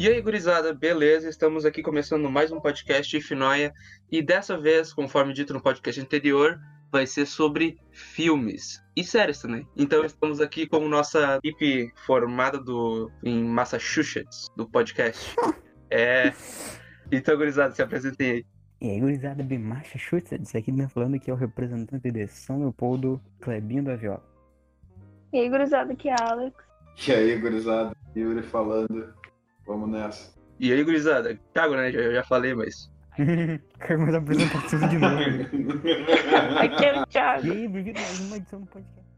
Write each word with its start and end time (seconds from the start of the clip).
E 0.00 0.06
aí, 0.06 0.22
gurizada, 0.22 0.72
beleza? 0.72 1.28
Estamos 1.28 1.64
aqui 1.64 1.82
começando 1.82 2.30
mais 2.30 2.52
um 2.52 2.60
podcast 2.60 3.20
Finoia 3.20 3.74
e 4.12 4.22
dessa 4.22 4.56
vez, 4.56 4.92
conforme 4.92 5.32
dito 5.32 5.52
no 5.52 5.60
podcast 5.60 6.00
anterior, 6.00 6.56
vai 6.92 7.04
ser 7.04 7.26
sobre 7.26 7.76
filmes 7.90 8.80
e 8.94 9.02
séries 9.02 9.40
também. 9.40 9.66
Então 9.76 10.04
estamos 10.04 10.40
aqui 10.40 10.68
com 10.68 10.86
nossa 10.86 11.40
equipe 11.42 11.92
formada 12.06 12.60
do 12.60 13.10
em 13.24 13.42
Massachusetts 13.42 14.46
do 14.56 14.68
podcast. 14.70 15.34
É. 15.90 16.34
Então, 17.10 17.34
gurizada, 17.36 17.74
se 17.74 17.80
apresentem 17.80 18.30
aí. 18.30 18.46
E 18.78 18.90
aí, 18.90 19.00
gurizada 19.00 19.42
de 19.42 19.56
Massachusetts, 19.58 20.54
aqui 20.54 20.70
tá 20.70 20.86
falando 20.86 21.18
que 21.18 21.30
é 21.30 21.32
o 21.32 21.36
representante 21.36 22.10
de 22.10 22.28
São 22.28 22.60
Leopoldo, 22.60 23.18
Clebinho 23.40 23.82
da 23.82 23.96
Viola. 23.96 24.22
E 25.32 25.38
aí, 25.38 25.48
gurizada, 25.48 25.94
aqui 25.94 26.10
é 26.10 26.12
a 26.12 26.30
Alex. 26.30 26.54
E 27.08 27.12
aí, 27.12 27.38
gurizada, 27.38 27.96
Yuri 28.14 28.42
falando. 28.42 29.14
Vamos 29.68 29.90
nessa. 29.90 30.32
E 30.58 30.72
aí, 30.72 30.82
gurizada, 30.82 31.38
cago, 31.52 31.76
né? 31.76 31.92
Já, 31.92 32.00
eu 32.00 32.14
já 32.14 32.24
falei, 32.24 32.54
mas. 32.54 32.90
Quero 33.86 34.00
mais 34.00 34.14
apresentação 34.14 34.88
de 34.88 34.96
novo. 34.96 35.14
Aqui 36.58 36.84
é 36.86 37.02
o 37.02 37.06
Thiago. 37.06 37.46
E 37.46 37.50
aí, 37.50 37.68
bem-vindo 37.68 37.98
a 37.98 38.02
mais 38.02 38.20
uma 38.20 38.36
edição 38.38 38.60
do 38.62 38.66
podcast. 38.66 39.08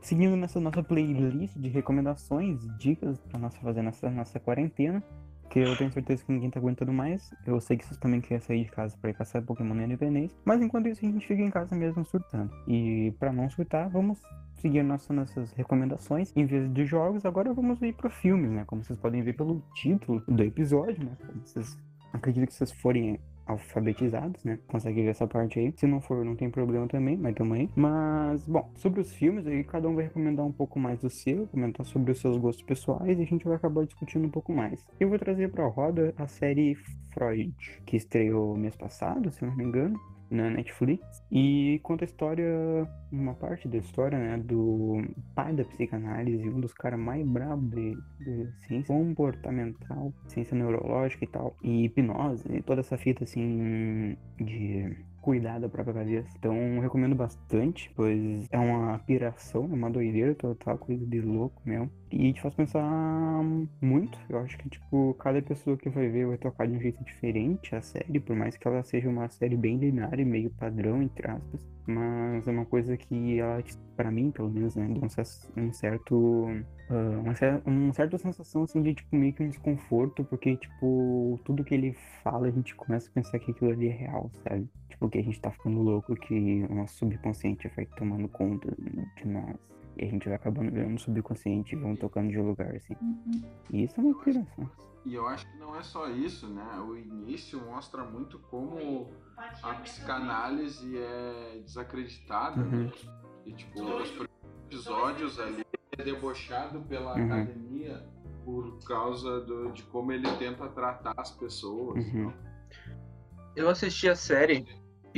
Seguindo 0.00 0.36
nessa 0.36 0.58
nossa 0.58 0.82
playlist 0.82 1.56
de 1.56 1.68
recomendações 1.68 2.64
e 2.64 2.78
dicas 2.78 3.20
pra 3.20 3.38
nós 3.38 3.56
fazer 3.56 3.82
nessa 3.82 4.10
nossa 4.10 4.40
quarentena, 4.40 5.00
que 5.48 5.60
eu 5.60 5.76
tenho 5.76 5.92
certeza 5.92 6.24
que 6.24 6.32
ninguém 6.32 6.50
tá 6.50 6.58
aguentando 6.58 6.92
mais. 6.92 7.30
Eu 7.46 7.60
sei 7.60 7.76
que 7.76 7.86
vocês 7.86 7.98
também 8.00 8.20
querem 8.20 8.40
sair 8.40 8.64
de 8.64 8.72
casa 8.72 8.96
pra 9.00 9.10
ir 9.10 9.14
caçar 9.14 9.40
Pokémon 9.40 9.74
na 9.74 9.84
independência, 9.84 10.36
mas 10.44 10.60
enquanto 10.60 10.88
isso 10.88 11.06
a 11.06 11.08
gente 11.08 11.24
fica 11.24 11.42
em 11.42 11.50
casa 11.50 11.76
mesmo 11.76 12.04
surtando. 12.04 12.50
E 12.66 13.14
pra 13.20 13.32
não 13.32 13.48
surtar, 13.48 13.88
vamos 13.88 14.20
seguir 14.56 14.82
nossas, 14.82 15.14
nossas 15.14 15.52
recomendações. 15.52 16.32
Em 16.36 16.44
vez 16.44 16.72
de 16.72 16.84
jogos, 16.84 17.24
agora 17.24 17.52
vamos 17.52 17.80
ir 17.82 17.94
para 17.94 18.10
filmes, 18.10 18.50
né? 18.50 18.64
Como 18.66 18.82
vocês 18.82 18.98
podem 18.98 19.22
ver 19.22 19.34
pelo 19.34 19.62
título 19.74 20.22
do 20.26 20.42
episódio, 20.42 21.04
né? 21.04 21.16
Vocês 21.44 21.78
acredito 22.12 22.48
que 22.48 22.54
vocês 22.54 22.72
forem 22.72 23.20
alfabetizados, 23.46 24.42
né? 24.44 24.58
Consegue 24.66 25.02
ver 25.02 25.10
essa 25.10 25.26
parte 25.26 25.58
aí. 25.58 25.72
Se 25.76 25.86
não 25.86 26.00
for, 26.00 26.24
não 26.24 26.34
tem 26.34 26.50
problema 26.50 26.88
também, 26.88 27.16
mas 27.16 27.34
também. 27.34 27.70
Mas, 27.76 28.46
bom, 28.46 28.70
sobre 28.74 29.00
os 29.00 29.12
filmes 29.12 29.46
aí, 29.46 29.62
cada 29.62 29.88
um 29.88 29.94
vai 29.94 30.04
recomendar 30.04 30.44
um 30.44 30.52
pouco 30.52 30.80
mais 30.80 31.00
do 31.00 31.08
seu, 31.08 31.46
comentar 31.46 31.86
sobre 31.86 32.10
os 32.10 32.20
seus 32.20 32.36
gostos 32.36 32.64
pessoais 32.64 33.18
e 33.18 33.22
a 33.22 33.26
gente 33.26 33.44
vai 33.44 33.56
acabar 33.56 33.84
discutindo 33.84 34.26
um 34.26 34.30
pouco 34.30 34.52
mais. 34.52 34.84
Eu 34.98 35.08
vou 35.08 35.18
trazer 35.18 35.50
pra 35.52 35.66
roda 35.66 36.12
a 36.18 36.26
série 36.26 36.74
Freud, 37.14 37.54
que 37.86 37.96
estreou 37.96 38.56
mês 38.56 38.76
passado, 38.76 39.30
se 39.30 39.44
não 39.44 39.54
me 39.54 39.64
engano 39.64 39.98
na 40.30 40.50
Netflix. 40.50 41.22
E 41.30 41.80
conta 41.82 42.04
a 42.04 42.06
história, 42.06 42.46
uma 43.10 43.34
parte 43.34 43.68
da 43.68 43.78
história, 43.78 44.18
né, 44.18 44.38
do 44.38 45.02
pai 45.34 45.52
da 45.52 45.64
psicanálise, 45.64 46.48
um 46.48 46.60
dos 46.60 46.72
caras 46.72 46.98
mais 46.98 47.26
bravos 47.26 47.70
de, 47.70 47.96
de, 48.20 48.52
ciência 48.66 48.94
comportamental, 48.94 50.12
ciência 50.28 50.56
neurológica 50.56 51.24
e 51.24 51.28
tal, 51.28 51.56
e 51.62 51.84
hipnose, 51.84 52.44
e 52.52 52.62
toda 52.62 52.80
essa 52.80 52.96
fita 52.96 53.24
assim 53.24 54.16
de 54.38 54.96
cuidar 55.26 55.58
da 55.58 55.68
própria 55.68 55.92
cabeça. 55.92 56.28
Então, 56.38 56.78
recomendo 56.78 57.16
bastante, 57.16 57.90
pois 57.96 58.46
é 58.52 58.56
uma 58.56 58.96
piração, 59.00 59.64
é 59.64 59.74
uma 59.74 59.90
doideira 59.90 60.36
total, 60.36 60.78
coisa 60.78 61.04
de 61.04 61.20
louco 61.20 61.60
mesmo. 61.64 61.90
E 62.12 62.32
te 62.32 62.40
faz 62.40 62.54
pensar 62.54 63.42
muito. 63.82 64.16
Eu 64.28 64.38
acho 64.38 64.56
que, 64.56 64.70
tipo, 64.70 65.14
cada 65.14 65.42
pessoa 65.42 65.76
que 65.76 65.88
vai 65.88 66.08
ver 66.08 66.28
vai 66.28 66.38
tocar 66.38 66.68
de 66.68 66.76
um 66.76 66.80
jeito 66.80 67.02
diferente 67.02 67.74
a 67.74 67.82
série, 67.82 68.20
por 68.20 68.36
mais 68.36 68.56
que 68.56 68.68
ela 68.68 68.84
seja 68.84 69.08
uma 69.08 69.28
série 69.28 69.56
bem 69.56 69.76
linear 69.78 70.16
e 70.20 70.24
meio 70.24 70.48
padrão, 70.50 71.02
entre 71.02 71.28
aspas. 71.28 71.66
Mas 71.88 72.46
é 72.46 72.50
uma 72.52 72.64
coisa 72.64 72.96
que 72.96 73.40
ela, 73.40 73.60
para 73.96 74.12
mim, 74.12 74.30
pelo 74.30 74.48
menos, 74.48 74.76
né, 74.76 74.88
dá 74.88 75.06
um, 75.60 75.72
certo 75.72 76.46
Uh, 76.88 77.18
uma, 77.18 77.32
uma, 77.66 77.92
certa 77.92 78.16
sensação 78.16 78.62
assim 78.62 78.80
de 78.80 78.94
tipo 78.94 79.16
meio 79.16 79.32
que 79.32 79.42
um 79.42 79.48
desconforto, 79.48 80.22
porque 80.22 80.56
tipo, 80.56 81.40
tudo 81.44 81.64
que 81.64 81.74
ele 81.74 81.92
fala 82.22 82.46
a 82.46 82.50
gente 82.52 82.76
começa 82.76 83.08
a 83.08 83.12
pensar 83.12 83.40
que 83.40 83.50
aquilo 83.50 83.72
ali 83.72 83.88
é 83.88 83.92
real, 83.92 84.30
sabe? 84.44 84.68
Tipo, 84.96 85.10
que 85.10 85.18
a 85.18 85.22
gente 85.22 85.40
tá 85.40 85.50
ficando 85.50 85.82
louco, 85.82 86.16
que 86.16 86.64
o 86.70 86.74
nosso 86.74 86.96
subconsciente 86.96 87.68
vai 87.76 87.84
tomando 87.84 88.26
conta 88.28 88.74
de 89.16 89.26
nós. 89.28 89.56
E 89.98 90.04
a 90.04 90.08
gente 90.08 90.24
vai 90.26 90.36
acabando 90.36 90.70
vendo 90.70 90.94
o 90.96 90.98
subconsciente 90.98 91.74
e 91.74 91.78
vão 91.78 91.94
tocando 91.94 92.30
de 92.30 92.38
lugar, 92.38 92.74
assim. 92.74 92.96
Uhum. 93.02 93.42
E 93.70 93.84
isso 93.84 93.94
é 93.98 94.02
uma 94.02 94.10
inspiração. 94.10 94.70
E 95.04 95.14
eu 95.14 95.26
acho 95.28 95.46
que 95.50 95.58
não 95.58 95.76
é 95.78 95.82
só 95.82 96.08
isso, 96.10 96.48
né? 96.48 96.78
O 96.80 96.96
início 96.96 97.60
mostra 97.64 98.04
muito 98.04 98.38
como 98.50 99.10
a 99.62 99.74
psicanálise 99.74 100.96
é 100.98 101.60
desacreditada, 101.62 102.62
Uhum. 102.62 102.84
né? 102.84 102.92
E 103.44 103.52
tipo, 103.52 103.82
os 103.82 104.08
primeiros 104.08 104.30
episódios 104.66 105.38
ali 105.38 105.62
é 105.98 106.02
debochado 106.02 106.80
pela 106.82 107.14
Uhum. 107.16 107.24
academia 107.26 108.02
por 108.44 108.78
causa 108.86 109.40
do- 109.42 109.72
de 109.72 109.82
como 109.84 110.10
ele 110.12 110.28
tenta 110.38 110.66
tratar 110.68 111.14
as 111.18 111.30
pessoas. 111.32 112.04
Uhum. 112.12 112.32
Eu 113.54 113.68
assisti 113.70 114.08
a 114.08 114.14
série 114.16 114.66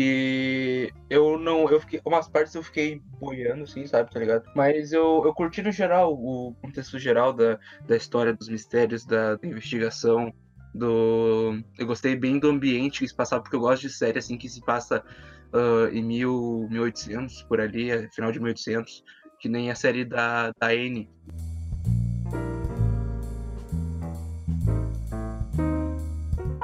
e 0.01 0.93
eu 1.11 1.37
não. 1.39 1.69
Eu 1.69 1.81
fiquei. 1.81 2.01
Umas 2.05 2.29
partes 2.29 2.55
eu 2.55 2.63
fiquei 2.63 3.03
boiando, 3.21 3.65
assim, 3.65 3.85
sabe, 3.85 4.11
tá 4.13 4.21
ligado? 4.21 4.49
Mas 4.55 4.93
eu, 4.93 5.23
eu 5.25 5.35
curti 5.35 5.61
no 5.61 5.73
geral, 5.73 6.15
o 6.15 6.55
contexto 6.63 7.01
geral 7.01 7.33
da, 7.33 7.59
da 7.85 7.97
história, 7.97 8.33
dos 8.33 8.49
mistérios, 8.49 9.05
da, 9.05 9.35
da 9.35 9.49
investigação. 9.49 10.33
Do. 10.73 11.61
Eu 11.77 11.87
gostei 11.87 12.15
bem 12.15 12.39
do 12.39 12.49
ambiente 12.49 13.01
que 13.01 13.09
se 13.09 13.15
passava, 13.15 13.43
porque 13.43 13.57
eu 13.57 13.61
gosto 13.61 13.83
de 13.83 13.91
série 13.91 14.19
assim 14.19 14.39
que 14.39 14.49
se 14.49 14.61
passa 14.61 15.03
ah, 15.53 15.89
em 15.93 16.03
mil, 16.03 16.69
1800, 16.71 17.43
por 17.43 17.61
ali, 17.61 17.91
é, 17.91 18.09
final 18.11 18.31
de 18.31 18.39
1800, 18.39 19.03
que 19.41 19.49
nem 19.49 19.71
a 19.71 19.75
série 19.75 20.05
da, 20.05 20.53
da 20.61 20.75
N. 20.75 21.11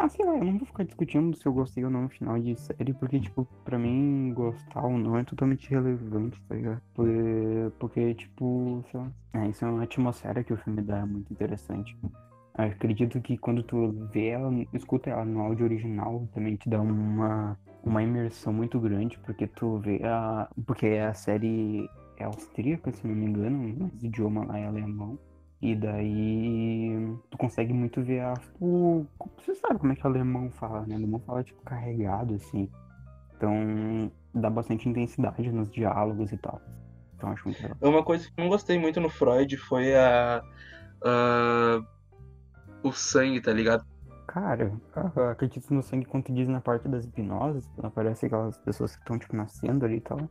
Ah, 0.04 0.09
sei 0.10 0.22
lá, 0.22 0.37
eu 0.37 0.44
não 0.44 0.59
vou 0.59 0.66
ficar 0.66 0.84
discutindo 0.84 1.34
se 1.34 1.47
eu 1.47 1.53
gostei 1.54 1.82
ou 1.82 1.91
não 1.91 2.03
no 2.03 2.09
final 2.10 2.38
de 2.38 2.54
série, 2.56 2.92
porque, 2.92 3.19
tipo, 3.19 3.48
pra 3.65 3.78
mim, 3.78 4.34
gostar 4.34 4.84
ou 4.84 4.98
não 4.98 5.16
é 5.16 5.25
totalmente 5.25 5.70
relevante, 5.70 6.38
tá 6.42 6.54
ligado? 6.54 6.82
Porque, 6.92 7.72
porque 7.78 8.14
tipo, 8.14 8.84
sei 8.91 9.00
lá. 9.00 9.10
É, 9.32 9.48
isso 9.48 9.64
é 9.64 9.69
uma 9.69 9.82
atmosfera 9.84 10.44
que 10.44 10.53
o 10.53 10.59
filme 10.59 10.82
dá 10.82 11.06
muito 11.06 11.32
interessante. 11.32 11.97
Eu 12.03 12.64
acredito 12.66 13.19
que 13.22 13.38
quando 13.38 13.62
tu 13.62 13.93
vê 14.12 14.26
ela, 14.26 14.53
escuta 14.75 15.09
ela 15.09 15.25
no 15.25 15.41
áudio 15.41 15.64
original, 15.64 16.28
também 16.34 16.56
te 16.56 16.69
dá 16.69 16.82
uma, 16.82 17.59
uma 17.82 18.03
imersão 18.03 18.53
muito 18.53 18.78
grande, 18.78 19.19
porque 19.20 19.47
tu 19.47 19.78
vê 19.78 20.03
a. 20.04 20.50
Porque 20.66 20.87
a 20.87 21.14
série 21.14 21.88
é 22.19 22.25
austríaca, 22.25 22.93
se 22.93 23.06
não 23.06 23.14
me 23.14 23.25
engano, 23.25 23.56
mas 23.81 24.03
o 24.03 24.06
idioma 24.06 24.44
lá 24.44 24.59
é 24.59 24.66
alemão. 24.66 25.19
E 25.62 25.75
daí 25.75 27.16
tu 27.31 27.38
consegue 27.38 27.72
muito 27.72 28.03
ver 28.03 28.20
a. 28.20 28.34
O, 28.60 29.06
você 29.38 29.54
sabe 29.54 29.78
como 29.78 29.92
é 29.92 29.97
que 29.97 30.04
o 30.04 30.10
alemão 30.10 30.50
fala, 30.50 30.87
né? 30.87 30.94
O 30.94 30.98
alemão 30.98 31.20
fala 31.20 31.42
tipo 31.42 31.62
carregado, 31.62 32.34
assim. 32.34 32.70
Então 33.37 34.12
dá 34.34 34.50
bastante 34.50 34.88
intensidade 34.88 35.50
nos 35.50 35.70
diálogos 35.70 36.32
e 36.32 36.37
tal. 36.37 36.60
Então 37.16 37.31
acho 37.31 37.44
muito 37.48 37.62
legal. 37.62 37.78
Uma 37.81 38.03
coisa 38.03 38.25
que 38.25 38.32
eu 38.37 38.43
não 38.43 38.50
gostei 38.50 38.78
muito 38.78 39.00
no 39.00 39.09
Freud 39.09 39.56
foi 39.56 39.94
a. 39.94 40.43
a 41.04 41.82
o 42.82 42.93
sangue, 42.93 43.41
tá 43.41 43.50
ligado? 43.50 43.84
Cara, 44.26 44.72
acredito 45.31 45.72
no 45.72 45.82
sangue 45.82 46.04
quando 46.04 46.25
tu 46.25 46.34
diz 46.34 46.48
na 46.48 46.60
parte 46.60 46.88
das 46.88 47.04
hipnoses, 47.04 47.66
quando 47.75 47.87
aparece 47.87 48.26
aquelas 48.26 48.59
pessoas 48.59 48.94
que 48.94 49.00
estão, 49.00 49.19
tipo, 49.19 49.34
nascendo 49.34 49.87
ali 49.87 49.97
e 49.97 50.00
tal. 50.00 50.28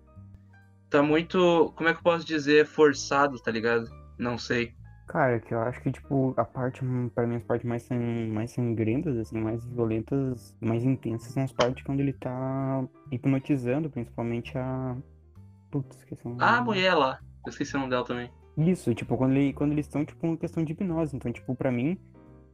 Tá 0.89 1.01
muito. 1.01 1.73
Como 1.75 1.89
é 1.89 1.93
que 1.93 1.99
eu 1.99 2.03
posso 2.03 2.25
dizer? 2.25 2.67
Forçado, 2.67 3.39
tá 3.39 3.49
ligado? 3.49 3.89
Não 4.17 4.37
sei. 4.37 4.75
Cara, 5.07 5.39
que 5.39 5.53
eu 5.53 5.59
acho 5.59 5.81
que, 5.81 5.91
tipo, 5.91 6.33
a 6.37 6.45
parte, 6.45 6.81
pra 7.13 7.27
mim, 7.27 7.35
as 7.35 7.43
partes 7.43 7.67
mais, 7.67 7.83
san- 7.83 8.27
mais 8.31 8.51
sangrentas, 8.51 9.17
assim, 9.17 9.39
mais 9.39 9.63
violentas, 9.65 10.55
mais 10.61 10.83
intensas 10.83 11.33
são 11.33 11.43
as 11.43 11.51
partes 11.51 11.83
quando 11.83 11.99
ele 11.99 12.13
tá 12.13 12.83
hipnotizando, 13.11 13.89
principalmente 13.89 14.57
a. 14.57 14.95
Putz, 15.69 15.97
esqueci 15.97 16.25
o 16.25 16.29
nome. 16.29 16.41
Ah, 16.41 16.57
a 16.59 16.61
mulher 16.63 16.93
lá. 16.95 17.19
Eu 17.45 17.49
esqueci 17.49 17.75
o 17.75 17.79
nome 17.79 17.89
dela 17.91 18.05
também. 18.05 18.31
Isso, 18.57 18.93
tipo, 18.95 19.17
quando, 19.17 19.33
ele, 19.35 19.51
quando 19.53 19.71
eles 19.73 19.85
estão, 19.87 20.05
tipo, 20.05 20.25
em 20.25 20.37
questão 20.37 20.63
de 20.63 20.71
hipnose. 20.71 21.15
Então, 21.15 21.31
tipo, 21.31 21.53
pra 21.53 21.71
mim, 21.71 21.97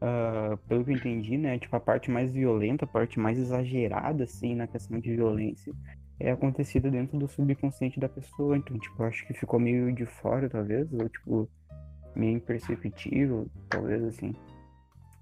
ah, 0.01 0.57
pelo 0.67 0.83
que 0.83 0.91
eu 0.91 0.95
entendi, 0.95 1.37
né, 1.37 1.59
tipo, 1.59 1.75
a 1.75 1.79
parte 1.79 2.09
mais 2.09 2.31
violenta, 2.31 2.83
a 2.85 2.87
parte 2.87 3.19
mais 3.19 3.37
exagerada, 3.37 4.23
assim, 4.23 4.55
na 4.55 4.65
questão 4.67 4.99
de 4.99 5.15
violência, 5.15 5.71
é 6.19 6.31
acontecida 6.31 6.89
dentro 6.89 7.17
do 7.17 7.27
subconsciente 7.27 7.99
da 7.99 8.09
pessoa. 8.09 8.57
Então, 8.57 8.77
tipo, 8.79 9.01
eu 9.03 9.07
acho 9.07 9.25
que 9.27 9.33
ficou 9.33 9.59
meio 9.59 9.93
de 9.93 10.05
fora, 10.05 10.49
talvez, 10.49 10.91
ou, 10.93 11.07
tipo, 11.07 11.49
meio 12.15 12.37
imperceptível, 12.37 13.47
talvez, 13.69 14.03
assim. 14.03 14.33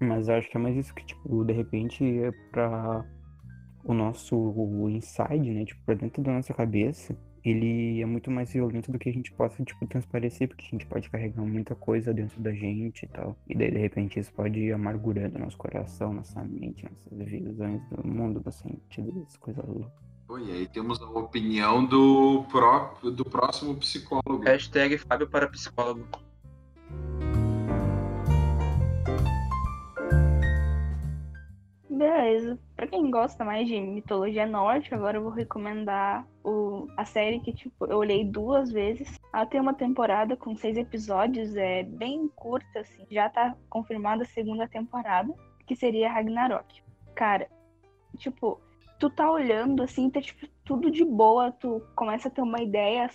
Mas 0.00 0.28
eu 0.28 0.36
acho 0.36 0.48
que 0.48 0.56
é 0.56 0.60
mais 0.60 0.76
isso 0.76 0.94
que, 0.94 1.04
tipo, 1.04 1.44
de 1.44 1.52
repente 1.52 2.04
é 2.04 2.30
pra 2.50 3.04
o 3.84 3.94
nosso 3.94 4.54
inside, 4.90 5.50
né, 5.50 5.64
tipo, 5.64 5.80
pra 5.84 5.94
dentro 5.94 6.22
da 6.22 6.32
nossa 6.32 6.52
cabeça, 6.52 7.16
ele 7.44 8.02
é 8.02 8.06
muito 8.06 8.30
mais 8.30 8.52
violento 8.52 8.92
do 8.92 8.98
que 8.98 9.08
a 9.08 9.12
gente 9.12 9.32
possa, 9.32 9.62
tipo, 9.64 9.86
transparecer, 9.86 10.48
porque 10.48 10.66
a 10.66 10.70
gente 10.70 10.86
pode 10.86 11.08
carregar 11.08 11.42
muita 11.42 11.74
coisa 11.74 12.12
dentro 12.12 12.40
da 12.40 12.52
gente 12.52 13.04
e 13.04 13.08
tal. 13.08 13.36
E 13.48 13.54
daí, 13.54 13.70
de 13.70 13.78
repente, 13.78 14.18
isso 14.18 14.32
pode 14.32 14.58
ir 14.58 14.72
amargurando 14.72 15.38
nosso 15.38 15.56
coração, 15.56 16.12
nossa 16.12 16.42
mente, 16.44 16.84
nossas 16.84 17.30
visões 17.30 17.80
do 17.90 18.06
mundo, 18.06 18.40
do 18.40 18.52
sentido, 18.52 19.22
essas 19.22 19.36
coisas 19.38 19.64
loucas. 19.66 20.08
Pô, 20.26 20.38
e 20.38 20.50
aí 20.52 20.68
temos 20.68 21.00
a 21.00 21.08
opinião 21.08 21.86
do, 21.86 22.44
próprio, 22.50 23.10
do 23.10 23.24
próximo 23.24 23.74
psicólogo. 23.76 24.44
Hashtag 24.44 24.98
Fábio 24.98 25.26
para 25.26 25.48
psicólogo. 25.48 26.06
Beleza. 31.98 32.56
Pra 32.76 32.86
quem 32.86 33.10
gosta 33.10 33.44
mais 33.44 33.66
de 33.66 33.80
mitologia 33.80 34.46
nórdica, 34.46 34.94
agora 34.94 35.16
eu 35.16 35.22
vou 35.22 35.32
recomendar 35.32 36.24
o, 36.44 36.86
a 36.96 37.04
série 37.04 37.40
que, 37.40 37.52
tipo, 37.52 37.86
eu 37.86 37.98
olhei 37.98 38.24
duas 38.24 38.70
vezes. 38.70 39.18
Ela 39.34 39.44
tem 39.44 39.60
uma 39.60 39.74
temporada 39.74 40.36
com 40.36 40.54
seis 40.54 40.76
episódios, 40.76 41.56
é 41.56 41.82
bem 41.82 42.28
curta, 42.28 42.78
assim. 42.78 43.04
Já 43.10 43.28
tá 43.28 43.56
confirmada 43.68 44.22
a 44.22 44.26
segunda 44.26 44.68
temporada, 44.68 45.34
que 45.66 45.74
seria 45.74 46.12
Ragnarok. 46.12 46.80
Cara, 47.16 47.48
tipo, 48.16 48.60
tu 49.00 49.10
tá 49.10 49.28
olhando, 49.28 49.82
assim, 49.82 50.08
tá, 50.08 50.20
tipo, 50.20 50.46
tudo 50.64 50.92
de 50.92 51.04
boa, 51.04 51.50
tu 51.50 51.82
começa 51.96 52.28
a 52.28 52.30
ter 52.30 52.42
uma 52.42 52.62
ideia 52.62 53.06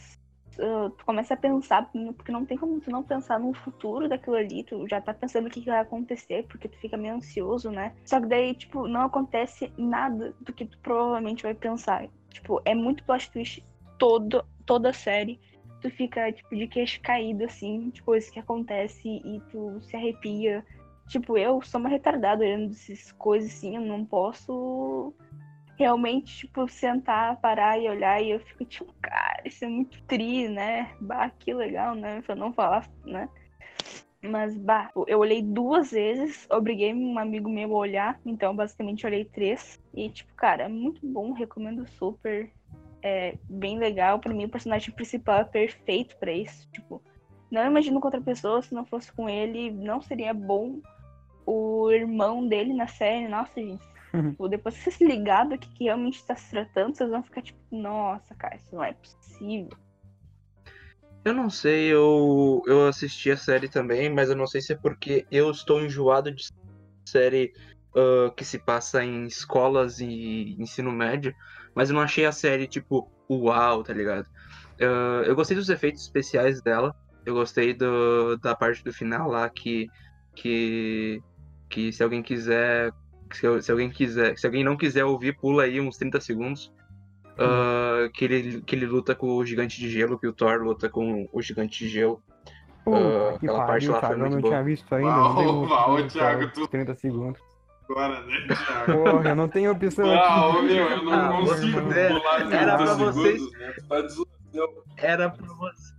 Tu 0.56 1.06
começa 1.06 1.34
a 1.34 1.38
pensar, 1.38 1.90
porque 2.16 2.32
não 2.32 2.46
tem 2.46 2.58
como 2.58 2.80
tu 2.80 2.92
não 2.92 3.04
pensar 3.04 3.40
no 3.40 3.54
futuro 3.54 4.08
daquilo 4.08 4.36
ali, 4.36 4.64
tu 4.64 4.88
já 4.88 5.02
tá 5.02 5.14
pensando 5.14 5.48
o 5.48 5.50
que, 5.50 5.62
que 5.62 5.70
vai 5.70 5.80
acontecer, 5.80 6.46
porque 6.48 6.68
tu 6.68 6.78
fica 6.78 6.96
meio 6.96 7.16
ansioso, 7.16 7.72
né? 7.72 7.94
Só 8.06 8.20
que 8.20 8.28
daí, 8.28 8.54
tipo, 8.54 8.88
não 8.88 9.02
acontece 9.02 9.72
nada 9.78 10.34
do 10.42 10.54
que 10.54 10.66
tu 10.66 10.78
provavelmente 10.80 11.44
vai 11.44 11.54
pensar. 11.54 12.08
Tipo, 12.30 12.62
é 12.66 12.76
muito 12.76 13.04
plot 13.04 13.32
twist 13.32 13.64
todo, 13.98 14.46
toda 14.66 14.90
a 14.90 14.94
série. 14.94 15.40
Tu 15.82 15.90
fica, 15.90 16.32
tipo, 16.32 16.56
de 16.56 16.68
queixo 16.68 17.02
caído, 17.02 17.44
assim, 17.44 17.90
tipo, 17.90 18.16
isso 18.16 18.32
que 18.32 18.40
acontece 18.40 19.08
e 19.08 19.42
tu 19.52 19.82
se 19.82 19.96
arrepia. 19.96 20.66
Tipo, 21.08 21.38
eu 21.38 21.62
sou 21.62 21.80
uma 21.80 21.90
retardada 21.90 22.44
olhando 22.44 22.72
essas 22.72 23.12
coisas 23.12 23.52
assim, 23.52 23.76
eu 23.76 23.82
não 23.82 24.06
posso 24.06 25.14
realmente, 25.84 26.38
tipo, 26.38 26.66
sentar, 26.70 27.36
parar 27.42 27.78
e 27.78 27.90
olhar 27.90 28.22
e 28.22 28.32
eu 28.32 28.40
fico 28.40 28.64
tipo, 28.64 28.94
cara, 29.02 29.42
isso 29.44 29.66
é 29.66 29.68
muito 29.68 30.02
tri, 30.04 30.48
né? 30.48 30.90
Bah, 31.02 31.30
que 31.30 31.54
legal, 31.54 31.94
né? 31.94 32.22
Pra 32.22 32.36
não 32.36 32.54
falar, 32.54 32.90
né? 33.06 33.28
Mas, 34.22 34.58
bah, 34.58 34.90
eu 35.06 35.20
olhei 35.20 35.42
duas 35.42 35.92
vezes, 35.92 36.48
obriguei 36.50 36.94
um 36.94 37.20
amigo 37.20 37.50
meu 37.50 37.76
a 37.76 37.78
olhar, 37.78 38.20
então 38.26 38.56
basicamente 38.56 39.06
olhei 39.06 39.26
três. 39.26 39.78
E, 39.94 40.10
tipo, 40.10 40.34
cara, 40.36 40.64
é 40.64 40.68
muito 40.70 41.06
bom, 41.06 41.34
recomendo 41.34 41.86
super. 41.86 42.50
É 43.02 43.36
bem 43.50 43.78
legal. 43.78 44.20
Pra 44.20 44.34
mim, 44.34 44.46
o 44.46 44.50
personagem 44.50 44.96
principal 44.96 45.40
é 45.40 45.44
perfeito 45.44 46.16
para 46.16 46.32
isso. 46.32 46.66
Tipo, 46.72 47.02
não 47.52 47.66
imagino 47.66 48.00
com 48.00 48.08
outra 48.08 48.22
pessoa, 48.22 48.62
se 48.62 48.74
não 48.74 48.86
fosse 48.86 49.12
com 49.12 49.28
ele, 49.28 49.70
não 49.70 50.02
seria 50.02 50.34
bom. 50.34 50.80
O 51.46 51.92
irmão 51.92 52.48
dele 52.48 52.74
na 52.74 52.88
série, 52.88 53.28
nossa, 53.28 53.60
gente, 53.60 53.86
Tipo, 54.14 54.48
depois 54.48 54.76
que 54.78 54.84
vocês 54.84 54.96
se 54.96 55.06
ligar 55.06 55.48
do 55.48 55.58
que, 55.58 55.68
que 55.70 55.86
realmente 55.86 56.20
está 56.20 56.36
se 56.36 56.52
tratando, 56.52 56.96
vocês 56.96 57.10
vão 57.10 57.24
ficar 57.24 57.42
tipo, 57.42 57.60
nossa, 57.72 58.36
cara, 58.36 58.56
isso 58.56 58.76
não 58.76 58.84
é 58.84 58.94
possível. 58.94 59.76
Eu 61.26 61.34
não 61.34 61.50
sei, 61.50 61.88
eu, 61.88 62.62
eu 62.68 62.88
assisti 62.88 63.32
a 63.32 63.38
série 63.38 63.68
também, 63.68 64.14
mas 64.14 64.30
eu 64.30 64.36
não 64.36 64.46
sei 64.46 64.62
se 64.62 64.74
é 64.74 64.76
porque 64.76 65.26
eu 65.32 65.50
estou 65.50 65.82
enjoado 65.82 66.32
de 66.32 66.48
série 67.06 67.54
uh, 67.96 68.32
que 68.36 68.46
se 68.46 68.60
passa 68.60 69.04
em 69.04 69.26
escolas 69.26 70.00
e 70.00 70.56
ensino 70.60 70.92
médio, 70.92 71.34
mas 71.74 71.90
eu 71.90 71.96
não 71.96 72.04
achei 72.04 72.26
a 72.26 72.32
série, 72.32 72.68
tipo, 72.68 73.10
uau, 73.28 73.84
tá 73.84 73.94
ligado? 73.94 74.28
Uh, 74.80 75.24
eu 75.26 75.36
gostei 75.36 75.58
dos 75.58 75.70
efeitos 75.70 76.04
especiais 76.04 76.62
dela, 76.62 76.96
eu 77.26 77.34
gostei 77.34 77.74
do, 77.74 78.38
da 78.38 78.54
parte 78.54 78.84
do 78.84 78.94
final 78.94 79.30
lá 79.30 79.50
que, 79.50 79.88
que, 80.36 81.22
que 81.70 81.92
se 81.92 82.04
alguém 82.04 82.22
quiser 82.22 82.92
se, 83.38 83.62
se, 83.62 83.72
alguém 83.72 83.90
quiser, 83.90 84.38
se 84.38 84.46
alguém 84.46 84.64
não 84.64 84.78
quiser 84.78 85.06
ouvir, 85.06 85.38
pula 85.38 85.64
aí 85.64 85.80
uns 85.80 85.98
30 85.98 86.20
segundos. 86.20 86.72
Uh, 87.34 88.12
que, 88.14 88.26
ele, 88.26 88.62
que 88.62 88.76
ele 88.76 88.86
luta 88.86 89.16
com 89.16 89.36
o 89.36 89.46
gigante 89.46 89.80
de 89.80 89.90
gelo, 89.90 90.20
que 90.20 90.28
o 90.28 90.34
Thor 90.34 90.62
luta 90.62 90.88
com 90.88 91.28
o 91.32 91.42
gigante 91.42 91.84
de 91.84 91.90
gelo. 91.90 92.22
Pô, 92.86 92.92
uh, 92.92 93.36
aquela 93.36 93.66
parte 93.66 93.88
lá 93.88 94.02
foi 94.02 94.16
muito 94.16 94.34
eu 94.34 94.42
não 94.42 94.50
tinha 94.50 94.64
visto 94.64 94.94
ainda. 94.94 95.10
Uau, 95.10 95.30
não 95.30 95.36
tenho 95.36 95.70
uau, 95.70 96.08
Thiago, 96.08 96.52
tu... 96.54 96.68
30 96.68 96.96
segundos. 96.96 97.42
Agora, 97.90 98.22
né, 98.22 98.36
Thiago? 98.48 99.04
Porra, 99.04 99.30
eu 99.30 99.36
não 99.36 99.48
tenho 99.48 99.72
opção 99.72 100.12
ah, 100.12 100.52
aqui. 100.52 100.62
meu, 100.62 100.90
eu 100.90 101.04
não 101.04 101.14
ah, 101.14 101.38
consigo 101.38 101.82
pular 101.82 102.40
30 102.40 102.56
era 102.56 102.78
pra 102.78 102.88
segundos, 102.88 103.16
vocês... 103.16 103.52
né? 103.52 103.74
Tu 103.74 103.88
tá. 103.88 104.68
Era 104.98 105.30
pra 105.30 105.48
vocês 105.48 105.94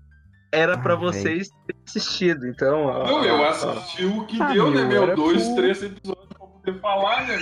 era 0.54 0.78
para 0.78 0.94
vocês 0.94 1.48
terem 1.66 1.82
assistido, 1.84 2.46
então. 2.46 2.84
Ó, 2.84 3.06
não, 3.06 3.24
eu 3.24 3.44
assisti 3.44 4.06
ó. 4.06 4.08
o 4.08 4.24
que 4.26 4.40
Ah, 4.40 4.52
deu, 4.52 4.70
né, 4.70 4.84
meu, 4.84 5.14
Dois, 5.16 5.44
pro- 5.44 5.56
três 5.56 5.82
episódios 5.82 6.23
poder 6.64 6.80
falar, 6.80 7.26
né. 7.26 7.36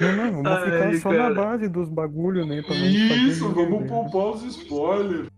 Não, 0.00 0.12
não, 0.16 0.42
vamos 0.42 0.46
Ai, 0.46 0.64
ficar 0.64 0.94
só 1.00 1.10
cara. 1.10 1.28
na 1.30 1.34
base 1.34 1.68
dos 1.68 1.88
bagulho, 1.88 2.46
né? 2.46 2.60
Isso, 3.28 3.48
vamos 3.52 3.88
poupar 3.88 4.26
os 4.28 4.42
spoilers. 4.44 5.28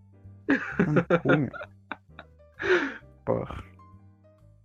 Porra. 3.25 3.65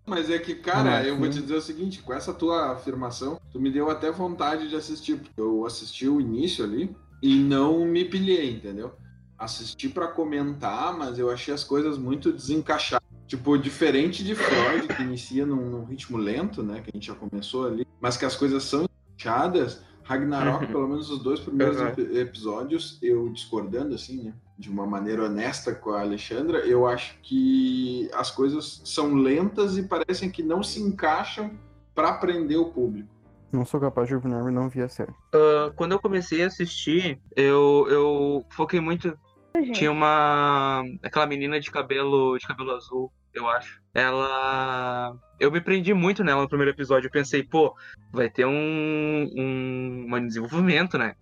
Mas 0.05 0.29
é 0.29 0.37
que, 0.37 0.55
cara, 0.55 0.97
Ah, 0.97 1.03
eu 1.03 1.17
vou 1.17 1.25
sim. 1.31 1.39
te 1.39 1.41
dizer 1.43 1.55
o 1.55 1.61
seguinte, 1.61 2.01
com 2.01 2.13
essa 2.13 2.33
tua 2.33 2.73
afirmação, 2.73 3.39
tu 3.51 3.59
me 3.59 3.71
deu 3.71 3.89
até 3.89 4.11
vontade 4.11 4.67
de 4.67 4.75
assistir, 4.75 5.17
porque 5.17 5.39
eu 5.39 5.65
assisti 5.65 6.07
o 6.09 6.19
início 6.19 6.63
ali 6.63 6.93
e 7.21 7.35
não 7.39 7.85
me 7.85 8.03
pilhei, 8.03 8.51
entendeu? 8.51 8.91
Assisti 9.37 9.87
pra 9.89 10.07
comentar, 10.07 10.97
mas 10.97 11.17
eu 11.17 11.29
achei 11.31 11.53
as 11.53 11.63
coisas 11.63 11.97
muito 11.97 12.33
desencaixadas. 12.33 13.02
Tipo, 13.27 13.57
diferente 13.57 14.23
de 14.23 14.35
Freud, 14.35 14.87
que 14.87 15.01
inicia 15.01 15.45
num, 15.45 15.69
num 15.69 15.85
ritmo 15.85 16.17
lento, 16.17 16.61
né, 16.61 16.81
que 16.81 16.91
a 16.93 16.97
gente 16.97 17.07
já 17.07 17.15
começou 17.15 17.65
ali, 17.65 17.85
mas 17.99 18.17
que 18.17 18.25
as 18.25 18.35
coisas 18.35 18.63
são 18.63 18.85
encaixadas, 19.17 19.81
Ragnarok, 20.03 20.65
Uhum. 20.65 20.71
pelo 20.71 20.87
menos 20.89 21.09
os 21.09 21.19
dois 21.23 21.39
primeiros 21.39 21.77
Uhum. 21.79 21.87
ep- 21.87 22.15
episódios, 22.17 22.99
eu 23.01 23.29
discordando 23.29 23.95
assim, 23.95 24.23
né, 24.23 24.33
de 24.59 24.69
uma 24.69 24.85
maneira 24.85 25.23
honesta 25.23 25.73
com 25.73 25.91
a 25.91 26.01
Alexandra, 26.01 26.59
eu 26.59 26.85
acho 26.85 27.17
que 27.23 28.09
as 28.13 28.29
coisas 28.29 28.81
são 28.83 29.15
lentas 29.15 29.77
e 29.77 29.83
parecem 29.83 30.29
que 30.29 30.43
não 30.43 30.61
se 30.61 30.81
encaixam 30.81 31.51
pra 31.95 32.13
prender 32.13 32.57
o 32.59 32.65
público. 32.65 33.07
Não 33.51 33.65
sou 33.65 33.79
capaz 33.79 34.07
de 34.09 34.15
opinar, 34.15 34.43
mas 34.43 34.53
não 34.53 34.67
vi 34.67 34.81
a 34.81 34.89
série. 34.89 35.13
Ah, 35.33 35.71
quando 35.75 35.93
eu 35.93 35.99
comecei 35.99 36.43
a 36.43 36.47
assistir, 36.47 37.19
eu, 37.35 37.85
eu 37.89 38.45
foquei 38.49 38.79
muito. 38.79 39.17
Gente, 39.55 39.73
Tinha 39.79 39.91
uma. 39.91 40.83
aquela 41.03 41.27
menina 41.27 41.59
de 41.59 41.69
cabelo. 41.69 42.37
de 42.37 42.47
cabelo 42.47 42.71
azul, 42.71 43.11
eu 43.33 43.47
acho. 43.47 43.79
Ela. 43.93 45.15
Eu 45.39 45.51
me 45.51 45.61
prendi 45.61 45.93
muito 45.93 46.23
nela 46.23 46.41
no 46.41 46.49
primeiro 46.49 46.71
episódio. 46.71 47.07
Eu 47.07 47.11
pensei, 47.11 47.43
pô, 47.43 47.75
vai 48.11 48.29
ter 48.29 48.45
um. 48.45 49.29
um, 49.37 50.07
um 50.11 50.27
desenvolvimento, 50.27 50.97
né? 50.97 51.15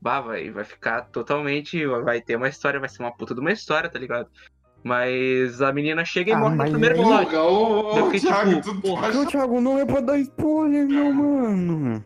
Bah, 0.00 0.20
vai, 0.20 0.50
vai 0.50 0.64
ficar 0.64 1.02
totalmente. 1.10 1.84
Vai 1.86 2.20
ter 2.20 2.36
uma 2.36 2.48
história, 2.48 2.78
vai 2.78 2.88
ser 2.88 3.02
uma 3.02 3.16
puta 3.16 3.34
de 3.34 3.40
uma 3.40 3.52
história, 3.52 3.88
tá 3.90 3.98
ligado? 3.98 4.28
Mas 4.84 5.60
a 5.60 5.72
menina 5.72 6.04
chega 6.04 6.30
e 6.30 6.34
Ah, 6.34 6.38
morre 6.38 6.56
no 6.56 6.64
primeiro 6.64 6.94
aí- 6.94 7.00
episódio. 7.00 7.38
Ô, 7.40 7.96
Eu 7.96 8.02
ô, 8.04 8.10
fiquei 8.10 8.20
Thiago, 8.20 8.50
tipo, 8.60 8.62
tu 8.74 8.80
porra, 8.80 9.08
Não, 9.12 9.26
Thiago, 9.26 9.60
não 9.60 9.78
é 9.78 9.84
pra 9.84 10.00
dar 10.00 10.18
spoiler, 10.18 10.86
meu 10.86 11.12
mano. 11.12 12.04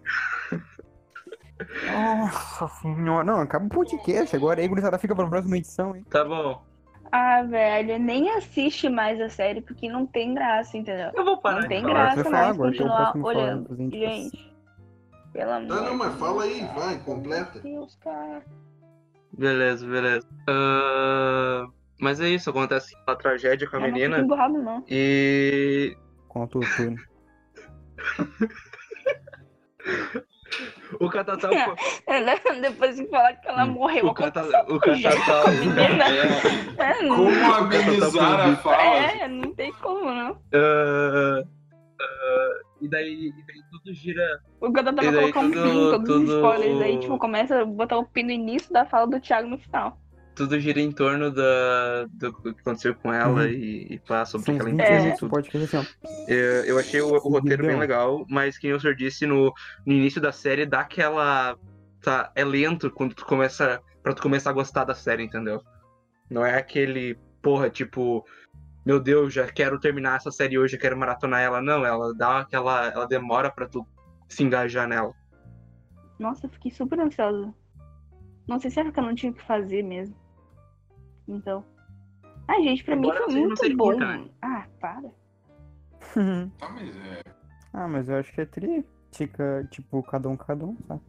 Nossa 1.92 2.68
senhora. 2.80 3.24
Não, 3.24 3.40
acaba 3.40 3.66
o 3.66 3.68
podcast 3.68 4.34
agora. 4.36 4.60
Aí, 4.60 4.68
gurizada, 4.68 4.98
fica 4.98 5.14
pra 5.14 5.26
próxima 5.26 5.56
edição, 5.56 5.96
hein? 5.96 6.04
Tá 6.10 6.24
bom. 6.24 6.62
Ah, 7.10 7.42
velho, 7.42 7.98
nem 7.98 8.30
assiste 8.30 8.88
mais 8.88 9.20
a 9.20 9.28
série 9.28 9.60
porque 9.60 9.88
não 9.88 10.06
tem 10.06 10.32
graça, 10.32 10.76
entendeu? 10.78 11.10
Eu 11.14 11.24
vou 11.24 11.36
parar 11.38 11.60
Não 11.60 11.68
tem 11.68 11.82
graça 11.82 12.30
mais 12.30 12.48
agora, 12.48 12.72
que 12.72 12.82
é 12.82 12.86
o 12.86 12.88
continuar 12.88 13.12
fala 13.12 13.24
olhando. 13.26 13.82
índios. 13.82 14.02
Gente, 14.02 14.54
pelo 15.32 15.50
amor 15.52 15.68
Não, 15.68 15.84
não, 15.84 15.96
mas 15.98 16.12
de 16.12 16.18
fala 16.18 16.42
Deus, 16.44 16.54
aí, 16.54 16.60
cara. 16.66 16.80
vai, 16.80 16.98
completa. 17.00 17.60
Meu 17.62 17.80
Deus, 17.80 17.96
cara. 17.96 18.42
Beleza, 19.36 19.86
beleza. 19.86 20.26
Ah, 20.48 21.66
mas 22.00 22.18
é 22.20 22.28
isso, 22.30 22.48
acontece 22.48 22.94
uma 23.06 23.16
tragédia 23.16 23.68
com 23.68 23.76
a 23.76 23.80
Eu 23.80 23.86
não 23.86 23.92
menina. 23.92 24.14
fico 24.16 24.24
emburrado, 24.24 24.62
não. 24.62 24.82
E 24.88 25.94
Com 26.28 26.44
a 26.44 26.46
Tutune. 26.46 26.96
o 31.00 31.08
Catatal. 31.10 31.50
Depois 32.60 32.96
de 32.96 33.06
falar 33.08 33.34
que 33.34 33.48
ela 33.48 33.64
Hum. 33.64 33.72
morreu, 33.72 34.06
o 34.06 34.14
Cata- 34.14 34.42
o 34.68 34.78
menina. 35.50 36.04
é, 36.78 36.90
É, 36.90 36.94
Como 37.08 37.30
tá 37.30 37.56
amenizar 37.58 38.40
a 38.40 38.56
fala? 38.56 38.76
é, 38.82 39.28
não 39.28 39.54
tem 39.54 39.72
como, 39.74 40.04
não. 40.04 40.38
ah, 40.54 41.42
ah, 42.00 42.54
e 42.80 42.88
daí, 42.88 43.28
e 43.28 43.46
daí 43.46 43.62
tudo 43.70 43.94
gira. 43.94 44.40
O 44.60 44.68
E 44.68 44.72
daí 45.12 45.32
colocando 45.32 45.52
tudo- 45.52 45.68
sim, 45.68 45.90
todos 45.90 46.08
tudo- 46.08 46.24
os 46.24 46.30
spoilers 46.30 46.80
aí, 46.82 46.98
tipo, 46.98 47.18
começa 47.18 47.60
a 47.60 47.64
botar 47.64 47.98
o 47.98 48.04
pin 48.06 48.24
no 48.24 48.30
início 48.32 48.72
da 48.72 48.84
fala 48.84 49.06
do 49.06 49.20
Thiago 49.20 49.48
no 49.48 49.58
final. 49.58 49.98
Tudo 50.34 50.58
gira 50.58 50.80
em 50.80 50.90
torno 50.90 51.30
da, 51.30 52.06
do 52.10 52.32
que 52.32 52.48
aconteceu 52.60 52.94
com 52.94 53.12
ela 53.12 53.42
Uhum. 53.42 53.48
e, 53.48 53.94
e 53.94 53.98
pá, 53.98 54.24
sobre 54.24 54.46
São 54.46 54.54
o 54.54 54.58
que 54.58 54.62
ela 54.62 54.70
20 54.70 54.80
entende 54.80 55.08
e 55.08 55.16
tudo. 55.18 55.30
podcast 55.30 55.76
assim, 55.76 55.88
ó. 56.04 56.08
Eu, 56.26 56.64
eu 56.64 56.78
achei 56.78 57.00
o, 57.02 57.08
o 57.12 57.18
roteiro 57.28 57.66
bem 57.66 57.78
legal, 57.78 58.24
mas 58.30 58.56
que 58.56 58.72
o 58.72 58.80
senhor 58.80 58.94
disse 58.96 59.26
no, 59.26 59.52
no 59.86 59.92
início 59.92 60.20
da 60.20 60.32
série, 60.32 60.64
dá 60.64 60.80
aquela. 60.80 61.56
Tá, 62.00 62.32
é 62.34 62.44
lento 62.44 62.90
quando 62.90 63.14
tu 63.14 63.24
começa. 63.26 63.80
pra 64.02 64.14
tu 64.14 64.22
começar 64.22 64.50
a 64.50 64.54
gostar 64.54 64.84
da 64.84 64.94
série, 64.94 65.22
entendeu? 65.22 65.62
Não 66.30 66.44
é 66.46 66.56
aquele, 66.56 67.16
porra, 67.42 67.68
tipo, 67.68 68.24
meu 68.86 68.98
Deus, 68.98 69.32
já 69.34 69.46
quero 69.46 69.78
terminar 69.78 70.16
essa 70.16 70.30
série 70.32 70.58
hoje, 70.58 70.72
já 70.72 70.78
quero 70.80 70.96
maratonar 70.96 71.40
ela. 71.42 71.60
Não, 71.60 71.84
ela 71.84 72.14
dá 72.14 72.38
aquela. 72.40 72.86
Ela 72.88 73.06
demora 73.06 73.50
pra 73.50 73.68
tu 73.68 73.86
se 74.28 74.42
engajar 74.42 74.88
nela. 74.88 75.12
Nossa, 76.18 76.46
eu 76.46 76.50
fiquei 76.50 76.70
super 76.70 76.98
ansiosa. 77.00 77.52
Não 78.48 78.58
sei 78.58 78.70
se 78.70 78.80
era 78.80 78.88
porque 78.88 78.98
eu 79.00 79.04
não 79.04 79.14
tinha 79.14 79.30
o 79.30 79.34
que 79.34 79.44
fazer 79.44 79.82
mesmo. 79.82 80.16
Então. 81.32 81.64
Ah, 82.48 82.60
gente, 82.60 82.84
pra 82.84 82.94
Embora 82.96 83.26
mim 83.26 83.32
foi 83.56 83.68
muito 83.68 83.76
bom. 83.76 83.98
né? 83.98 84.28
Ah, 84.42 84.66
para. 84.80 85.10
Tá, 86.58 86.68
mas 86.74 86.96
é. 86.96 87.22
ah, 87.72 87.88
mas 87.88 88.08
eu 88.08 88.16
acho 88.16 88.32
que 88.32 88.40
é 88.40 88.46
tri. 88.46 88.84
Fica, 89.12 89.66
tipo, 89.70 90.02
cada 90.02 90.28
um, 90.28 90.36
cada 90.36 90.64
um, 90.64 90.76
sabe? 90.88 91.00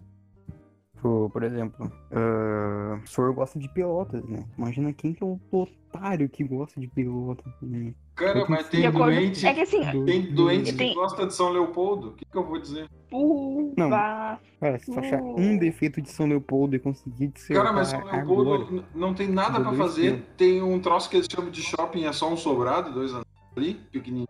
Tipo, 0.96 1.30
por 1.32 1.44
exemplo, 1.44 1.92
ah, 2.12 3.00
o 3.04 3.08
senhor 3.08 3.34
gosta 3.34 3.58
de 3.60 3.68
pelotas, 3.70 4.24
né? 4.26 4.46
Imagina 4.58 4.94
quem 4.94 5.14
que 5.14 5.24
é 5.24 5.26
o 5.26 5.40
otário 5.52 6.30
que 6.30 6.44
gosta 6.44 6.80
de 6.80 6.88
pelotas. 6.88 7.52
né? 7.62 7.94
Cara, 8.16 8.46
mas 8.48 8.70
tem 8.70 8.90
doente. 8.92 9.46
É 9.48 9.54
que 9.54 9.62
assim, 9.62 9.82
Tem 10.06 10.22
doente 10.34 10.72
Eu 10.72 10.78
tenho- 10.78 10.94
que 10.94 11.00
gosta 11.00 11.26
de 11.26 11.34
São 11.34 11.50
Leopoldo. 11.50 12.10
O 12.10 12.14
que, 12.14 12.26
que 12.26 12.38
eu 12.38 12.46
vou 12.46 12.60
dizer? 12.60 12.88
Não. 13.12 13.90
Cara, 13.90 14.40
se 14.80 14.86
tu 14.92 15.00
achar 15.00 15.22
um 15.22 15.58
defeito 15.58 16.02
de 16.02 16.10
São 16.12 16.28
Leopoldo 16.28 16.76
e 16.76 16.80
conseguir 16.80 17.30
te 17.30 17.54
Cara, 17.54 17.72
mas 17.74 17.90
São 17.90 18.04
Leopoldo 18.04 18.86
não 18.94 19.14
tem 19.14 19.28
nada 19.28 19.60
pra 19.60 19.74
fazer. 19.74 20.24
Tem 20.38 20.62
um 20.62 20.80
troço 20.80 21.10
que 21.10 21.18
eles 21.18 21.28
chamam 21.32 21.50
de 21.52 21.62
shopping, 21.62 22.06
é 22.06 22.12
só 22.12 22.32
um 22.32 22.38
sobrado, 22.38 22.92
dois 22.94 23.14
anos 23.14 23.26
ali, 23.56 23.76
pequenininho. 23.92 24.28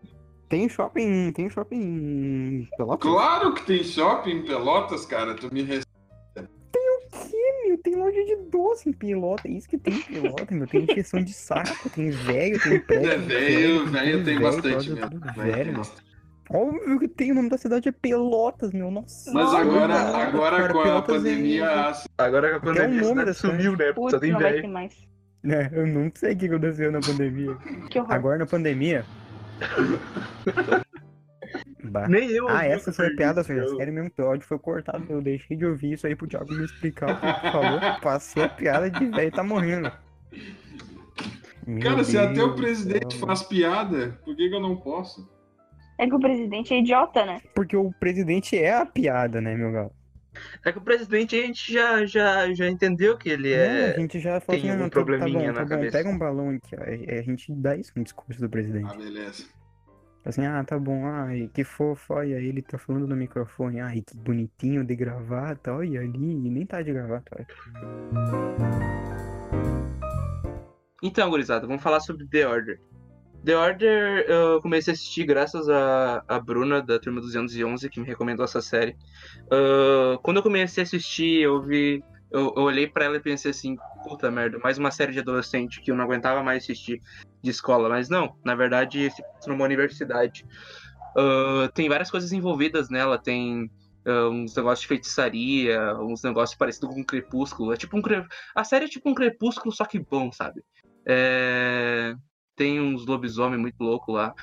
Tem 0.50 0.70
shopping, 0.70 1.32
tem 1.32 1.50
shopping 1.50 1.78
em 1.82 2.70
Pelotas? 2.78 3.10
Claro 3.12 3.54
que 3.54 3.66
tem 3.66 3.84
shopping 3.84 4.32
em 4.32 4.44
Pelotas, 4.44 5.06
cara. 5.06 5.34
Tu 5.34 5.52
me 5.52 5.64
res... 5.64 5.84
Tem 7.84 7.96
loja 7.96 8.24
de 8.24 8.38
doce 8.50 8.90
em 8.90 8.94
Pelota, 8.94 9.46
é 9.48 9.52
isso 9.52 9.68
que 9.68 9.78
tem 9.78 9.94
em 9.96 10.02
Pelota, 10.02 10.56
meu, 10.56 10.66
tem 10.66 10.86
injeção 10.90 11.22
de 11.22 11.34
saco, 11.34 11.90
tem 11.90 12.10
velho, 12.10 12.58
tem 12.62 12.80
prédio. 12.80 13.12
É, 13.12 13.18
velho, 13.18 13.86
velho 13.88 14.24
tem 14.24 14.40
bastante 14.40 14.90
mesmo. 14.90 15.20
Velho, 15.36 15.74
tem. 15.74 16.14
Óbvio 16.50 17.00
que 17.00 17.08
tem, 17.08 17.32
o 17.32 17.36
nome 17.36 17.50
da 17.50 17.58
cidade 17.58 17.90
é 17.90 17.92
Pelotas, 17.92 18.72
meu, 18.72 18.90
nossa. 18.90 19.32
Mas 19.34 19.54
agora, 19.54 19.94
Pelotas, 19.96 20.16
agora 20.16 20.58
cara, 20.58 20.74
com 20.74 20.80
a 20.80 20.84
Pelotas 20.84 21.16
é- 21.16 21.30
pandemia, 21.30 21.70
a 21.70 22.04
Agora 22.18 22.50
que 22.50 22.56
a 22.56 22.60
pandemia 22.60 23.02
nome 23.02 23.22
a 23.22 23.26
da 23.26 23.34
cidade 23.34 23.58
sumiu, 23.58 23.78
né? 23.78 23.88
Só 23.88 23.94
Putz, 23.94 24.20
tem 24.20 24.32
não 24.32 24.40
vai 24.40 24.54
ter 24.54 24.62
velho. 24.62 24.74
mais. 24.74 24.94
É, 25.46 25.70
eu 25.74 25.86
não 25.88 26.10
sei 26.16 26.34
o 26.34 26.38
que 26.38 26.46
aconteceu 26.46 26.90
na 26.90 27.02
pandemia. 27.02 27.56
Que 27.90 28.00
horror. 28.00 28.14
Agora 28.14 28.38
na 28.38 28.46
pandemia. 28.46 29.06
Bah. 31.94 32.08
Nem 32.08 32.28
eu. 32.32 32.50
Ah, 32.50 32.66
essa 32.66 32.92
foi 32.92 33.08
a 33.08 33.16
piada, 33.16 33.44
foi 33.44 33.60
disse, 33.62 33.76
sério 33.78 33.94
mesmo, 33.94 34.10
que 34.10 34.20
o 34.20 34.26
áudio 34.26 34.48
foi 34.48 34.58
cortado. 34.58 35.06
Eu 35.08 35.22
deixei 35.22 35.56
de 35.56 35.64
ouvir 35.66 35.94
isso 35.94 36.08
aí 36.08 36.16
pro 36.16 36.28
Thiago 36.28 36.52
me 36.52 36.66
explicar 36.66 37.12
o 37.12 37.20
que 37.20 37.26
ele 37.26 37.52
falou. 37.52 37.80
Passei 38.02 38.44
a 38.44 38.50
piada 38.50 38.90
de 38.90 39.06
velho 39.06 39.32
tá 39.32 39.44
morrendo. 39.44 39.92
Meu 41.68 41.80
Cara, 41.82 42.04
se 42.04 42.18
até 42.18 42.34
Deus 42.34 42.52
o 42.52 42.56
presidente 42.56 43.16
céu. 43.18 43.28
faz 43.28 43.44
piada, 43.44 44.20
por 44.26 44.36
que, 44.36 44.50
que 44.50 44.56
eu 44.56 44.60
não 44.60 44.76
posso? 44.76 45.32
É 45.98 46.08
que 46.08 46.16
o 46.16 46.20
presidente 46.20 46.74
é 46.74 46.80
idiota, 46.80 47.26
né? 47.26 47.40
Porque 47.56 47.78
o 47.78 47.92
presidente 48.00 48.58
é 48.58 48.74
a 48.74 48.86
piada, 48.86 49.40
né, 49.40 49.56
meu 49.56 49.72
galo? 49.72 49.92
É 50.66 50.72
que 50.72 50.80
o 50.80 50.82
presidente 50.82 51.36
a 51.36 51.46
gente 51.46 51.72
já, 51.72 52.06
já, 52.08 52.52
já 52.54 52.68
entendeu 52.68 53.16
que 53.16 53.30
ele 53.30 53.56
Não, 53.56 53.64
é. 53.64 53.92
a 53.96 54.00
gente 54.00 54.20
já 54.20 54.42
falou 54.42 54.60
tem 54.60 54.72
assim, 54.72 54.80
um 54.80 54.82
não, 54.84 54.90
tá, 54.90 55.00
tá 55.00 55.06
probleminha 55.06 55.40
bom, 55.40 55.48
na 55.48 55.54
tá 55.54 55.62
bom, 55.64 55.70
cabeça. 55.70 55.92
pega 55.98 56.10
um 56.10 56.18
balão 56.18 56.50
aqui, 56.50 56.76
ó. 56.76 56.84
É- 56.84 57.06
é- 57.18 57.20
A 57.20 57.22
gente 57.22 57.54
dá 57.54 57.78
isso 57.78 57.92
no 57.96 58.04
discurso 58.04 58.42
do 58.42 58.50
presidente. 58.50 58.90
Ah, 58.92 58.98
beleza. 58.98 59.46
Assim, 60.26 60.46
ah, 60.46 60.64
tá 60.64 60.80
bom, 60.80 61.06
ai, 61.06 61.50
que 61.54 61.66
fofo, 61.66 62.14
olha, 62.14 62.36
ele 62.36 62.62
tá 62.62 62.78
falando 62.78 63.06
no 63.06 63.16
microfone, 63.16 63.82
ai, 63.82 64.02
que 64.02 64.16
bonitinho 64.16 64.86
de 64.86 64.96
gravata, 64.96 65.74
olha 65.74 66.00
ali, 66.00 66.36
nem 66.36 66.66
tá 66.66 66.82
de 66.82 66.94
gravata, 66.94 67.36
olha. 67.36 67.48
Então, 71.02 71.30
gurizada, 71.30 71.68
vamos 71.68 71.84
falar 71.84 72.00
sobre 72.00 72.26
The 72.26 72.48
Order. 72.48 72.80
The 73.44 73.58
Order 73.58 74.26
eu 74.30 74.62
comecei 74.62 74.94
a 74.94 74.96
assistir 74.96 75.26
graças 75.26 75.68
a, 75.68 76.24
a 76.26 76.40
Bruna, 76.40 76.82
da 76.82 76.98
Turma 76.98 77.20
211, 77.20 77.90
que 77.90 78.00
me 78.00 78.08
recomendou 78.08 78.46
essa 78.46 78.62
série. 78.62 78.96
Ah, 79.52 80.18
quando 80.24 80.38
eu 80.38 80.44
comecei 80.44 80.84
a 80.84 80.86
assistir, 80.86 81.42
eu 81.42 81.62
vi. 81.62 82.02
Eu, 82.34 82.52
eu 82.58 82.64
olhei 82.64 82.88
pra 82.88 83.06
ela 83.06 83.18
e 83.18 83.22
pensei 83.22 83.52
assim, 83.52 83.78
puta 84.04 84.32
merda, 84.32 84.58
mais 84.58 84.80
uma 84.80 84.90
série 84.90 85.12
de 85.12 85.20
adolescente 85.20 85.80
que 85.80 85.92
eu 85.92 85.96
não 85.96 86.04
aguentava 86.04 86.42
mais 86.42 86.64
assistir 86.64 87.00
de 87.44 87.52
escola. 87.52 87.88
Mas 87.88 88.10
não, 88.10 88.36
na 88.44 88.56
verdade, 88.56 89.12
se 89.12 89.24
numa 89.48 89.64
universidade. 89.64 90.44
Ah, 91.16 91.70
tem 91.76 91.88
várias 91.88 92.10
coisas 92.10 92.32
envolvidas 92.34 92.90
nela, 92.90 93.20
tem. 93.20 93.70
ah, 94.08 94.30
uns 94.30 94.56
negócios 94.56 94.82
de 94.82 94.88
feitiçaria, 94.88 95.96
uns 96.00 96.24
negócios 96.24 96.58
parecidos 96.58 96.90
com 96.90 97.02
um 97.02 97.06
crepúsculo. 97.06 97.72
É 97.72 97.78
tipo 97.78 97.96
um 97.96 98.02
cre... 98.02 98.26
A 98.56 98.64
série 98.64 98.86
é 98.86 98.90
tipo 98.90 99.08
um 99.08 99.14
crepúsculo, 99.14 99.72
só 99.72 99.86
que 99.86 100.00
bom, 100.00 100.32
sabe? 100.32 100.64
É, 101.06 102.16
Tem 102.56 102.82
uns 102.82 103.06
lobisomem 103.06 103.60
muito 103.60 103.80
louco 103.80 104.12
lá 104.12 104.34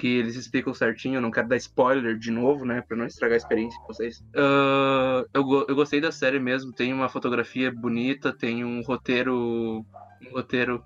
que 0.00 0.06
eles 0.06 0.34
explicam 0.34 0.72
certinho. 0.72 1.16
Eu 1.16 1.20
não 1.20 1.30
quero 1.30 1.46
dar 1.46 1.56
spoiler 1.56 2.16
de 2.16 2.30
novo, 2.30 2.64
né? 2.64 2.80
Pra 2.80 2.96
não 2.96 3.04
estragar 3.04 3.34
a 3.34 3.36
experiência 3.36 3.78
com 3.80 3.88
vocês. 3.88 4.24
Ah, 4.34 5.24
eu, 5.34 5.66
eu 5.68 5.74
gostei 5.74 6.00
da 6.00 6.10
série 6.10 6.40
mesmo. 6.40 6.72
Tem 6.72 6.92
uma 6.92 7.08
fotografia 7.08 7.70
bonita, 7.70 8.32
tem 8.32 8.64
um 8.64 8.80
roteiro. 8.80 9.84
Um 10.22 10.30
roteiro. 10.32 10.82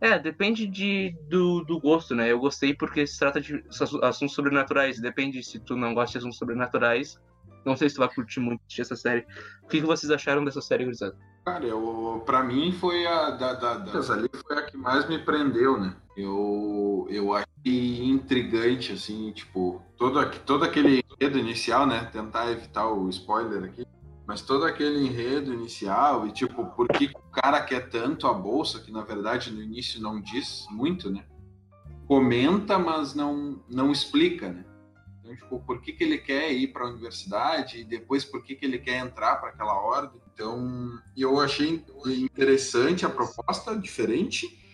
É, 0.00 0.18
depende 0.18 0.66
de, 0.66 1.14
do, 1.28 1.62
do 1.62 1.78
gosto, 1.78 2.14
né? 2.14 2.32
Eu 2.32 2.40
gostei 2.40 2.74
porque 2.74 3.06
se 3.06 3.18
trata 3.18 3.40
de 3.40 3.62
assu- 3.68 4.02
assuntos 4.02 4.34
sobrenaturais. 4.34 5.00
Depende 5.00 5.42
se 5.44 5.60
tu 5.60 5.76
não 5.76 5.94
gosta 5.94 6.12
de 6.12 6.18
assuntos 6.18 6.38
sobrenaturais. 6.38 7.20
Não 7.64 7.76
sei 7.76 7.88
se 7.88 7.94
tu 7.94 7.98
vai 7.98 8.12
curtir 8.12 8.40
muito 8.40 8.62
essa 8.78 8.96
série. 8.96 9.26
O 9.62 9.68
que, 9.68 9.80
que 9.80 9.86
vocês 9.86 10.10
acharam 10.10 10.44
dessa 10.44 10.60
série, 10.62 10.84
gurizada? 10.84 11.16
Cara, 11.44 11.64
eu, 11.64 12.22
pra 12.26 12.42
mim 12.42 12.72
foi 12.72 13.06
a 13.06 13.30
da, 13.30 13.52
da, 13.54 13.78
das 13.78 14.10
ali 14.10 14.28
foi 14.46 14.58
a 14.58 14.62
que 14.62 14.76
mais 14.76 15.08
me 15.08 15.18
prendeu, 15.18 15.78
né? 15.78 15.94
Eu, 16.16 17.06
eu 17.10 17.32
achei 17.34 17.49
intrigante, 17.64 18.92
assim, 18.92 19.32
tipo, 19.32 19.82
todo, 19.96 20.30
todo 20.46 20.64
aquele 20.64 21.04
enredo 21.20 21.38
inicial, 21.38 21.86
né? 21.86 22.08
Tentar 22.12 22.50
evitar 22.50 22.88
o 22.88 23.08
spoiler 23.10 23.64
aqui. 23.64 23.86
Mas 24.26 24.42
todo 24.42 24.64
aquele 24.64 25.06
enredo 25.06 25.52
inicial 25.52 26.26
e, 26.26 26.32
tipo, 26.32 26.64
por 26.66 26.88
que 26.88 27.06
o 27.06 27.30
cara 27.32 27.60
quer 27.62 27.88
tanto 27.88 28.26
a 28.26 28.32
bolsa, 28.32 28.78
que 28.78 28.92
na 28.92 29.02
verdade 29.02 29.50
no 29.50 29.60
início 29.60 30.00
não 30.00 30.20
diz 30.20 30.66
muito, 30.70 31.10
né? 31.10 31.24
Comenta, 32.06 32.78
mas 32.78 33.14
não, 33.14 33.60
não 33.68 33.90
explica, 33.90 34.48
né? 34.48 34.64
Então, 35.20 35.36
tipo, 35.36 35.60
por 35.60 35.80
que, 35.80 35.92
que 35.92 36.04
ele 36.04 36.18
quer 36.18 36.52
ir 36.52 36.68
para 36.68 36.84
a 36.84 36.90
universidade 36.90 37.80
e 37.80 37.84
depois 37.84 38.24
por 38.24 38.42
que, 38.42 38.54
que 38.54 38.64
ele 38.64 38.78
quer 38.78 38.98
entrar 38.98 39.36
para 39.36 39.50
aquela 39.50 39.74
ordem. 39.74 40.20
Então, 40.32 40.98
eu 41.16 41.38
achei 41.40 41.84
interessante 42.06 43.04
a 43.04 43.10
proposta, 43.10 43.76
diferente, 43.76 44.69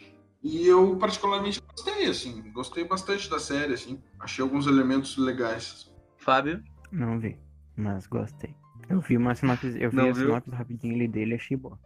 e 0.47 0.67
eu 0.69 0.97
particularmente 0.97 1.61
gostei, 1.61 2.07
assim, 2.09 2.53
gostei 2.53 2.85
bastante 2.85 3.29
da 3.29 3.39
série, 3.41 3.75
assim, 3.75 4.01
achei 4.21 4.43
alguns 4.43 4.67
elementos 4.67 5.17
legais. 5.17 5.93
Fábio? 6.19 6.63
Não 6.93 7.19
vi, 7.19 7.37
mas 7.77 8.07
gostei. 8.07 8.55
Eu 8.89 9.01
vi 9.01 9.17
uma 9.17 9.35
sinopse, 9.35 9.77
eu 9.81 9.91
vi 9.91 9.97
Não 9.97 10.11
a 10.11 10.13
viu? 10.13 10.27
sinopse 10.27 10.51
rapidinho 10.51 10.95
ali 10.95 11.09
dele 11.09 11.33
e 11.33 11.35
achei 11.35 11.57
boa. 11.57 11.79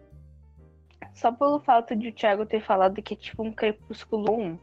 Só 1.15 1.33
pelo 1.33 1.61
fato 1.61 1.97
de 1.97 2.09
o 2.09 2.13
Thiago 2.13 2.45
ter 2.45 2.63
falado 2.63 3.01
que 3.01 3.15
é 3.15 3.17
tipo 3.17 3.43
um 3.43 3.53
crepúsculo 3.53 4.31
1, 4.39 4.59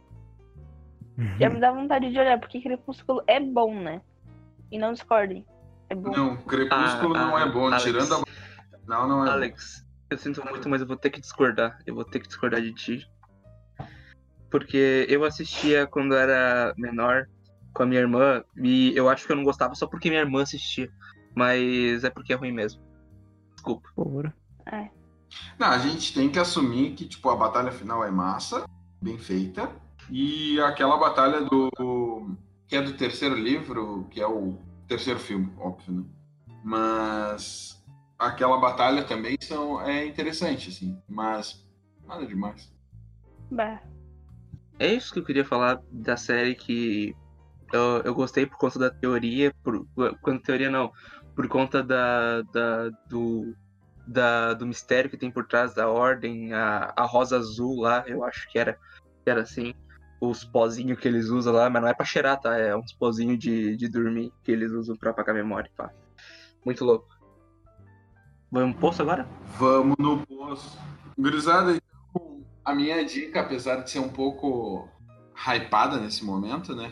já 1.40 1.50
me 1.50 1.60
dá 1.60 1.72
vontade 1.72 2.12
de 2.12 2.20
olhar, 2.20 2.40
porque 2.40 2.62
crepúsculo 2.62 3.24
é 3.26 3.40
bom, 3.40 3.74
né? 3.82 4.02
E 4.72 4.78
não 4.78 4.94
discordem. 4.94 5.44
É 5.90 5.96
bom. 5.96 6.12
Não, 6.12 6.38
Crepúsculo 6.38 7.16
Ah, 7.16 7.26
não 7.26 7.36
ah, 7.36 7.42
é 7.42 7.52
bom, 7.52 7.68
Alex. 7.68 7.84
tirando 7.84 8.14
a... 8.14 8.24
Não, 8.86 9.08
não 9.08 9.24
é 9.24 9.26
bom. 9.26 9.32
Alex, 9.32 9.86
eu 10.10 10.18
sinto 10.18 10.46
muito, 10.46 10.68
mas 10.70 10.82
eu 10.82 10.88
vou 10.88 10.98
ter 10.98 11.10
que 11.10 11.20
discordar. 11.22 11.80
Eu 11.86 11.96
vou 11.96 12.04
ter 12.06 12.20
que 12.20 12.28
discordar 12.28 12.62
de 12.62 12.74
ti. 12.74 13.10
Porque 14.50 15.06
eu 15.10 15.24
assistia 15.24 15.86
quando 15.88 16.16
era 16.16 16.74
menor 16.78 17.28
com 17.74 17.84
a 17.84 17.86
minha 17.86 18.02
irmã 18.02 18.44
e 18.58 18.96
eu 18.96 19.10
acho 19.10 19.26
que 19.26 19.32
eu 19.32 19.36
não 19.36 19.44
gostava 19.44 19.76
só 19.76 19.86
porque 19.86 20.10
minha 20.10 20.22
irmã 20.22 20.42
assistia. 20.42 20.90
Mas 21.36 22.04
é 22.04 22.10
porque 22.10 22.34
é 22.34 22.36
ruim 22.36 22.52
mesmo. 22.52 22.82
Desculpa. 23.54 23.90
Porra. 23.96 24.34
Não, 25.60 25.68
a 25.68 25.78
gente 25.78 26.14
tem 26.14 26.30
que 26.30 26.40
assumir 26.40 26.94
que, 26.94 27.06
tipo, 27.08 27.30
a 27.30 27.36
batalha 27.36 27.72
final 27.72 28.04
é 28.04 28.12
massa, 28.12 28.66
bem 29.02 29.18
feita, 29.18 29.70
e 30.10 30.60
aquela 30.62 30.98
batalha 30.98 31.42
do... 31.42 31.70
que 32.68 32.76
é 32.76 32.82
do 32.82 32.94
terceiro 32.94 33.36
livro, 33.36 34.08
que 34.10 34.22
é 34.22 34.28
o 34.28 34.58
terceiro 34.88 35.20
filme, 35.20 35.52
óbvio, 35.58 35.94
né? 35.94 36.04
Mas 36.64 37.84
aquela 38.18 38.58
batalha 38.58 39.04
também 39.04 39.38
são, 39.40 39.82
é 39.82 40.06
interessante, 40.06 40.70
assim, 40.70 41.02
mas 41.08 41.66
nada 42.06 42.26
demais. 42.26 42.72
Bah. 43.52 43.82
É 44.80 44.94
isso 44.94 45.14
que 45.14 45.20
eu 45.20 45.26
queria 45.26 45.46
falar 45.46 45.80
da 45.92 46.16
série 46.16 46.56
que 46.56 47.16
eu, 47.74 48.02
eu 48.04 48.14
gostei 48.14 48.46
por 48.46 48.58
conta 48.58 48.80
da 48.80 48.90
teoria, 48.90 49.54
por, 49.64 49.86
quando 50.22 50.42
teoria 50.42 50.70
não, 50.70 50.92
por 51.36 51.48
conta 51.48 51.84
da, 51.84 52.42
da, 52.44 52.90
do, 53.10 53.56
da, 54.06 54.54
do 54.54 54.66
mistério 54.66 55.10
que 55.10 55.18
tem 55.18 55.32
por 55.32 55.46
trás 55.46 55.74
da 55.74 55.90
ordem, 55.90 56.54
a, 56.54 56.94
a 56.96 57.04
rosa 57.04 57.38
azul 57.38 57.82
lá, 57.82 58.04
eu 58.08 58.24
acho 58.24 58.50
que 58.52 58.60
era, 58.60 58.78
que 59.24 59.30
era 59.30 59.42
assim, 59.42 59.74
os 60.22 60.44
pozinhos 60.44 61.00
que 61.00 61.08
eles 61.08 61.28
usam 61.28 61.54
lá, 61.54 61.70
mas 61.70 61.82
não 61.82 61.90
é 61.90 61.94
pra 61.94 62.06
cheirar, 62.06 62.40
tá? 62.40 62.56
É 62.58 62.76
uns 62.76 62.94
pozinhos 62.94 63.38
de, 63.38 63.76
de 63.76 63.88
dormir 63.88 64.32
que 64.44 64.52
eles 64.52 64.72
usam 64.72 64.96
pra 64.96 65.12
apagar 65.12 65.36
a 65.36 65.38
memória, 65.38 65.70
pá. 65.76 65.92
Muito 66.66 66.84
louco. 66.84 67.08
Vamos 68.52 68.72
pro 68.78 68.82
poço 68.82 69.02
agora? 69.02 69.28
Vamos 69.58 69.96
no 70.00 70.26
poço. 70.26 70.78
Gurizada, 71.18 71.72
então, 71.72 71.97
a 72.68 72.76
minha 72.76 73.02
dica, 73.06 73.40
apesar 73.40 73.78
de 73.78 73.90
ser 73.90 74.00
um 74.00 74.10
pouco 74.10 74.90
hypada 75.34 75.98
nesse 76.02 76.26
momento, 76.26 76.76
né? 76.76 76.92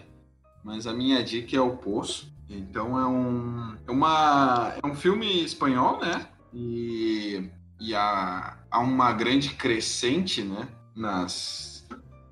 Mas 0.63 0.87
a 0.87 0.93
minha 0.93 1.21
dica 1.21 1.57
é 1.57 1.59
o 1.59 1.75
poço. 1.75 2.33
Então 2.49 2.97
é 2.97 3.05
um, 3.05 3.75
é 3.85 3.91
uma, 3.91 4.73
é 4.81 4.87
um 4.87 4.95
filme 4.95 5.43
espanhol, 5.43 5.99
né? 5.99 6.27
E, 6.53 7.49
e 7.77 7.93
há, 7.93 8.57
há 8.71 8.79
uma 8.79 9.11
grande 9.11 9.49
crescente, 9.49 10.41
né? 10.43 10.65
Nas, 10.95 11.85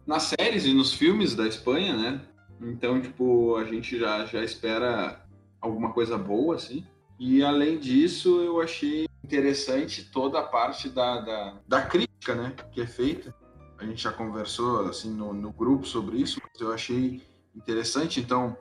nas 0.07 0.33
séries 0.39 0.63
e 0.63 0.73
nos 0.73 0.93
filmes 0.93 1.35
da 1.35 1.45
Espanha, 1.45 1.97
né? 1.97 2.21
Então, 2.61 3.01
tipo, 3.01 3.57
a 3.57 3.65
gente 3.65 3.99
já, 3.99 4.23
já 4.25 4.41
espera 4.41 5.21
alguma 5.59 5.91
coisa 5.91 6.17
boa, 6.17 6.55
assim. 6.55 6.87
E 7.19 7.43
além 7.43 7.77
disso, 7.77 8.39
eu 8.39 8.61
achei 8.61 9.05
interessante 9.23 10.03
toda 10.03 10.39
a 10.39 10.43
parte 10.43 10.89
da, 10.89 11.21
da, 11.21 11.57
da 11.67 11.81
crítica, 11.81 12.35
né? 12.35 12.55
Que 12.71 12.81
é 12.81 12.87
feita. 12.87 13.33
A 13.77 13.85
gente 13.85 14.03
já 14.03 14.11
conversou, 14.11 14.87
assim, 14.87 15.11
no, 15.11 15.33
no 15.33 15.51
grupo 15.51 15.85
sobre 15.85 16.17
isso, 16.17 16.41
mas 16.41 16.61
eu 16.61 16.71
achei 16.71 17.21
interessante. 17.55 18.19
Então, 18.19 18.57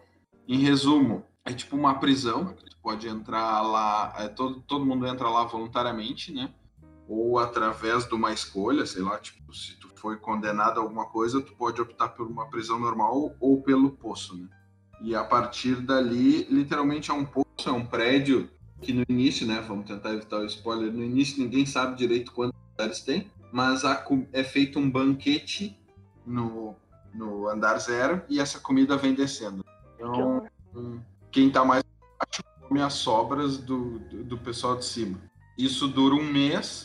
em 0.46 0.58
resumo, 0.58 1.24
é 1.44 1.52
tipo 1.52 1.76
uma 1.76 1.98
prisão, 1.98 2.54
tu 2.54 2.76
pode 2.82 3.08
entrar 3.08 3.62
lá, 3.62 4.14
é, 4.18 4.28
todo, 4.28 4.60
todo 4.62 4.86
mundo 4.86 5.06
entra 5.06 5.28
lá 5.28 5.44
voluntariamente, 5.44 6.32
né? 6.32 6.52
Ou 7.08 7.38
através 7.38 8.06
de 8.06 8.14
uma 8.14 8.32
escolha, 8.32 8.86
sei 8.86 9.02
lá, 9.02 9.18
tipo, 9.18 9.52
se 9.54 9.78
tu 9.78 9.88
foi 9.96 10.16
condenado 10.16 10.78
a 10.78 10.82
alguma 10.82 11.06
coisa, 11.06 11.42
tu 11.42 11.54
pode 11.54 11.80
optar 11.80 12.08
por 12.10 12.26
uma 12.26 12.48
prisão 12.48 12.78
normal 12.78 13.34
ou 13.40 13.60
pelo 13.62 13.90
poço, 13.90 14.36
né? 14.36 14.48
E 15.00 15.14
a 15.14 15.24
partir 15.24 15.76
dali, 15.80 16.44
literalmente 16.44 17.10
é 17.10 17.14
um 17.14 17.24
poço, 17.24 17.46
é 17.66 17.72
um 17.72 17.84
prédio 17.84 18.48
que 18.82 18.92
no 18.92 19.04
início, 19.08 19.46
né, 19.46 19.64
vamos 19.66 19.86
tentar 19.86 20.12
evitar 20.12 20.38
o 20.38 20.44
spoiler, 20.44 20.92
no 20.92 21.02
início 21.02 21.42
ninguém 21.42 21.64
sabe 21.64 21.96
direito 21.96 22.32
quantos 22.32 22.58
andares 22.72 23.00
tem, 23.00 23.30
mas 23.52 23.82
é 24.32 24.42
feito 24.42 24.78
um 24.78 24.90
banquete 24.90 25.78
no, 26.26 26.74
no 27.14 27.48
andar 27.48 27.78
zero 27.78 28.22
e 28.28 28.40
essa 28.40 28.58
comida 28.58 28.96
vem 28.96 29.14
descendo. 29.14 29.64
Então, 29.98 30.46
quem 31.30 31.48
está 31.48 31.64
mais 31.64 31.84
baixo 32.18 32.42
come 32.68 32.82
as 32.82 32.94
sobras 32.94 33.58
do, 33.58 33.98
do, 34.00 34.24
do, 34.24 34.38
pessoal 34.38 34.76
de 34.76 34.84
cima. 34.84 35.18
Isso 35.56 35.86
dura 35.86 36.14
um 36.14 36.24
mês, 36.24 36.84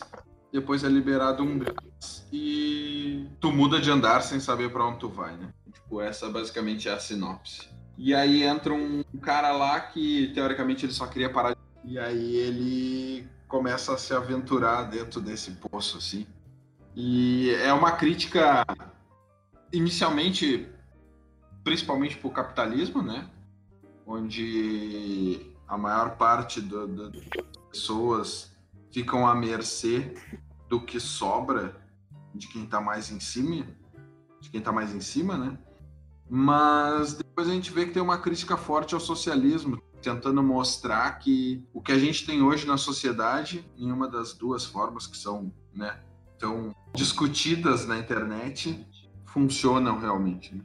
depois 0.52 0.84
é 0.84 0.88
liberado 0.88 1.42
um 1.42 1.54
mês 1.54 2.26
e 2.32 3.26
tu 3.40 3.50
muda 3.50 3.80
de 3.80 3.90
andar 3.90 4.20
sem 4.22 4.38
saber 4.38 4.70
para 4.70 4.86
onde 4.86 4.98
tu 4.98 5.08
vai, 5.08 5.36
né? 5.36 5.52
Tipo, 5.72 6.00
essa 6.00 6.28
basicamente 6.28 6.88
é 6.88 6.92
a 6.92 7.00
sinopse. 7.00 7.68
E 7.96 8.14
aí 8.14 8.44
entra 8.44 8.72
um 8.72 9.02
cara 9.20 9.50
lá 9.50 9.80
que 9.80 10.28
teoricamente 10.34 10.86
ele 10.86 10.92
só 10.92 11.06
queria 11.06 11.30
parar 11.30 11.56
e 11.84 11.98
aí 11.98 12.36
ele 12.36 13.28
começa 13.46 13.94
a 13.94 13.98
se 13.98 14.12
aventurar 14.14 14.84
dentro 14.84 15.20
desse 15.20 15.52
poço 15.52 15.98
assim. 15.98 16.26
E 16.94 17.50
é 17.62 17.72
uma 17.72 17.92
crítica 17.92 18.64
inicialmente 19.72 20.68
principalmente 21.62 22.16
para 22.16 22.28
o 22.28 22.32
capitalismo, 22.32 23.02
né? 23.02 23.28
onde 24.08 25.52
a 25.68 25.76
maior 25.76 26.16
parte 26.16 26.62
do, 26.62 26.88
do, 26.88 27.10
das 27.10 27.22
pessoas 27.70 28.56
ficam 28.90 29.26
à 29.26 29.34
mercê 29.34 30.14
do 30.66 30.80
que 30.80 30.98
sobra 30.98 31.76
de 32.34 32.48
quem 32.48 32.64
está 32.64 32.80
mais 32.80 33.10
em 33.10 33.20
cima, 33.20 33.66
de 34.40 34.48
quem 34.48 34.60
está 34.60 34.72
mais 34.72 34.94
em 34.94 35.00
cima, 35.00 35.36
né? 35.36 35.58
Mas 36.30 37.14
depois 37.14 37.48
a 37.48 37.52
gente 37.52 37.70
vê 37.70 37.84
que 37.84 37.92
tem 37.92 38.02
uma 38.02 38.18
crítica 38.18 38.56
forte 38.56 38.94
ao 38.94 39.00
socialismo, 39.00 39.82
tentando 40.02 40.42
mostrar 40.42 41.18
que 41.18 41.64
o 41.72 41.80
que 41.80 41.92
a 41.92 41.98
gente 41.98 42.26
tem 42.26 42.42
hoje 42.42 42.66
na 42.66 42.76
sociedade, 42.76 43.64
em 43.76 43.90
uma 43.90 44.08
das 44.08 44.32
duas 44.32 44.64
formas 44.64 45.06
que 45.06 45.16
são, 45.16 45.52
né, 45.74 45.98
tão 46.38 46.74
discutidas 46.94 47.86
na 47.86 47.98
internet, 47.98 48.86
funcionam 49.26 49.98
realmente. 49.98 50.54
Né? 50.54 50.62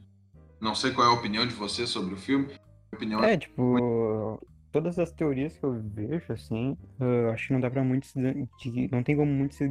Não 0.62 0.76
sei 0.76 0.92
qual 0.92 1.08
é 1.08 1.10
a 1.10 1.14
opinião 1.14 1.46
de 1.46 1.54
você 1.54 1.86
sobre 1.86 2.14
o 2.14 2.18
filme 2.18 2.48
opinião. 2.94 3.24
É, 3.24 3.38
tipo, 3.38 4.40
todas 4.72 4.98
as 4.98 5.12
teorias 5.12 5.58
que 5.58 5.64
eu 5.64 5.74
vejo, 5.74 6.32
assim, 6.32 6.78
eu 7.00 7.30
acho 7.32 7.48
que 7.48 7.54
não 7.54 7.60
dá 7.60 7.70
pra 7.70 7.84
muito. 7.84 8.08
De, 8.14 8.90
não 8.92 9.04
tem 9.04 9.16
como 9.16 9.32
muito 9.32 9.56
se 9.56 9.68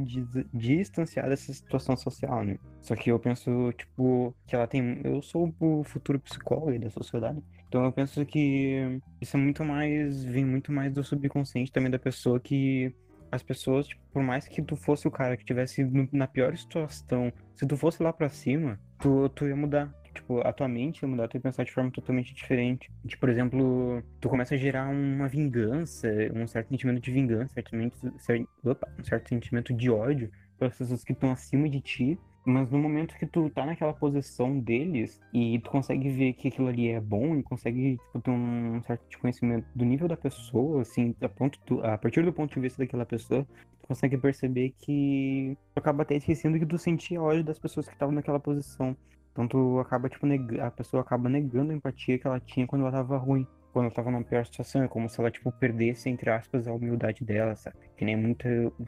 distanciar 0.53 1.29
dessa 1.29 1.53
situação 1.53 1.95
social, 1.97 2.43
né? 2.43 2.57
Só 2.81 2.95
que 2.95 3.11
eu 3.11 3.19
penso, 3.19 3.71
tipo, 3.73 4.35
que 4.47 4.55
ela 4.55 4.67
tem. 4.67 5.01
Eu 5.03 5.21
sou 5.21 5.53
o 5.59 5.83
futuro 5.83 6.19
psicólogo 6.19 6.77
da 6.79 6.89
sociedade. 6.89 7.41
Então 7.73 7.85
eu 7.85 7.91
penso 7.91 8.23
que 8.23 9.01
isso 9.19 9.35
é 9.35 9.39
muito 9.39 9.65
mais. 9.65 10.23
vem 10.23 10.45
muito 10.45 10.71
mais 10.71 10.93
do 10.93 11.03
subconsciente 11.03 11.71
também 11.71 11.89
da 11.89 11.97
pessoa 11.97 12.39
que. 12.39 12.93
As 13.31 13.41
pessoas, 13.41 13.87
tipo, 13.87 13.99
por 14.11 14.21
mais 14.21 14.47
que 14.47 14.61
tu 14.61 14.75
fosse 14.75 15.07
o 15.07 15.11
cara 15.11 15.35
que 15.35 15.43
tivesse 15.43 15.83
na 16.11 16.27
pior 16.27 16.55
situação, 16.55 17.33
se 17.55 17.65
tu 17.65 17.75
fosse 17.75 18.03
lá 18.03 18.13
pra 18.13 18.29
cima, 18.29 18.79
tu, 18.99 19.27
tu 19.29 19.47
ia 19.47 19.55
mudar 19.55 19.91
tipo, 20.13 20.39
a 20.41 20.53
tua 20.53 20.67
mente 20.67 21.01
vai 21.01 21.09
mudar, 21.09 21.27
tu 21.27 21.33
vai 21.33 21.41
pensar 21.41 21.63
de 21.63 21.71
forma 21.71 21.89
totalmente 21.89 22.31
diferente. 22.35 22.91
Tipo, 23.07 23.21
por 23.21 23.29
exemplo, 23.29 24.03
tu 24.21 24.29
começa 24.29 24.53
a 24.53 24.57
gerar 24.57 24.87
uma 24.87 25.27
vingança, 25.27 26.07
um 26.35 26.45
certo 26.45 26.69
sentimento 26.69 27.01
de 27.01 27.09
vingança, 27.09 27.55
certamente, 27.55 27.97
certo, 28.19 28.47
opa, 28.63 28.87
um 28.99 29.03
certo 29.03 29.29
sentimento 29.29 29.73
de 29.73 29.89
ódio 29.89 30.29
pelas 30.59 30.77
pessoas 30.77 31.03
que 31.03 31.13
estão 31.13 31.31
acima 31.31 31.67
de 31.67 31.81
ti. 31.81 32.19
Mas 32.45 32.69
no 32.69 32.77
momento 32.77 33.15
que 33.17 33.25
tu 33.25 33.49
tá 33.49 33.65
naquela 33.65 33.93
posição 33.93 34.59
deles 34.59 35.21
e 35.33 35.59
tu 35.59 35.69
consegue 35.69 36.09
ver 36.09 36.33
que 36.33 36.49
aquilo 36.49 36.67
ali 36.67 36.89
é 36.89 36.99
bom 36.99 37.37
e 37.37 37.43
consegue 37.43 37.97
tipo, 37.97 38.19
ter 38.19 38.31
um 38.31 38.81
certo 38.83 39.07
de 39.09 39.17
conhecimento 39.17 39.65
do 39.73 39.85
nível 39.85 40.09
da 40.09 40.17
pessoa, 40.17 40.81
assim, 40.81 41.15
a, 41.21 41.29
ponto 41.29 41.57
tu, 41.65 41.81
a 41.81 41.97
partir 41.97 42.21
do 42.23 42.33
ponto 42.33 42.53
de 42.53 42.59
vista 42.59 42.83
daquela 42.83 43.05
pessoa, 43.05 43.47
tu 43.81 43.87
consegue 43.87 44.17
perceber 44.17 44.73
que 44.77 45.57
tu 45.73 45.79
acaba 45.79 46.03
até 46.03 46.15
esquecendo 46.17 46.59
que 46.59 46.65
tu 46.65 46.77
sentia 46.77 47.21
ódio 47.21 47.45
das 47.45 47.57
pessoas 47.57 47.87
que 47.87 47.93
estavam 47.93 48.13
naquela 48.13 48.39
posição. 48.41 48.95
Então 49.31 49.47
tu 49.47 49.79
acaba, 49.79 50.09
tipo, 50.09 50.25
neg... 50.25 50.59
a 50.59 50.69
pessoa 50.69 51.01
acaba 51.01 51.29
negando 51.29 51.71
a 51.71 51.75
empatia 51.75 52.19
que 52.19 52.27
ela 52.27 52.41
tinha 52.41 52.67
quando 52.67 52.81
ela 52.81 52.91
tava 52.91 53.17
ruim. 53.17 53.47
Quando 53.73 53.87
ela 53.87 53.93
tava 53.93 54.11
numa 54.11 54.23
pior 54.23 54.45
situação. 54.45 54.83
É 54.83 54.87
como 54.87 55.09
se 55.09 55.19
ela, 55.19 55.31
tipo, 55.31 55.51
perdesse, 55.51 56.09
entre 56.09 56.29
aspas, 56.29 56.67
a 56.67 56.73
humildade 56.73 57.25
dela, 57.25 57.55
sabe? 57.55 57.75
Que 57.97 58.05
nem 58.05 58.15
muito, 58.15 58.45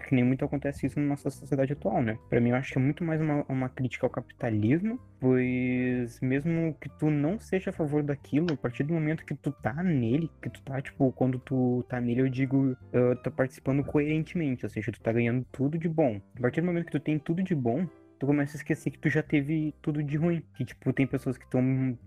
que 0.08 0.16
nem 0.16 0.24
muito 0.24 0.46
acontece 0.46 0.86
isso 0.86 1.00
na 1.00 1.08
nossa 1.08 1.30
sociedade 1.30 1.74
atual, 1.74 2.02
né? 2.02 2.18
Pra 2.30 2.40
mim, 2.40 2.50
eu 2.50 2.56
acho 2.56 2.72
que 2.72 2.78
é 2.78 2.82
muito 2.82 3.04
mais 3.04 3.20
uma, 3.20 3.44
uma 3.50 3.68
crítica 3.68 4.06
ao 4.06 4.10
capitalismo, 4.10 5.00
pois 5.20 6.20
mesmo 6.22 6.76
que 6.80 6.88
tu 7.00 7.10
não 7.10 7.40
seja 7.40 7.72
a 7.72 7.74
favor 7.74 8.04
daquilo, 8.04 8.54
a 8.54 8.58
partir 8.58 8.84
do 8.84 8.94
momento 8.94 9.26
que 9.26 9.34
tu 9.34 9.52
tá 9.52 9.74
nele, 9.84 10.30
que 10.42 10.50
tu 10.50 10.62
tá, 10.62 10.80
tipo, 10.82 11.12
quando 11.14 11.40
tu 11.40 11.84
tá 11.90 12.00
nele, 12.00 12.22
eu 12.22 12.30
digo, 12.30 12.72
uh, 12.72 13.16
tá 13.24 13.32
participando 13.32 13.84
coerentemente, 13.84 14.66
ou 14.66 14.70
seja, 14.70 14.92
tu 14.92 15.02
tá 15.02 15.12
ganhando 15.12 15.46
tudo 15.52 15.78
de 15.78 15.90
bom. 15.90 16.22
A 16.38 16.42
partir 16.42 16.62
do 16.62 16.68
momento 16.68 16.86
que 16.86 16.92
tu 16.92 17.00
tem 17.00 17.18
tudo 17.18 17.42
de 17.42 17.56
bom, 17.56 17.88
tu 18.20 18.26
começa 18.26 18.56
a 18.56 18.60
esquecer 18.60 18.92
que 18.92 19.00
tu 19.00 19.10
já 19.10 19.22
teve 19.24 19.74
tudo 19.82 20.04
de 20.04 20.18
ruim. 20.18 20.44
Que, 20.56 20.66
tipo, 20.66 20.92
tem 20.94 21.08
pessoas 21.08 21.38
que 21.38 21.46
estão 21.46 21.62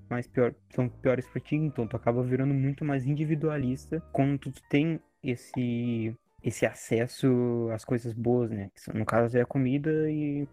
mais 0.08 0.26
pior, 0.26 0.54
são 0.74 0.88
piores 0.88 1.26
pra 1.28 1.40
ti, 1.40 1.56
então 1.56 1.86
tu 1.86 1.96
acaba 1.96 2.22
virando 2.22 2.54
muito 2.54 2.84
mais 2.84 3.06
individualista 3.06 4.02
quando 4.12 4.38
tu 4.38 4.52
tem 4.68 5.00
esse 5.22 6.14
esse 6.42 6.64
acesso 6.64 7.68
às 7.72 7.84
coisas 7.84 8.12
boas, 8.12 8.50
né? 8.50 8.70
Que 8.74 8.96
no 8.96 9.04
caso 9.04 9.36
é 9.36 9.40
a 9.40 9.46
comida 9.46 9.90
e 10.10 10.44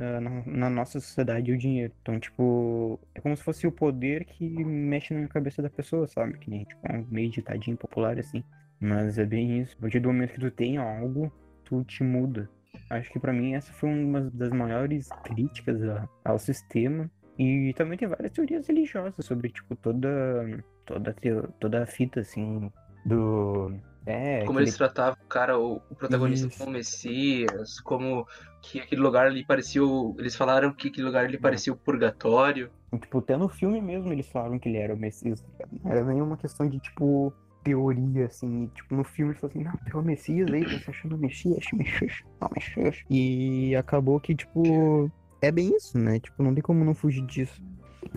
uh, 0.00 0.20
na, 0.20 0.42
na, 0.46 0.70
nossa 0.70 0.98
sociedade 1.00 1.52
o 1.52 1.58
dinheiro. 1.58 1.92
Então, 2.02 2.18
tipo, 2.18 2.98
é 3.14 3.20
como 3.20 3.36
se 3.36 3.42
fosse 3.42 3.66
o 3.66 3.72
poder 3.72 4.24
que 4.24 4.64
mexe 4.64 5.14
na 5.14 5.28
cabeça 5.28 5.62
da 5.62 5.70
pessoa, 5.70 6.06
sabe? 6.06 6.38
Que 6.38 6.50
nem, 6.50 6.64
tipo, 6.64 6.80
é 6.84 6.96
um 6.96 7.06
meio 7.10 7.30
ditadinho 7.30 7.76
popular, 7.76 8.18
assim. 8.18 8.42
Mas 8.80 9.18
é 9.18 9.24
bem 9.26 9.60
isso. 9.60 9.76
A 9.78 9.82
partir 9.82 10.00
do 10.00 10.08
momento 10.08 10.32
que 10.32 10.40
tu 10.40 10.50
tem 10.50 10.78
algo, 10.78 11.32
tu 11.64 11.84
te 11.84 12.02
muda. 12.02 12.48
Acho 12.90 13.10
que 13.10 13.18
para 13.18 13.32
mim 13.32 13.54
essa 13.54 13.72
foi 13.72 13.88
uma 13.88 14.22
das 14.32 14.50
maiores 14.50 15.08
críticas 15.24 15.80
ao 16.24 16.38
sistema. 16.38 17.10
E 17.38 17.74
também 17.74 17.98
tem 17.98 18.08
várias 18.08 18.32
teorias 18.32 18.66
religiosas 18.66 19.24
sobre, 19.24 19.50
tipo, 19.50 19.76
toda, 19.76 20.64
toda, 20.86 21.14
toda 21.60 21.82
a 21.82 21.86
fita, 21.86 22.20
assim, 22.20 22.72
do... 23.04 23.72
É, 24.06 24.38
como 24.40 24.52
aquele... 24.52 24.64
eles 24.66 24.76
tratavam 24.76 25.18
o 25.22 25.28
cara, 25.28 25.58
o, 25.58 25.82
o 25.90 25.94
protagonista 25.96 26.46
Isso. 26.46 26.58
como 26.58 26.70
Messias, 26.70 27.80
como 27.80 28.26
que 28.62 28.78
aquele 28.78 29.00
lugar 29.00 29.26
ali 29.26 29.44
parecia. 29.44 29.84
O... 29.84 30.14
Eles 30.16 30.36
falaram 30.36 30.72
que 30.72 30.88
aquele 30.88 31.06
lugar 31.06 31.24
ali 31.24 31.36
parecia 31.36 31.72
o 31.72 31.76
purgatório. 31.76 32.70
Tipo, 33.00 33.18
até 33.18 33.36
no 33.36 33.48
filme 33.48 33.80
mesmo 33.82 34.12
eles 34.12 34.28
falaram 34.28 34.60
que 34.60 34.68
ele 34.68 34.78
era 34.78 34.94
o 34.94 34.96
Messias. 34.96 35.40
Tá 35.58 35.66
não 35.82 35.90
era 35.90 36.04
nem 36.04 36.22
uma 36.22 36.36
questão 36.36 36.68
de, 36.68 36.78
tipo, 36.78 37.32
teoria, 37.66 38.26
assim, 38.26 38.68
tipo, 38.68 38.94
no 38.94 39.02
filme 39.02 39.32
ele 39.32 39.40
falou 39.40 39.50
assim, 39.50 39.64
não, 39.64 39.72
tem 39.72 40.00
o 40.00 40.02
Messias 40.02 40.52
aí, 40.52 40.62
você 40.62 40.90
achando 40.90 41.18
Messias, 41.18 41.64
Messias, 41.74 42.22
não, 42.40 42.48
Messias. 42.54 43.02
E 43.10 43.74
acabou 43.74 44.20
que, 44.20 44.36
tipo, 44.36 45.10
é 45.42 45.50
bem 45.50 45.74
isso, 45.76 45.98
né? 45.98 46.20
Tipo, 46.20 46.44
não 46.44 46.54
tem 46.54 46.62
como 46.62 46.84
não 46.84 46.94
fugir 46.94 47.26
disso. 47.26 47.60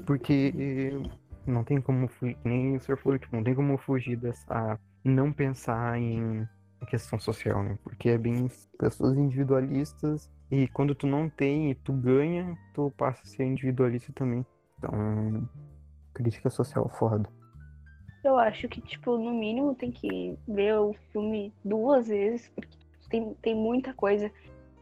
Porque 0.06 0.54
não 1.48 1.64
tem 1.64 1.82
como 1.82 2.08
fugir, 2.08 2.38
nem 2.46 2.76
o 2.76 2.80
senhor 2.80 2.98
falou, 3.00 3.18
tipo, 3.18 3.36
não 3.36 3.44
tem 3.44 3.56
como 3.56 3.76
fugir 3.80 4.18
dessa 4.18 4.80
não 5.04 5.34
pensar 5.34 5.98
em 5.98 6.48
questão 6.88 7.20
social, 7.20 7.64
né? 7.64 7.76
Porque 7.84 8.10
é 8.10 8.18
bem 8.20 8.48
pessoas 8.78 9.18
individualistas 9.18 10.30
e 10.52 10.68
quando 10.68 10.94
tu 10.94 11.08
não 11.08 11.28
tem 11.28 11.72
e 11.72 11.76
tu 11.76 11.92
ganha, 11.92 12.56
tu 12.76 12.92
passa 12.96 13.24
a 13.24 13.26
ser 13.26 13.46
individualista 13.46 14.14
também. 14.14 14.46
Então, 14.78 15.50
crítica 16.14 16.52
social 16.52 16.88
foda. 17.00 17.28
Eu 18.24 18.38
acho 18.38 18.68
que, 18.68 18.82
tipo, 18.82 19.18
no 19.18 19.32
mínimo 19.32 19.76
tem 19.76 19.92
que 19.92 20.38
ver 20.48 20.76
o 20.76 20.94
filme 21.12 21.54
duas 21.64 22.08
vezes, 22.08 22.50
porque 22.54 22.78
tem, 23.10 23.34
tem 23.42 23.56
muita 23.56 23.94
coisa 23.94 24.30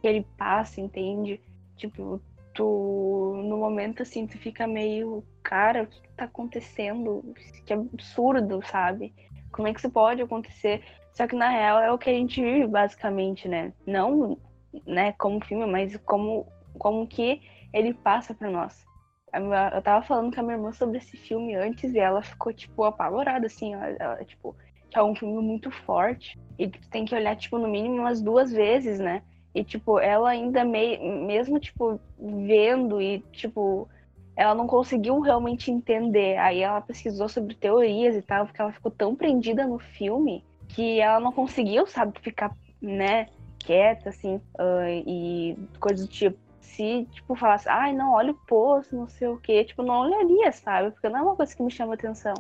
que 0.02 0.08
ele 0.08 0.26
passa, 0.38 0.82
entende? 0.82 1.40
Tipo, 1.76 2.20
tu, 2.54 3.44
no 3.46 3.58
momento 3.58 4.02
assim, 4.02 4.26
tu 4.26 4.38
fica 4.40 4.66
meio, 4.66 5.24
cara, 5.44 5.84
o 5.84 5.88
que, 5.88 6.02
que 6.02 6.10
tá 6.10 6.26
acontecendo? 6.26 7.24
Que 7.66 7.74
absurdo, 7.74 8.62
sabe? 8.66 9.14
Como 9.52 9.68
é 9.68 9.74
que 9.74 9.80
isso 9.80 9.90
pode 9.90 10.22
acontecer? 10.22 10.84
Só 11.14 11.28
que 11.28 11.36
na 11.36 11.50
real 11.50 11.80
é 11.80 11.92
o 11.92 11.98
que 11.98 12.10
a 12.10 12.14
gente 12.14 12.42
vive, 12.42 12.68
basicamente, 12.68 13.48
né? 13.48 13.74
Não, 13.86 14.38
né, 14.86 15.14
como 15.14 15.44
filme, 15.44 15.66
mas 15.66 15.96
como, 15.98 16.48
como 16.78 17.08
que 17.08 17.42
ele 17.72 17.94
passa 17.94 18.34
pra 18.34 18.50
nós. 18.50 18.86
Eu 19.34 19.82
tava 19.82 20.06
falando 20.06 20.34
com 20.34 20.40
a 20.40 20.44
minha 20.44 20.56
irmã 20.56 20.72
sobre 20.72 20.98
esse 20.98 21.18
filme 21.18 21.56
antes 21.56 21.94
e 21.94 22.00
ela 22.00 22.22
ficou, 22.22 22.54
tipo, 22.54 22.84
apavorada, 22.84 23.48
assim. 23.48 23.74
Ela, 23.74 23.88
ela, 24.00 24.26
tipo, 24.26 24.56
que 24.90 24.98
é 24.98 25.04
um 25.04 25.16
filme 25.16 25.42
muito 25.42 25.70
forte 25.70 26.40
e 26.58 26.68
tu 26.68 26.80
tem 26.90 27.06
que 27.06 27.14
olhar, 27.14 27.36
tipo, 27.36 27.58
no 27.58 27.68
mínimo 27.68 27.98
umas 27.98 28.22
duas 28.22 28.52
vezes, 28.52 29.00
né? 29.00 29.22
E, 29.54 29.64
tipo, 29.64 30.00
ela 30.00 30.30
ainda 30.30 30.64
meio, 30.64 31.26
mesmo, 31.26 31.60
tipo, 31.60 32.00
vendo 32.18 33.02
e, 33.02 33.20
tipo, 33.32 33.90
ela 34.36 34.54
não 34.54 34.68
conseguiu 34.68 35.20
realmente 35.20 35.72
entender. 35.72 36.38
Aí 36.38 36.62
ela 36.62 36.80
pesquisou 36.80 37.28
sobre 37.28 37.56
teorias 37.56 38.16
e 38.16 38.22
tal, 38.22 38.46
porque 38.46 38.62
ela 38.62 38.72
ficou 38.72 38.92
tão 38.92 39.16
prendida 39.16 39.66
no 39.66 39.80
filme 39.80 40.44
que 40.70 41.00
ela 41.00 41.20
não 41.20 41.32
conseguiu, 41.32 41.88
sabe, 41.88 42.20
ficar, 42.22 42.56
né, 42.82 43.28
quieta, 43.58 44.10
assim, 44.10 44.36
uh, 44.36 44.88
e 45.06 45.58
coisas 45.80 46.06
do 46.06 46.12
tipo. 46.12 46.47
Se, 46.78 47.08
tipo, 47.12 47.36
falasse, 47.36 47.68
ai, 47.68 47.92
não, 47.92 48.14
olha 48.14 48.32
o 48.32 48.46
poço, 48.46 48.96
não 48.96 49.08
sei 49.08 49.28
o 49.28 49.38
quê, 49.38 49.64
tipo, 49.64 49.82
não 49.82 50.02
olharia, 50.02 50.52
sabe? 50.52 50.92
Porque 50.92 51.10
não 51.10 51.20
é 51.20 51.22
uma 51.24 51.36
coisa 51.36 51.56
que 51.56 51.64
me 51.64 51.72
chama 51.72 51.96
atenção. 51.96 52.36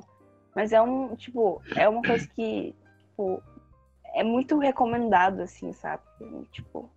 Mas 0.55 0.71
é 0.71 0.79
um, 0.79 1.15
tipo, 1.15 1.59
é 1.75 1.89
uma 1.89 2.03
coisa 2.03 2.27
que, 2.27 2.75
tipo, 2.99 3.41
é 4.13 4.23
muito 4.23 4.59
recomendado, 4.59 5.41
assim, 5.41 5.73
sabe? 5.73 6.03
Tipo, 6.51 6.87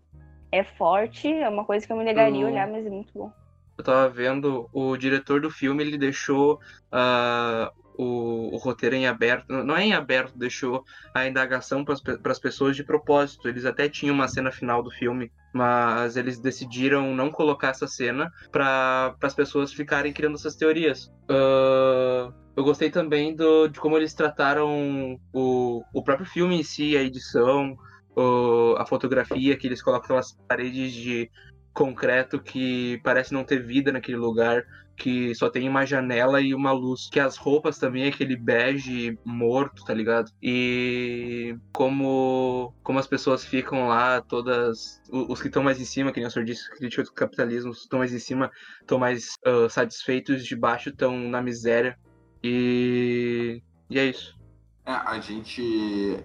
é 0.53 0.63
forte, 0.63 1.33
é 1.33 1.49
uma 1.49 1.65
coisa 1.65 1.87
que 1.87 1.91
eu 1.91 1.97
me 1.97 2.05
negaria 2.05 2.45
a 2.45 2.49
olhar, 2.49 2.69
mas 2.69 2.85
é 2.85 2.91
muito 2.91 3.11
bom. 3.15 3.33
Eu 3.79 3.85
tava 3.85 4.07
vendo, 4.11 4.69
o 4.75 4.95
diretor 4.99 5.41
do 5.41 5.51
filme, 5.51 5.83
ele 5.83 5.97
deixou 5.97 6.61
uh, 6.93 7.73
o, 7.97 8.55
o, 8.55 8.57
roteiro 8.57 8.97
em 8.97 9.07
aberto, 9.07 9.49
não 9.49 9.77
é 9.77 9.85
em 9.85 9.93
aberto, 9.93 10.39
deixou 10.39 10.85
a 11.15 11.27
indagação 11.27 11.85
para 11.85 11.97
as 12.33 12.39
pessoas 12.39 12.77
de 12.77 12.85
propósito. 12.85 13.49
Eles 13.49 13.65
até 13.65 13.89
tinham 13.89 14.15
uma 14.15 14.29
cena 14.29 14.51
final 14.51 14.83
do 14.83 14.91
filme, 14.91 15.31
mas 15.53 16.17
eles 16.17 16.39
decidiram 16.41 17.15
não 17.15 17.31
colocar 17.31 17.69
essa 17.69 17.87
cena 17.87 18.31
para 18.51 19.15
as 19.23 19.35
pessoas 19.35 19.73
ficarem 19.73 20.13
criando 20.13 20.37
essas 20.37 20.57
teorias. 20.57 21.07
Uh, 21.31 22.33
eu 22.57 22.65
gostei 22.65 22.91
também 22.91 23.35
do, 23.35 23.69
de 23.69 23.79
como 23.81 23.97
eles 23.97 24.15
trataram 24.15 25.19
o, 25.33 25.83
o 25.93 26.03
próprio 26.03 26.27
filme 26.27 26.61
em 26.61 26.63
si, 26.63 26.97
a 26.97 27.03
edição, 27.03 27.77
o, 28.17 28.75
a 28.79 28.87
fotografia, 28.87 29.57
que 29.57 29.67
eles 29.67 29.83
colocam 29.83 30.05
aquelas 30.05 30.37
paredes 30.49 30.93
de 30.93 31.31
concreto 31.81 32.39
que 32.39 33.01
parece 33.03 33.33
não 33.33 33.43
ter 33.43 33.63
vida 33.63 33.91
naquele 33.91 34.19
lugar, 34.19 34.67
que 34.95 35.35
só 35.35 35.49
tem 35.49 35.67
uma 35.67 35.87
janela 35.87 36.39
e 36.39 36.55
uma 36.55 36.73
luz. 36.73 37.09
Que 37.11 37.19
as 37.19 37.39
roupas 37.39 37.79
também, 37.79 38.07
aquele 38.07 38.37
bege 38.37 39.19
morto, 39.25 39.83
tá 39.83 39.95
ligado? 39.95 40.31
E 40.43 41.57
como, 41.73 42.75
como 42.83 42.99
as 42.99 43.07
pessoas 43.07 43.43
ficam 43.43 43.89
lá, 43.89 44.21
todas. 44.21 45.01
Os 45.11 45.41
que 45.41 45.49
estão 45.49 45.63
mais 45.63 45.81
em 45.81 45.87
cima, 45.87 46.13
que 46.13 46.21
nem 46.21 46.27
o 46.27 46.31
senhor 46.31 46.45
disse, 46.45 46.71
crítica 46.71 47.03
do 47.03 47.13
capitalismo, 47.13 47.71
os 47.71 47.79
que 47.79 47.85
estão 47.85 48.01
mais 48.01 48.13
em 48.13 48.19
cima 48.19 48.51
estão 48.83 48.99
mais 48.99 49.37
uh, 49.47 49.71
satisfeitos, 49.71 50.45
de 50.45 50.55
baixo 50.55 50.91
estão 50.91 51.17
na 51.19 51.41
miséria. 51.41 51.99
E. 52.45 53.63
E 53.89 53.99
é 53.99 54.05
isso. 54.05 54.39
É, 54.85 54.93
a 54.93 55.19
gente. 55.19 55.63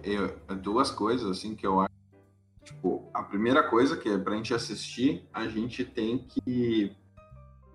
Eu, 0.04 0.36
duas 0.56 0.90
coisas, 0.90 1.30
assim, 1.30 1.54
que 1.54 1.66
eu 1.66 1.80
acho. 1.80 1.95
Tipo, 2.66 3.08
a 3.14 3.22
primeira 3.22 3.62
coisa 3.62 3.96
que 3.96 4.08
é 4.08 4.18
pra 4.18 4.34
gente 4.34 4.52
assistir, 4.52 5.24
a 5.32 5.46
gente 5.46 5.84
tem 5.84 6.18
que 6.18 6.92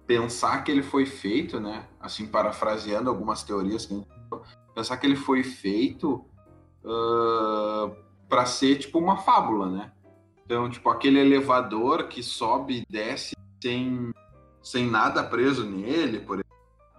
pensar 0.05 0.63
que 0.63 0.69
ele 0.69 0.83
foi 0.83 1.05
feito, 1.05 1.61
né? 1.61 1.87
Assim, 1.97 2.27
parafraseando 2.27 3.09
algumas 3.09 3.41
teorias 3.41 3.85
que 3.85 4.05
a 4.31 4.73
pensar 4.75 4.97
que 4.97 5.07
ele 5.07 5.15
foi 5.15 5.43
feito 5.43 6.25
uh, 6.83 7.95
para 8.27 8.45
ser 8.45 8.79
tipo 8.79 8.99
uma 8.99 9.15
fábula, 9.15 9.69
né? 9.69 9.91
Então, 10.45 10.69
tipo, 10.69 10.89
aquele 10.89 11.19
elevador 11.19 12.09
que 12.09 12.21
sobe 12.21 12.79
e 12.79 12.85
desce 12.91 13.33
sem, 13.63 14.11
sem 14.61 14.89
nada 14.89 15.23
preso 15.23 15.65
nele, 15.65 16.19
por 16.19 16.35
exemplo 16.35 16.51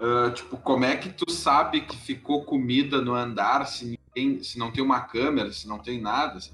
Uh, 0.03 0.33
tipo, 0.33 0.57
como 0.57 0.85
é 0.85 0.97
que 0.97 1.11
tu 1.11 1.31
sabe 1.31 1.83
que 1.83 1.97
ficou 1.97 2.45
comida 2.45 3.01
no 3.01 3.15
andar 3.15 3.65
se, 3.69 3.97
ninguém, 4.17 4.43
se 4.43 4.59
não 4.59 4.73
tem 4.73 4.83
uma 4.83 5.01
câmera, 5.03 5.53
se 5.53 5.69
não 5.69 5.79
tem 5.79 6.01
nada? 6.01 6.39
Assim? 6.39 6.51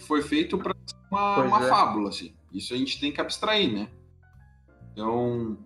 Foi 0.00 0.22
feito 0.22 0.58
para 0.58 0.74
uma, 1.10 1.38
uma 1.38 1.64
é. 1.64 1.68
fábula, 1.68 2.08
assim. 2.08 2.34
Isso 2.52 2.74
a 2.74 2.76
gente 2.76 2.98
tem 2.98 3.12
que 3.12 3.20
abstrair, 3.20 3.72
né? 3.72 3.88
Então, 4.92 5.56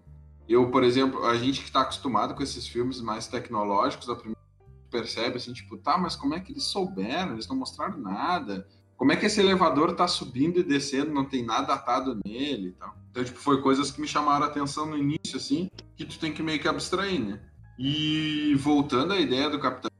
eu, 0.48 0.70
por 0.70 0.84
exemplo, 0.84 1.24
a 1.24 1.36
gente 1.36 1.60
que 1.60 1.66
está 1.66 1.80
acostumado 1.80 2.34
com 2.34 2.42
esses 2.42 2.66
filmes 2.66 3.00
mais 3.00 3.26
tecnológicos, 3.26 4.08
a 4.10 4.16
primeira 4.16 4.42
percebe 4.90 5.36
assim, 5.36 5.54
tipo, 5.54 5.78
tá, 5.78 5.96
mas 5.96 6.14
como 6.14 6.34
é 6.34 6.40
que 6.40 6.52
eles 6.52 6.64
souberam? 6.64 7.32
Eles 7.32 7.48
não 7.48 7.56
mostraram 7.56 7.98
nada. 7.98 8.68
Como 8.96 9.10
é 9.10 9.16
que 9.16 9.24
esse 9.24 9.40
elevador 9.40 9.94
tá 9.96 10.06
subindo 10.06 10.60
e 10.60 10.62
descendo, 10.62 11.12
não 11.12 11.24
tem 11.24 11.44
nada 11.44 11.72
atado 11.72 12.20
nele 12.24 12.68
e 12.68 12.72
tal. 12.72 12.94
Então, 13.10 13.24
tipo, 13.24 13.38
foi 13.38 13.60
coisas 13.62 13.90
que 13.90 14.00
me 14.00 14.06
chamaram 14.06 14.44
a 14.44 14.48
atenção 14.48 14.86
no 14.86 14.96
início, 14.96 15.36
assim, 15.36 15.70
que 15.96 16.04
tu 16.04 16.18
tem 16.18 16.32
que 16.32 16.42
meio 16.42 16.60
que 16.60 16.68
abstrair, 16.68 17.18
né? 17.18 17.40
E 17.78 18.54
voltando 18.56 19.12
à 19.12 19.18
ideia 19.18 19.48
do 19.48 19.58
Capitão 19.58 19.90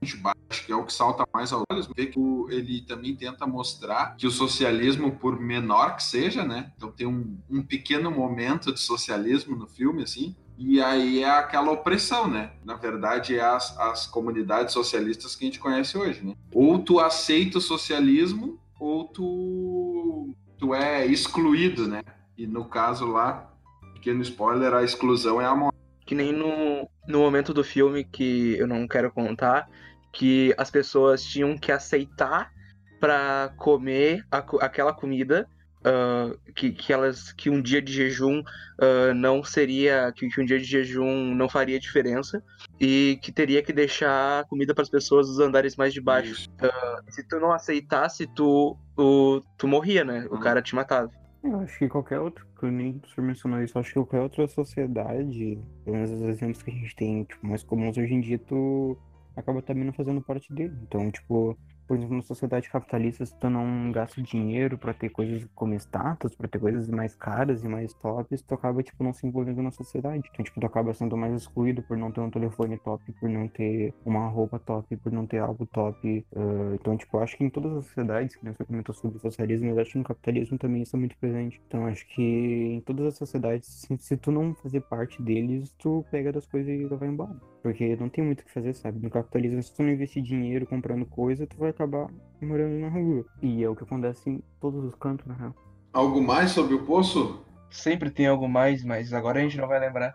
Baixo, 0.53 0.67
que 0.67 0.73
é 0.73 0.77
o 0.77 0.85
que 0.85 0.93
salta 0.93 1.25
mais 1.33 1.51
ao 1.51 1.63
olho, 1.71 1.83
vê 1.97 2.07
que 2.07 2.21
ele 2.51 2.83
também 2.83 3.17
tenta 3.17 3.47
mostrar 3.47 4.15
que 4.17 4.27
o 4.27 4.31
socialismo, 4.31 5.13
por 5.13 5.41
menor 5.41 5.97
que 5.97 6.03
seja, 6.03 6.45
né? 6.45 6.71
Então 6.77 6.93
tem 6.93 7.07
um, 7.07 7.39
um 7.51 7.63
pequeno 7.63 8.11
momento 8.11 8.73
de 8.73 8.79
socialismo 8.79 9.57
no 9.57 9.67
filme, 9.67 10.03
assim, 10.03 10.37
e 10.59 10.81
aí 10.81 11.23
é 11.23 11.31
aquela 11.31 11.73
opressão, 11.73 12.29
né? 12.29 12.53
Na 12.63 12.75
verdade, 12.75 13.35
é 13.35 13.43
as, 13.43 13.79
as 13.79 14.07
comunidades 14.07 14.75
socialistas 14.75 15.35
que 15.35 15.45
a 15.45 15.47
gente 15.47 15.59
conhece 15.59 15.97
hoje, 15.97 16.23
né? 16.23 16.35
Ou 16.53 16.79
tu 16.79 17.01
aceita 17.01 17.57
o 17.57 17.63
socialismo, 17.63 18.61
ou 18.79 19.05
tu, 19.05 20.35
tu 20.59 20.75
é 20.75 21.07
excluído, 21.07 21.89
né? 21.89 22.03
E 22.37 22.47
no 22.47 22.67
caso 22.67 23.07
lá, 23.07 23.51
pequeno 23.95 24.21
spoiler, 24.21 24.75
a 24.75 24.85
exclusão 24.85 25.41
é 25.41 25.47
a 25.47 25.55
morte. 25.55 25.73
Que 26.05 26.15
nem 26.15 26.33
no, 26.33 26.89
no 27.09 27.21
momento 27.21 27.55
do 27.55 27.65
filme 27.65 28.05
que 28.05 28.57
eu 28.59 28.67
não 28.67 28.87
quero 28.87 29.11
contar, 29.11 29.69
que 30.13 30.55
as 30.59 30.71
pessoas 30.71 31.25
tinham 31.25 31.57
que 31.57 31.73
aceitar 31.73 32.53
para 33.01 33.53
comer 33.57 34.25
a, 34.31 34.39
aquela 34.61 34.93
comida 34.93 35.49
uh, 35.83 36.39
que, 36.55 36.71
que 36.73 36.93
elas 36.93 37.33
que 37.33 37.51
um 37.51 37.61
dia 37.61 37.83
de 37.83 37.93
jejum 37.93 38.41
uh, 38.41 39.15
não 39.15 39.43
seria 39.43 40.13
que, 40.15 40.29
que, 40.29 40.41
um 40.41 40.45
dia 40.45 40.59
de 40.59 40.65
jejum 40.65 41.35
não 41.35 41.49
faria 41.49 41.79
diferença 41.79 42.43
e 42.81 43.19
que 43.23 43.33
teria 43.33 43.63
que 43.63 43.73
deixar 43.73 44.45
comida 44.47 44.75
para 44.75 44.83
as 44.83 44.91
pessoas 44.91 45.27
dos 45.27 45.41
andares 45.41 45.77
mais 45.77 45.93
de 45.93 46.01
baixo. 46.01 46.49
Uh, 46.63 47.13
se 47.13 47.27
tu 47.27 47.39
não 47.41 47.53
aceitasse, 47.53 48.27
tu 48.27 48.77
o, 48.97 49.41
tu 49.57 49.67
morria, 49.67 50.05
né? 50.05 50.27
O 50.31 50.35
uhum. 50.35 50.41
cara 50.41 50.63
te 50.63 50.75
matava. 50.75 51.11
Eu 51.43 51.59
acho 51.59 51.77
que 51.77 51.89
qualquer 51.89 52.21
outro, 52.21 52.47
que 52.59 52.67
nem 52.67 53.03
o 53.05 53.09
senhor 53.09 53.27
mencionou 53.27 53.61
isso, 53.61 53.77
acho 53.77 53.89
que 53.89 53.95
qualquer 53.95 54.21
outra 54.21 54.47
sociedade, 54.47 55.59
pelo 55.85 55.97
menos 55.97 56.11
os 56.13 56.23
exemplos 56.23 56.63
que 56.63 56.71
a 56.71 56.75
gente 56.75 56.95
tem, 56.95 57.25
tipo, 57.25 57.45
mais 57.45 57.65
comuns 57.65 57.99
hoje 57.99 58.15
em 58.15 58.21
dia, 58.21 58.39
tu 58.39 58.97
acaba 59.37 59.63
também 59.63 59.85
não 59.85 59.93
fazendo 59.93 60.21
parte 60.23 60.53
dele. 60.53 60.75
Então, 60.83 61.11
tipo, 61.11 61.57
por 61.87 61.97
exemplo, 61.97 62.17
na 62.17 62.23
sociedade 62.23 62.71
capitalista, 62.71 63.27
se 63.27 63.39
tu 63.39 63.51
não 63.51 63.93
gasta 63.93 64.23
dinheiro 64.23 64.79
para 64.79 64.95
ter 64.95 65.11
coisas 65.11 65.47
como 65.55 65.75
status, 65.75 66.35
para 66.35 66.49
ter 66.49 66.59
coisas 66.59 66.89
mais 66.89 67.15
caras 67.15 67.63
e 67.63 67.69
mais 67.69 67.93
tops, 67.93 68.41
tu 68.43 68.55
acaba, 68.55 68.83
tipo, 68.83 69.03
não 69.05 69.13
se 69.13 69.27
envolvendo 69.27 69.63
na 69.63 69.71
sociedade. 69.71 70.27
Então, 70.33 70.45
tipo, 70.45 70.59
tu 70.61 70.67
acaba 70.67 70.95
sendo 70.95 71.17
mais 71.17 71.35
excluído 71.35 71.83
por 71.83 71.97
não 71.97 72.11
ter 72.11 72.21
um 72.21 72.31
telefone 72.31 72.79
top, 72.79 73.13
por 73.13 73.29
não 73.29 73.49
ter 73.49 73.93
uma 74.07 74.27
roupa 74.29 74.59
top, 74.59 74.97
por 74.97 75.13
não 75.13 75.27
ter 75.27 75.39
algo 75.39 75.67
top. 75.67 76.25
Uh, 76.33 76.75
então, 76.75 76.97
tipo, 76.97 77.19
acho 77.19 77.37
que 77.37 77.45
em 77.45 77.51
todas 77.51 77.77
as 77.77 77.85
sociedades, 77.85 78.37
que 78.37 78.45
você 78.45 78.65
comentou 78.65 78.95
sobre 78.95 79.19
o 79.19 79.21
socialismo, 79.21 79.69
eu 79.69 79.79
acho 79.79 79.93
que 79.93 79.99
no 79.99 80.05
capitalismo 80.05 80.59
também 80.59 80.83
isso 80.83 80.97
é 80.97 80.99
muito 80.99 81.17
presente. 81.19 81.61
Então, 81.67 81.87
acho 81.87 82.07
que 82.07 82.23
em 82.23 82.81
todas 82.81 83.07
as 83.07 83.17
sociedades, 83.17 83.69
se, 83.69 83.99
se 83.99 84.17
tu 84.17 84.31
não 84.31 84.55
fazer 84.55 84.81
parte 84.81 85.21
deles, 85.21 85.75
tu 85.79 86.05
pega 86.11 86.33
das 86.33 86.47
coisas 86.47 86.73
e 86.73 86.87
vai 86.87 87.09
embora. 87.09 87.52
Porque 87.63 87.95
não 87.97 88.09
tem 88.09 88.25
muito 88.25 88.41
o 88.41 88.45
que 88.45 88.53
fazer, 88.53 88.75
sabe? 88.75 88.99
No 88.99 89.09
capitalismo, 89.09 89.63
se 89.63 89.75
tu 89.75 89.83
não 89.83 89.91
investir 89.91 90.23
dinheiro 90.23 90.67
comprando 90.67 91.07
coisa, 91.07 91.47
tu 91.47 91.57
vai 91.57 91.71
acabar 91.71 92.09
morando 92.41 92.81
na 92.81 92.89
rua. 92.89 93.25
E 93.41 93.63
é 93.63 93.69
o 93.69 93.77
que 93.77 93.85
acontece 93.85 94.29
em 94.29 94.43
todos 94.61 94.85
os 94.85 94.95
cantos, 94.97 95.27
na 95.27 95.35
real. 95.35 95.55
Algo 95.93 96.21
mais 96.21 96.51
sobre 96.51 96.75
o 96.75 96.85
poço? 96.85 97.45
Sempre 97.71 98.11
tem 98.11 98.27
algo 98.27 98.49
mais, 98.49 98.85
mas 98.85 99.13
agora 99.13 99.39
a 99.39 99.43
gente 99.43 99.57
não 99.57 99.69
vai 99.69 99.79
lembrar. 99.79 100.13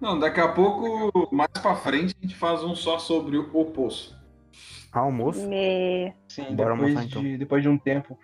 Não, 0.00 0.18
daqui 0.18 0.40
a 0.40 0.48
pouco, 0.48 1.34
mais 1.34 1.50
pra 1.62 1.76
frente, 1.76 2.14
a 2.20 2.26
gente 2.26 2.36
faz 2.36 2.64
um 2.64 2.74
só 2.74 2.98
sobre 2.98 3.36
o 3.36 3.66
poço. 3.66 4.18
Ah, 4.92 5.00
almoço? 5.00 5.46
Me... 5.48 6.12
Sim, 6.28 6.54
Bora 6.54 6.74
depois, 6.74 6.96
almoçar, 6.96 7.04
então. 7.04 7.22
de, 7.22 7.38
depois 7.38 7.62
de 7.62 7.68
um 7.68 7.78
tempo. 7.78 8.18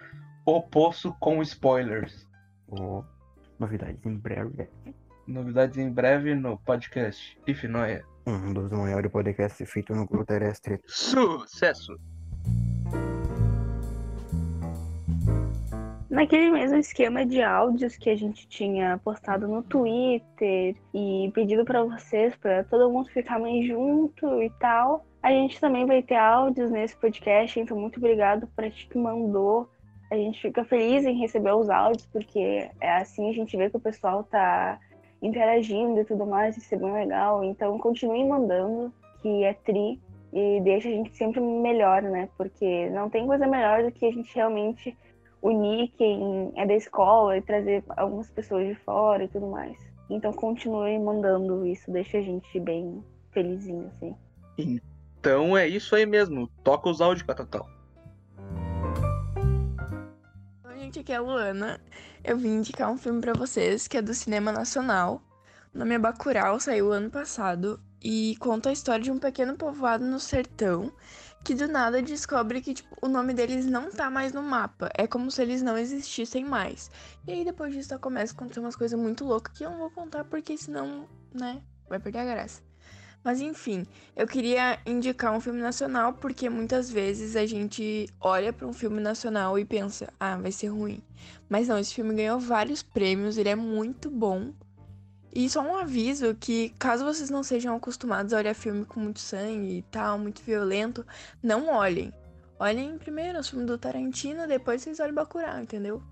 O 0.44 0.60
poço 0.62 1.14
com 1.20 1.40
spoilers. 1.42 2.26
Oh, 2.68 3.02
novidades 3.58 4.04
em 4.04 4.16
breve. 4.16 4.68
Novidades 5.26 5.78
em 5.78 5.90
breve 5.90 6.34
no 6.34 6.58
podcast 6.58 7.38
If 7.46 7.64
Noia. 7.64 8.04
Um 8.26 8.52
dos 8.52 8.70
maiores 8.70 9.10
podcasts 9.10 9.70
feitos 9.70 9.96
no 9.96 10.06
globo 10.06 10.24
terrestre. 10.24 10.80
Sucesso! 10.87 11.94
naquele 16.14 16.48
mesmo 16.48 16.78
esquema 16.78 17.26
de 17.26 17.42
áudios 17.42 17.96
que 17.96 18.08
a 18.08 18.16
gente 18.16 18.46
tinha 18.46 18.98
postado 18.98 19.48
no 19.48 19.64
Twitter 19.64 20.76
e 20.94 21.30
pedido 21.34 21.64
para 21.64 21.82
vocês, 21.82 22.37
para 22.37 22.62
todo 22.64 22.90
mundo 22.90 23.10
ficar 23.10 23.40
mais 23.40 23.66
junto 23.66 24.40
e 24.40 24.48
tal. 24.60 25.04
A 25.20 25.30
gente 25.30 25.60
também 25.60 25.84
vai 25.84 26.02
ter 26.02 26.14
áudios 26.14 26.70
nesse 26.70 26.96
podcast, 26.96 27.58
então 27.58 27.76
muito 27.76 27.98
obrigado 27.98 28.46
para 28.54 28.70
ti 28.70 28.87
que 28.87 28.96
mandou. 28.96 29.68
A 30.10 30.14
gente 30.14 30.40
fica 30.40 30.64
feliz 30.64 31.04
em 31.04 31.18
receber 31.18 31.52
os 31.52 31.68
áudios, 31.68 32.06
porque 32.06 32.70
é 32.80 32.96
assim 32.96 33.28
a 33.28 33.32
gente 33.32 33.56
vê 33.56 33.68
que 33.68 33.76
o 33.76 33.80
pessoal 33.80 34.22
tá 34.22 34.78
interagindo 35.24 36.00
e 36.00 36.04
tudo 36.04 36.26
mais, 36.26 36.56
isso 36.56 36.74
é 36.74 36.78
bem 36.78 36.92
legal. 36.92 37.42
Então 37.42 37.78
continuem 37.78 38.28
mandando, 38.28 38.92
que 39.22 39.42
é 39.42 39.54
tri 39.54 39.98
e 40.32 40.60
deixa 40.60 40.88
a 40.88 40.92
gente 40.92 41.16
sempre 41.16 41.40
melhor, 41.40 42.02
né? 42.02 42.28
Porque 42.37 42.90
não 42.90 43.08
tem 43.08 43.26
coisa 43.26 43.46
melhor 43.46 43.82
do 43.82 43.90
que 43.90 44.04
a 44.04 44.12
gente 44.12 44.34
realmente 44.34 44.96
unir 45.40 45.92
quem 45.96 46.52
é 46.56 46.66
da 46.66 46.74
escola 46.74 47.37
e 47.37 47.42
trazer 47.42 47.82
algumas 47.96 48.30
pessoas 48.30 48.66
de 48.66 48.74
fora 48.74 49.24
e 49.24 49.28
tudo 49.28 49.46
mais. 49.46 49.76
Então 50.10 50.32
continuem 50.32 51.00
mandando 51.02 51.66
isso, 51.66 51.90
deixa 51.90 52.18
a 52.18 52.22
gente 52.22 52.60
bem 52.60 53.02
felizinho, 53.30 53.90
assim. 53.96 54.14
Então 54.58 55.56
é 55.56 55.66
isso 55.66 55.96
aí 55.96 56.04
mesmo. 56.04 56.48
Toca 56.62 56.90
os 56.90 57.00
áudios, 57.00 57.26
Catatal. 57.26 57.66
Gente, 60.94 61.00
aqui 61.00 61.12
é 61.12 61.16
a 61.16 61.20
Luana. 61.20 61.80
Eu 62.22 62.38
vim 62.38 62.59
indicar 62.59 62.90
um 62.90 62.96
filme 62.96 63.20
pra 63.20 63.33
vocês 63.33 63.88
que 63.88 63.96
é 63.96 64.02
do 64.02 64.14
cinema 64.14 64.52
nacional. 64.52 65.20
O 65.74 65.78
nome 65.78 65.94
é 65.94 65.98
Bacurau, 65.98 66.61
saiu 66.61 66.92
ano 66.92 67.11
passado 67.11 67.80
e 68.00 68.37
conta 68.38 68.68
a 68.68 68.72
história 68.72 69.02
de 69.02 69.11
um 69.11 69.18
pequeno 69.18 69.57
povoado 69.57 70.04
no 70.04 70.20
sertão 70.20 70.92
que 71.42 71.54
do 71.54 71.66
nada 71.68 72.00
descobre 72.00 72.62
que 72.62 72.72
tipo, 72.72 72.96
o 73.02 73.09
nome 73.09 73.35
deles 73.35 73.66
não 73.66 73.90
tá 73.90 74.09
mais 74.09 74.33
no 74.33 74.42
mapa. 74.42 74.88
É 74.96 75.07
como 75.07 75.30
se 75.30 75.42
eles 75.42 75.62
não 75.62 75.76
existissem 75.76 76.44
mais. 76.44 76.90
E 77.26 77.33
aí 77.33 77.44
depois 77.44 77.74
disso 77.74 77.98
começa 77.98 78.33
a 78.33 78.37
acontecer 78.37 78.61
umas 78.61 78.76
coisas 78.76 78.98
muito 78.98 79.24
loucas 79.24 79.57
que 79.59 79.64
eu 79.64 79.70
não 79.70 79.78
vou 79.78 79.90
contar 79.90 80.24
porque 80.24 80.57
senão, 80.57 81.09
né, 81.35 81.61
vai 81.88 81.98
perder 81.98 82.20
a 82.20 82.24
graça. 82.24 82.62
Mas 83.24 83.40
enfim, 83.40 83.87
eu 84.14 84.26
queria 84.26 84.78
indicar 84.84 85.32
um 85.32 85.40
filme 85.40 85.60
nacional 85.60 86.12
porque 86.12 86.50
muitas 86.50 86.90
vezes 86.90 87.34
a 87.34 87.46
gente 87.46 88.06
olha 88.20 88.52
para 88.52 88.66
um 88.66 88.72
filme 88.72 89.00
nacional 89.00 89.58
e 89.58 89.64
pensa, 89.64 90.12
ah, 90.20 90.37
vai 90.37 90.52
ser 90.52 90.68
ruim. 90.68 91.02
Mas 91.48 91.68
não, 91.68 91.78
esse 91.78 91.94
filme 91.94 92.14
ganhou 92.14 92.38
vários 92.38 92.82
prêmios, 92.82 93.38
ele 93.38 93.48
é 93.48 93.54
muito 93.54 94.10
bom. 94.10 94.52
E 95.34 95.48
só 95.48 95.62
um 95.62 95.74
aviso 95.74 96.34
que 96.38 96.68
caso 96.78 97.04
vocês 97.04 97.30
não 97.30 97.42
sejam 97.42 97.74
acostumados 97.74 98.32
a 98.34 98.38
olhar 98.38 98.54
filme 98.54 98.84
com 98.84 99.00
muito 99.00 99.20
sangue 99.20 99.78
e 99.78 99.82
tal, 99.82 100.18
muito 100.18 100.42
violento, 100.42 101.04
não 101.42 101.68
olhem. 101.68 102.12
Olhem 102.58 102.98
primeiro 102.98 103.40
os 103.40 103.48
filmes 103.48 103.66
do 103.66 103.78
Tarantino, 103.78 104.46
depois 104.46 104.82
vocês 104.82 105.00
olhem 105.00 105.14
Bacurau, 105.14 105.60
entendeu? 105.60 106.02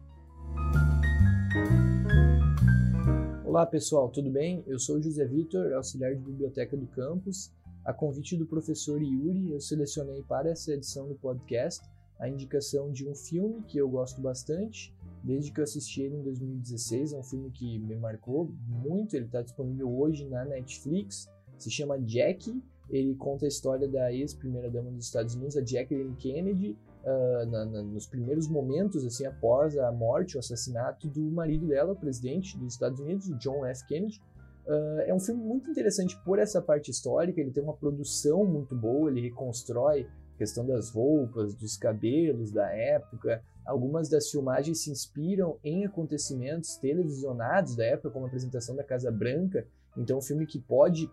Olá 3.53 3.67
pessoal, 3.67 4.09
tudo 4.09 4.31
bem? 4.31 4.65
Eu 4.67 4.79
sou 4.79 4.99
José 4.99 5.27
Vitor, 5.27 5.75
auxiliar 5.75 6.15
de 6.15 6.23
biblioteca 6.23 6.75
do 6.75 6.87
campus. 6.87 7.53
A 7.85 7.93
convite 7.93 8.35
do 8.35 8.47
professor 8.47 8.99
Yuri, 9.03 9.53
eu 9.53 9.61
selecionei 9.61 10.23
para 10.23 10.49
essa 10.49 10.73
edição 10.73 11.07
do 11.07 11.15
podcast 11.17 11.87
a 12.19 12.27
indicação 12.31 12.91
de 12.91 13.07
um 13.07 13.15
filme 13.15 13.61
que 13.65 13.77
eu 13.77 13.91
gosto 13.91 14.23
bastante, 14.23 14.91
desde 15.23 15.53
que 15.53 15.61
eu 15.61 15.65
assisti 15.65 16.01
ele 16.01 16.17
em 16.17 16.23
2016. 16.23 17.12
É 17.12 17.19
um 17.19 17.23
filme 17.23 17.51
que 17.51 17.79
me 17.79 17.95
marcou 17.95 18.51
muito. 18.67 19.15
Ele 19.15 19.27
está 19.27 19.43
disponível 19.43 19.95
hoje 20.01 20.27
na 20.27 20.47
Netflix. 20.47 21.29
Se 21.59 21.71
chama 21.71 22.01
Jackie. 22.01 22.59
Ele 22.88 23.15
conta 23.17 23.45
a 23.45 23.49
história 23.49 23.87
da 23.87 24.11
ex-primeira-dama 24.11 24.91
dos 24.91 25.05
Estados 25.05 25.35
Unidos, 25.35 25.59
a 25.59 25.62
Jacqueline 25.62 26.17
Kennedy, 26.17 26.75
uh, 27.05 27.47
na, 27.47 27.65
na, 27.65 27.83
nos 27.83 28.07
primeiros 28.07 28.49
momentos, 28.49 29.05
assim, 29.05 29.27
após 29.27 29.77
a 29.77 29.91
morte, 29.93 30.37
o 30.37 30.41
assassinato 30.41 31.09
do 31.09 31.21
marido 31.31 31.67
dela, 31.67 31.93
o 31.93 31.97
presidente 31.97 32.57
dos 32.57 32.75
Estados 32.75 33.01
Unidos, 33.01 33.29
John 33.38 33.65
F. 33.67 33.87
Kennedy. 33.87 34.21
Uh, 34.67 35.01
é 35.07 35.15
um 35.15 35.19
filme 35.19 35.43
muito 35.43 35.71
interessante 35.71 36.17
por 36.25 36.38
essa 36.38 36.62
parte 36.62 36.91
histórica, 36.91 37.41
ele 37.41 37.51
tem 37.51 37.62
uma 37.62 37.75
produção 37.75 38.45
muito 38.45 38.77
boa, 38.77 39.11
ele 39.11 39.21
reconstrói 39.21 40.07
a 40.35 40.38
questão 40.38 40.65
das 40.65 40.91
roupas, 40.91 41.55
dos 41.55 41.77
cabelos 41.77 42.53
da 42.53 42.71
época. 42.73 43.43
Algumas 43.67 44.09
das 44.09 44.31
filmagens 44.31 44.83
se 44.83 44.91
inspiram 44.91 45.59
em 45.62 45.85
acontecimentos 45.85 46.77
televisionados 46.77 47.77
da 47.77 47.85
época, 47.85 48.11
como 48.11 48.25
a 48.25 48.29
apresentação 48.29 48.75
da 48.75 48.85
Casa 48.85 49.11
Branca. 49.11 49.67
Então, 49.97 50.17
é 50.17 50.19
um 50.19 50.23
filme 50.23 50.47
que 50.47 50.59
pode 50.59 51.11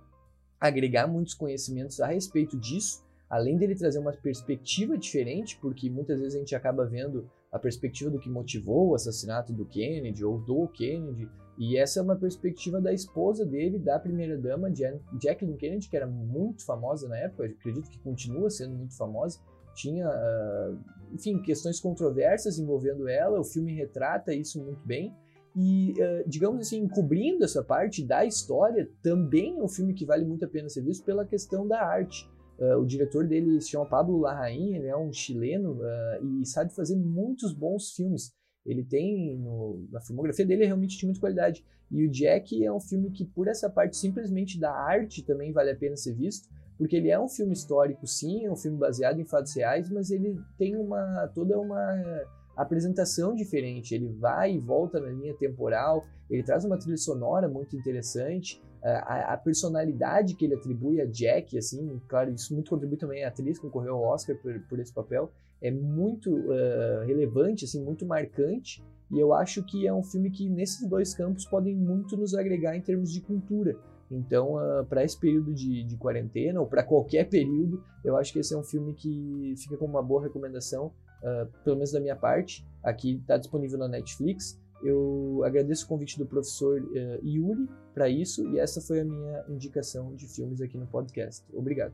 agregar 0.60 1.08
muitos 1.08 1.34
conhecimentos 1.34 1.99
a 1.99 2.08
respeito 2.08 2.58
disso 2.58 3.04
além 3.29 3.57
dele 3.57 3.75
trazer 3.75 3.99
uma 3.99 4.11
perspectiva 4.11 4.97
diferente, 4.97 5.57
porque 5.61 5.89
muitas 5.89 6.19
vezes 6.19 6.35
a 6.35 6.39
gente 6.39 6.55
acaba 6.55 6.85
vendo 6.85 7.29
a 7.51 7.59
perspectiva 7.59 8.09
do 8.09 8.19
que 8.19 8.29
motivou 8.29 8.89
o 8.89 8.95
assassinato 8.95 9.53
do 9.53 9.65
Kennedy 9.65 10.23
ou 10.23 10.39
do 10.39 10.67
Kennedy, 10.67 11.29
e 11.57 11.77
essa 11.77 11.99
é 11.99 12.03
uma 12.03 12.15
perspectiva 12.15 12.79
da 12.79 12.93
esposa 12.93 13.45
dele, 13.45 13.77
da 13.77 13.99
primeira-dama, 13.99 14.71
Jacqueline 14.73 15.57
Kennedy, 15.57 15.89
que 15.89 15.97
era 15.97 16.07
muito 16.07 16.65
famosa 16.65 17.07
na 17.07 17.17
época, 17.17 17.45
acredito 17.45 17.89
que 17.89 17.99
continua 17.99 18.49
sendo 18.49 18.75
muito 18.75 18.95
famosa, 18.95 19.39
tinha, 19.75 20.07
uh, 20.07 20.77
enfim, 21.13 21.41
questões 21.41 21.79
controversas 21.79 22.57
envolvendo 22.59 23.07
ela, 23.07 23.39
o 23.39 23.43
filme 23.43 23.73
retrata 23.73 24.33
isso 24.33 24.63
muito 24.63 24.85
bem, 24.85 25.13
e, 25.55 25.93
uh, 25.97 26.29
digamos 26.29 26.67
assim, 26.67 26.77
encobrindo 26.77 27.43
essa 27.43 27.63
parte 27.63 28.05
da 28.05 28.25
história, 28.25 28.89
também 29.01 29.59
é 29.59 29.63
um 29.63 29.67
filme 29.67 29.93
que 29.93 30.05
vale 30.05 30.25
muito 30.25 30.45
a 30.45 30.47
pena 30.47 30.69
ser 30.69 30.81
visto 30.81 31.03
pela 31.03 31.25
questão 31.25 31.67
da 31.67 31.81
arte. 31.81 32.29
Uh, 32.59 32.77
o 32.77 32.85
diretor 32.85 33.25
dele 33.25 33.61
se 33.61 33.69
chama 33.69 33.85
Pablo 33.85 34.19
Larraín, 34.19 34.75
ele 34.75 34.87
é 34.87 34.97
um 34.97 35.13
chileno 35.13 35.75
uh, 35.75 36.41
e 36.41 36.45
sabe 36.45 36.75
fazer 36.75 36.97
muitos 36.97 37.53
bons 37.53 37.91
filmes. 37.91 38.33
Ele 38.65 38.83
tem, 38.83 39.37
no, 39.37 39.87
na 39.89 40.01
filmografia 40.01 40.45
dele, 40.45 40.65
realmente 40.65 40.97
de 40.97 41.05
muita 41.05 41.21
qualidade. 41.21 41.65
E 41.89 42.05
o 42.05 42.11
Jack 42.11 42.63
é 42.63 42.71
um 42.71 42.79
filme 42.79 43.11
que, 43.11 43.23
por 43.23 43.47
essa 43.47 43.69
parte 43.69 43.95
simplesmente 43.95 44.59
da 44.59 44.71
arte, 44.71 45.23
também 45.23 45.53
vale 45.53 45.71
a 45.71 45.75
pena 45.75 45.95
ser 45.95 46.13
visto, 46.13 46.49
porque 46.77 46.97
ele 46.97 47.09
é 47.09 47.19
um 47.19 47.29
filme 47.29 47.53
histórico, 47.53 48.05
sim, 48.05 48.45
é 48.45 48.51
um 48.51 48.57
filme 48.57 48.77
baseado 48.77 49.19
em 49.19 49.25
fatos 49.25 49.55
reais, 49.55 49.89
mas 49.89 50.11
ele 50.11 50.37
tem 50.57 50.75
uma 50.75 51.27
toda 51.33 51.57
uma 51.57 51.79
apresentação 52.57 53.33
diferente. 53.33 53.95
Ele 53.95 54.09
vai 54.09 54.53
e 54.55 54.59
volta 54.59 54.99
na 54.99 55.09
linha 55.09 55.33
temporal, 55.33 56.05
ele 56.29 56.43
traz 56.43 56.65
uma 56.65 56.77
trilha 56.77 56.97
sonora 56.97 57.47
muito 57.47 57.75
interessante 57.75 58.61
a, 58.83 59.33
a, 59.33 59.37
personalidade 59.37 60.35
que 60.35 60.45
ele 60.45 60.55
atribui 60.55 61.01
a 61.01 61.05
Jack, 61.05 61.57
assim, 61.57 61.99
claro, 62.07 62.31
isso 62.31 62.53
muito 62.53 62.69
contribui 62.69 62.97
também 62.97 63.23
a 63.23 63.27
atriz 63.27 63.57
que 63.57 63.65
concorreu 63.65 63.95
ao 63.95 64.03
Oscar 64.13 64.37
por, 64.37 64.57
por 64.69 64.79
esse 64.79 64.93
papel, 64.93 65.31
é 65.61 65.69
muito 65.69 66.33
uh, 66.33 67.05
relevante, 67.05 67.65
assim, 67.65 67.83
muito 67.83 68.05
marcante, 68.05 68.83
e 69.11 69.19
eu 69.19 69.33
acho 69.33 69.63
que 69.63 69.85
é 69.85 69.93
um 69.93 70.03
filme 70.03 70.29
que 70.29 70.49
nesses 70.49 70.87
dois 70.87 71.13
campos 71.13 71.45
podem 71.45 71.75
muito 71.75 72.15
nos 72.15 72.33
agregar 72.33 72.75
em 72.75 72.81
termos 72.81 73.11
de 73.11 73.21
cultura. 73.21 73.75
Então, 74.09 74.55
uh, 74.55 74.85
para 74.85 75.03
esse 75.03 75.19
período 75.19 75.53
de, 75.53 75.83
de 75.83 75.97
quarentena, 75.97 76.59
ou 76.59 76.67
para 76.67 76.83
qualquer 76.83 77.29
período, 77.29 77.83
eu 78.03 78.15
acho 78.15 78.33
que 78.33 78.39
esse 78.39 78.53
é 78.53 78.57
um 78.57 78.63
filme 78.63 78.93
que 78.93 79.53
fica 79.57 79.77
como 79.77 79.93
uma 79.93 80.01
boa 80.01 80.23
recomendação, 80.23 80.87
uh, 81.21 81.45
pelo 81.63 81.75
menos 81.75 81.91
da 81.91 81.99
minha 81.99 82.15
parte. 82.15 82.65
Aqui 82.83 83.17
está 83.17 83.37
disponível 83.37 83.77
na 83.77 83.87
Netflix. 83.87 84.59
Eu 84.81 85.41
agradeço 85.43 85.85
o 85.85 85.87
convite 85.87 86.17
do 86.17 86.25
professor 86.25 86.81
uh, 86.81 87.25
Yuri 87.25 87.67
para 87.93 88.07
isso 88.07 88.47
e 88.49 88.59
essa 88.59 88.79
foi 88.79 89.01
a 89.01 89.05
minha 89.05 89.45
indicação 89.49 90.15
de 90.15 90.27
filmes 90.27 90.61
aqui 90.61 90.77
no 90.77 90.87
podcast. 90.87 91.45
Obrigado. 91.53 91.93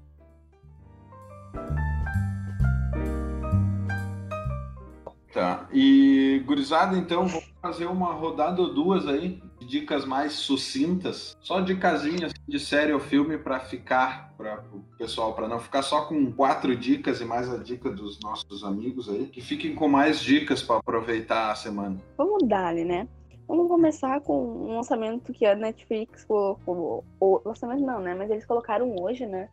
Tá. 5.34 5.68
E 5.74 6.42
gurizada, 6.46 6.98
então, 6.98 7.28
vamos 7.28 7.54
fazer 7.62 7.88
uma 7.88 8.14
rodada 8.14 8.62
ou 8.62 8.74
duas 8.74 9.06
aí, 9.06 9.44
dicas 9.66 10.06
mais 10.06 10.34
sucintas, 10.34 11.36
só 11.42 11.60
de 11.60 11.76
casinhas 11.76 12.34
de 12.48 12.60
série 12.60 12.94
ou 12.94 13.00
filme 13.00 13.38
para 13.38 13.60
ficar 13.60 14.34
para 14.38 14.64
o 14.74 14.82
pessoal, 14.98 15.34
para 15.34 15.48
não 15.48 15.60
ficar 15.60 15.82
só 15.82 16.06
com 16.06 16.32
quatro 16.32 16.76
dicas 16.76 17.22
e 17.22 17.26
mais 17.26 17.52
a 17.52 17.58
dica 17.58 17.90
dos 17.90 18.20
nossos 18.20 18.64
amigos 18.64 19.10
aí, 19.10 19.28
que 19.28 19.42
fiquem 19.42 19.74
com 19.74 19.88
mais 19.88 20.20
dicas 20.20 20.62
para 20.62 20.78
aproveitar 20.78 21.52
a 21.52 21.56
semana. 21.56 21.98
Vamos 22.18 22.48
dar, 22.48 22.74
né? 22.74 23.08
Vamos 23.48 23.68
começar 23.68 24.22
com 24.22 24.44
um 24.44 24.76
lançamento 24.76 25.32
que 25.32 25.46
a 25.46 25.56
Netflix 25.56 26.26
colocou, 26.26 27.04
o 27.20 27.42
lançamento 27.46 27.82
não, 27.82 28.00
né? 28.00 28.16
Mas 28.16 28.30
eles 28.32 28.46
colocaram 28.46 28.96
hoje, 29.00 29.26
né? 29.26 29.50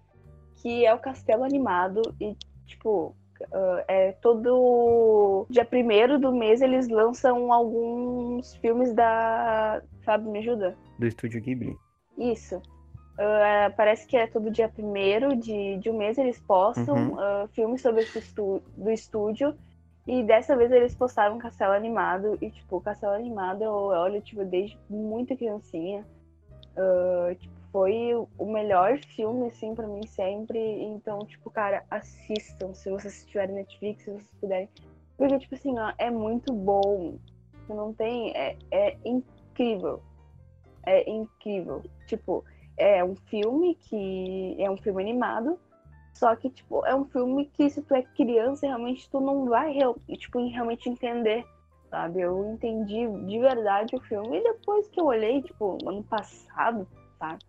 Que 0.54 0.86
é 0.86 0.94
o 0.94 0.98
Castelo 0.98 1.44
Animado 1.44 2.00
e 2.20 2.34
tipo 2.66 3.14
Uh, 3.50 3.84
é 3.88 4.12
todo 4.12 5.46
dia 5.50 5.64
primeiro 5.64 6.18
do 6.18 6.32
mês 6.32 6.60
eles 6.60 6.88
lançam 6.88 7.52
alguns 7.52 8.54
filmes 8.56 8.92
da. 8.94 9.82
Sabe, 10.04 10.28
me 10.28 10.38
ajuda? 10.38 10.76
Do 10.98 11.06
estúdio 11.06 11.40
Ghibli. 11.40 11.76
Isso. 12.18 12.56
Uh, 12.56 13.74
parece 13.76 14.06
que 14.06 14.16
é 14.16 14.26
todo 14.26 14.50
dia 14.50 14.68
primeiro 14.68 15.36
de, 15.36 15.76
de 15.78 15.90
um 15.90 15.98
mês 15.98 16.16
eles 16.16 16.40
postam 16.40 16.96
uhum. 16.96 17.14
uh, 17.14 17.48
filmes 17.48 17.82
sobre 17.82 18.02
esse 18.02 18.18
estu 18.18 18.62
do 18.76 18.90
estúdio. 18.90 19.54
E 20.06 20.22
dessa 20.22 20.56
vez 20.56 20.72
eles 20.72 20.94
postaram 20.94 21.38
Castelo 21.38 21.72
Animado. 21.72 22.36
E, 22.40 22.50
tipo, 22.50 22.80
Castelo 22.80 23.14
Animado 23.14 23.62
eu 23.62 23.72
olho, 23.72 24.20
tipo, 24.20 24.44
desde 24.44 24.76
muito 24.90 25.36
criancinha. 25.36 26.04
Uh, 26.76 27.34
tipo, 27.36 27.54
foi 27.72 28.14
o 28.38 28.52
melhor 28.52 28.98
filme, 28.98 29.46
assim, 29.46 29.74
para 29.74 29.88
mim 29.88 30.06
sempre. 30.06 30.58
Então, 30.58 31.20
tipo, 31.20 31.50
cara, 31.50 31.84
assistam 31.90 32.74
se 32.74 32.90
vocês 32.90 33.24
tiverem 33.24 33.56
Netflix, 33.56 34.04
se 34.04 34.10
vocês 34.10 34.30
puderem. 34.38 34.68
Porque, 35.16 35.38
tipo 35.38 35.54
assim, 35.54 35.78
ó, 35.78 35.92
é 35.96 36.10
muito 36.10 36.52
bom. 36.52 37.16
Não 37.68 37.94
tem. 37.94 38.30
É, 38.36 38.56
é 38.70 38.96
incrível. 39.04 40.02
É 40.84 41.10
incrível. 41.10 41.82
Tipo, 42.06 42.44
é 42.76 43.02
um 43.02 43.16
filme 43.16 43.74
que. 43.74 44.56
É 44.58 44.70
um 44.70 44.76
filme 44.76 45.02
animado. 45.02 45.58
Só 46.12 46.36
que, 46.36 46.50
tipo, 46.50 46.84
é 46.84 46.94
um 46.94 47.06
filme 47.06 47.46
que 47.46 47.70
se 47.70 47.80
tu 47.80 47.94
é 47.94 48.02
criança, 48.02 48.66
realmente 48.66 49.08
tu 49.08 49.18
não 49.18 49.46
vai 49.46 49.74
tipo, 50.18 50.46
realmente 50.46 50.88
entender, 50.88 51.44
sabe? 51.88 52.20
Eu 52.20 52.52
entendi 52.52 53.08
de 53.26 53.38
verdade 53.38 53.96
o 53.96 54.00
filme 54.00 54.38
e 54.38 54.42
depois 54.42 54.86
que 54.88 55.00
eu 55.00 55.06
olhei, 55.06 55.40
tipo, 55.40 55.78
ano 55.88 56.04
passado, 56.04 56.86
sabe? 57.18 57.42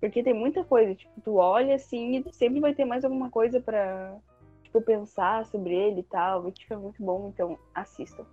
Porque 0.00 0.22
tem 0.22 0.34
muita 0.34 0.62
coisa, 0.62 0.94
tipo, 0.94 1.20
tu 1.20 1.36
olha 1.36 1.74
assim 1.74 2.22
e 2.26 2.32
sempre 2.32 2.60
vai 2.60 2.74
ter 2.74 2.84
mais 2.84 3.04
alguma 3.04 3.30
coisa 3.30 3.60
pra, 3.60 4.16
tipo, 4.62 4.80
pensar 4.80 5.44
sobre 5.46 5.74
ele 5.74 6.00
e 6.00 6.04
tal. 6.04 6.48
E, 6.48 6.52
tipo, 6.52 6.72
é 6.72 6.76
muito 6.76 7.02
bom, 7.02 7.28
então 7.28 7.58
assistam. 7.74 8.24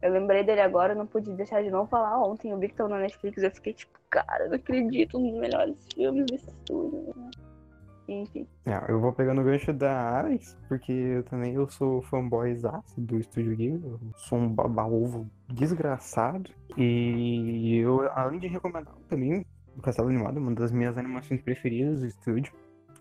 Eu 0.00 0.12
lembrei 0.12 0.44
dele 0.44 0.60
agora, 0.60 0.94
não 0.94 1.06
pude 1.06 1.32
deixar 1.32 1.62
de 1.62 1.70
não 1.70 1.86
falar 1.86 2.20
ontem. 2.20 2.50
Eu 2.50 2.58
vi 2.58 2.68
que 2.68 2.74
tava 2.74 2.88
na 2.88 3.00
Netflix, 3.00 3.42
eu 3.42 3.50
fiquei 3.50 3.72
tipo, 3.72 3.98
cara, 4.10 4.48
não 4.48 4.54
acredito, 4.54 5.18
um 5.18 5.30
dos 5.30 5.40
melhores 5.40 5.76
filmes 5.92 6.26
desse 6.26 6.48
estúdio. 6.48 7.14
Né? 7.16 7.30
Enfim. 8.08 8.46
É, 8.64 8.90
eu 8.90 9.00
vou 9.00 9.12
pegando 9.12 9.42
o 9.42 9.44
gancho 9.44 9.72
da 9.72 10.18
Alex, 10.20 10.56
porque 10.66 10.92
eu 10.92 11.22
também 11.24 11.54
eu 11.54 11.68
sou 11.68 12.00
fanboy 12.02 12.56
do 12.96 13.18
Estúdio 13.18 13.54
Ghibli. 13.54 13.84
Eu 13.84 14.00
sou 14.16 14.38
um 14.38 14.48
baba-ovo 14.48 15.28
desgraçado. 15.48 16.50
E 16.76 17.76
eu, 17.78 18.10
além 18.12 18.38
de 18.38 18.46
recomendar 18.46 18.94
também 19.08 19.44
o 19.78 19.82
Castelo 19.82 20.08
Animado, 20.08 20.38
uma 20.38 20.54
das 20.54 20.70
minhas 20.70 20.98
animações 20.98 21.40
preferidas 21.40 22.00
do 22.00 22.06
estúdio. 22.06 22.52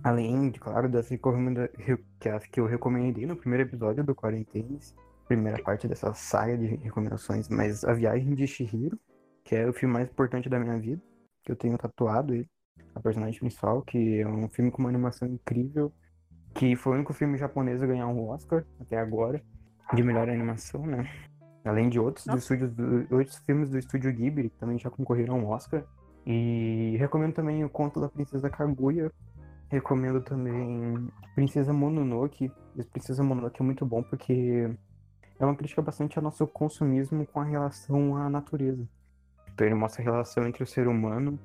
Além, 0.04 0.52
de, 0.52 0.60
claro, 0.60 0.88
das 0.88 1.10
que 1.10 2.60
eu 2.60 2.66
recomendei 2.66 3.26
no 3.26 3.36
primeiro 3.36 3.64
episódio 3.64 4.04
do 4.04 4.16
Quarentenes 4.16 4.96
primeira 5.28 5.62
parte 5.62 5.88
dessa 5.88 6.14
saga 6.14 6.58
de 6.58 6.68
recomendações, 6.78 7.50
mas 7.50 7.84
A 7.84 7.94
Viagem 7.94 8.34
de 8.34 8.48
Shihiro, 8.48 8.98
que 9.44 9.56
é 9.56 9.68
o 9.68 9.74
filme 9.74 9.94
mais 9.94 10.10
importante 10.10 10.50
da 10.50 10.58
minha 10.58 10.80
vida, 10.80 11.02
que 11.44 11.52
eu 11.52 11.56
tenho 11.56 11.78
tatuado 11.78 12.34
ele, 12.34 12.50
a 12.96 13.00
personagem 13.00 13.40
principal, 13.40 13.82
que 13.82 14.22
é 14.22 14.28
um 14.28 14.48
filme 14.50 14.72
com 14.72 14.80
uma 14.80 14.90
animação 14.90 15.28
incrível, 15.28 15.92
que 16.56 16.76
foi 16.76 16.94
o 16.94 16.96
único 16.96 17.14
filme 17.14 17.38
japonês 17.38 17.84
a 17.84 17.86
ganhar 17.86 18.08
um 18.08 18.30
Oscar 18.30 18.66
até 18.80 18.98
agora, 18.98 19.44
de 19.94 20.02
melhor 20.02 20.30
animação, 20.30 20.86
né? 20.86 21.10
Além 21.64 21.90
de 21.90 22.00
outros, 22.00 22.26
do 22.26 22.38
estúdio, 22.38 22.70
do, 22.70 23.16
outros 23.16 23.38
filmes 23.40 23.70
do 23.70 23.78
estúdio 23.78 24.14
Ghibli, 24.14 24.50
que 24.50 24.58
também 24.58 24.80
já 24.80 24.90
concorreram 24.90 25.36
ao 25.36 25.48
Oscar. 25.48 25.84
E 26.30 26.98
recomendo 26.98 27.34
também 27.34 27.64
o 27.64 27.70
Conto 27.70 28.02
da 28.02 28.10
Princesa 28.10 28.50
Kaguya. 28.50 29.10
Recomendo 29.70 30.22
também 30.22 31.08
Princesa 31.34 31.72
Mononoke. 31.72 32.52
Princesa 32.92 33.24
Mononoke 33.24 33.62
é 33.62 33.66
muito 33.66 33.86
bom 33.86 34.04
porque 34.04 34.70
é 35.40 35.46
uma 35.46 35.56
crítica 35.56 35.82
bastante 35.82 36.20
ao 36.20 36.24
nosso 36.24 36.46
consumismo 36.46 37.26
com 37.26 37.40
a 37.40 37.46
relação 37.46 38.18
à 38.18 38.30
natureza. 38.30 38.86
Então 39.54 39.66
ele 39.66 39.76
mostra 39.76 40.02
a 40.02 40.06
relação 40.06 40.46
entre 40.46 40.62
o 40.64 40.68
ser 40.68 40.90
humano 40.90 41.40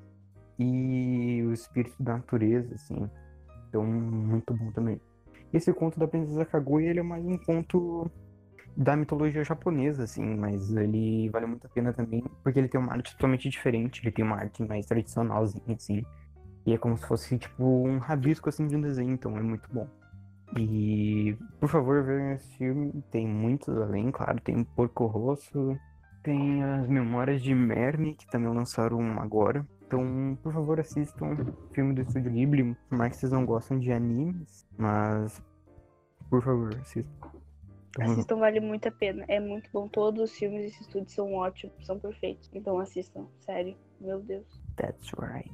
e 0.59 1.45
o 1.45 1.53
espírito 1.53 2.03
da 2.03 2.14
natureza, 2.14 2.75
assim. 2.75 3.09
Então, 3.68 3.87
muito 3.87 4.53
bom 4.53 4.73
também. 4.73 5.01
Esse 5.53 5.73
conto 5.73 5.97
da 5.99 6.09
Princesa 6.09 6.45
Kaguya, 6.45 6.90
ele 6.90 7.01
é 7.01 7.05
mais 7.05 7.25
um 7.25 7.38
conto 7.38 8.11
da 8.77 8.97
mitologia 8.97 9.45
japonesa, 9.45 10.05
assim, 10.05 10.25
mas 10.37 10.75
ele 10.75 11.29
vale 11.31 11.47
muito 11.47 11.67
a 11.67 11.71
pena 11.71 11.93
também, 11.93 12.25
porque 12.43 12.59
ele 12.59 12.69
tem 12.69 12.81
uma 12.81 12.93
arte 12.93 13.13
totalmente 13.13 13.49
diferente, 13.49 14.03
ele 14.03 14.13
tem 14.13 14.25
uma 14.25 14.37
arte 14.37 14.63
mais 14.63 14.87
tradicionalzinha, 14.87 15.75
assim, 15.75 16.03
e 16.65 16.73
é 16.73 16.79
como 16.79 16.97
se 16.97 17.07
fosse, 17.07 17.39
tipo, 17.39 17.65
um 17.65 17.99
rabisco, 17.99 18.49
assim, 18.49 18.67
de 18.67 18.77
um 18.77 18.81
desenho, 18.81 19.13
então 19.13 19.37
é 19.37 19.43
muito 19.43 19.69
bom. 19.73 19.89
E, 20.57 21.37
por 21.59 21.69
favor, 21.69 22.05
vejam 22.05 22.33
esse 22.33 22.57
filme. 22.57 23.03
Tem 23.11 23.27
muitos 23.27 23.75
além, 23.77 24.11
claro. 24.11 24.41
Tem 24.41 24.63
Porco 24.63 25.07
Rosso, 25.07 25.77
tem 26.23 26.63
as 26.63 26.89
Memórias 26.89 27.43
de 27.43 27.55
Merme, 27.55 28.15
que 28.15 28.27
também 28.27 28.53
lançaram 28.53 29.19
agora. 29.19 29.67
Então, 29.87 30.39
por 30.43 30.53
favor, 30.53 30.79
assistam 30.79 31.33
o 31.33 31.75
filme 31.75 31.95
do 31.95 32.03
Estúdio 32.03 32.31
Ghibli. 32.31 32.77
Por 32.89 32.99
mais 32.99 33.13
que 33.13 33.19
vocês 33.19 33.33
não 33.33 33.45
gostam 33.45 33.79
de 33.79 33.93
animes, 33.93 34.67
mas, 34.77 35.43
por 36.31 36.43
favor, 36.43 36.75
assistam. 36.81 37.31
Então, 37.93 38.11
assistam, 38.13 38.37
vale 38.37 38.61
muito 38.61 38.89
a 38.89 38.91
pena. 38.91 39.25
É 39.29 39.39
muito 39.39 39.69
bom. 39.73 39.87
Todos 39.87 40.23
os 40.23 40.39
filmes 40.39 40.63
desse 40.63 40.83
estúdio 40.83 41.11
são 41.11 41.35
ótimos, 41.35 41.75
são 41.85 41.99
perfeitos. 41.99 42.51
Então 42.55 42.79
assistam, 42.79 43.27
sério. 43.41 43.77
Meu 44.01 44.21
Deus. 44.21 44.47
That's 44.77 45.13
right. 45.19 45.51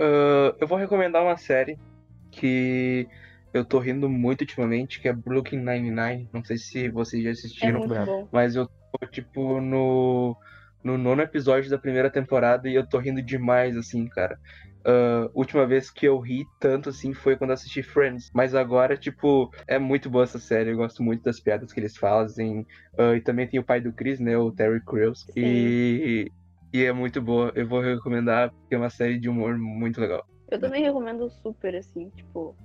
Uh, 0.00 0.56
eu 0.60 0.66
vou 0.66 0.76
recomendar 0.76 1.22
uma 1.22 1.36
série 1.36 1.78
que 2.32 3.08
eu 3.52 3.64
tô 3.64 3.78
rindo 3.78 4.08
muito 4.08 4.40
ultimamente, 4.40 5.00
que 5.00 5.08
é 5.08 5.12
Brooklyn 5.12 5.60
Nine-Nine. 5.60 6.28
Não 6.32 6.44
sei 6.44 6.58
se 6.58 6.88
vocês 6.88 7.22
já 7.22 7.30
assistiram, 7.30 7.84
é 7.84 8.26
mas 8.32 8.56
eu 8.56 8.66
tô, 8.66 9.06
tipo, 9.06 9.60
no, 9.60 10.36
no 10.82 10.98
nono 10.98 11.22
episódio 11.22 11.70
da 11.70 11.78
primeira 11.78 12.10
temporada 12.10 12.68
e 12.68 12.74
eu 12.74 12.84
tô 12.84 12.98
rindo 12.98 13.22
demais, 13.22 13.76
assim, 13.76 14.08
cara. 14.08 14.40
Uh, 14.86 15.30
última 15.34 15.66
vez 15.66 15.90
que 15.90 16.06
eu 16.06 16.18
ri 16.18 16.44
tanto 16.60 16.90
assim 16.90 17.14
foi 17.14 17.36
quando 17.36 17.52
assisti 17.52 17.82
Friends. 17.82 18.30
Mas 18.34 18.54
agora, 18.54 18.96
tipo, 18.96 19.50
é 19.66 19.78
muito 19.78 20.10
boa 20.10 20.24
essa 20.24 20.38
série. 20.38 20.70
Eu 20.70 20.76
gosto 20.76 21.02
muito 21.02 21.22
das 21.22 21.40
piadas 21.40 21.72
que 21.72 21.80
eles 21.80 21.96
fazem. 21.96 22.66
Uh, 22.98 23.16
e 23.16 23.20
também 23.20 23.46
tem 23.46 23.58
o 23.58 23.64
pai 23.64 23.80
do 23.80 23.92
Chris, 23.92 24.20
né? 24.20 24.36
O 24.36 24.52
Terry 24.52 24.84
Crews. 24.84 25.26
E 25.36 26.30
e 26.74 26.84
é 26.84 26.92
muito 26.92 27.22
boa. 27.22 27.52
Eu 27.54 27.68
vou 27.68 27.80
recomendar, 27.80 28.50
porque 28.50 28.74
é 28.74 28.78
uma 28.78 28.90
série 28.90 29.16
de 29.16 29.28
humor 29.28 29.56
muito 29.56 30.00
legal. 30.00 30.26
Eu 30.50 30.58
também 30.58 30.82
recomendo 30.82 31.30
super, 31.30 31.76
assim, 31.76 32.10
tipo, 32.10 32.56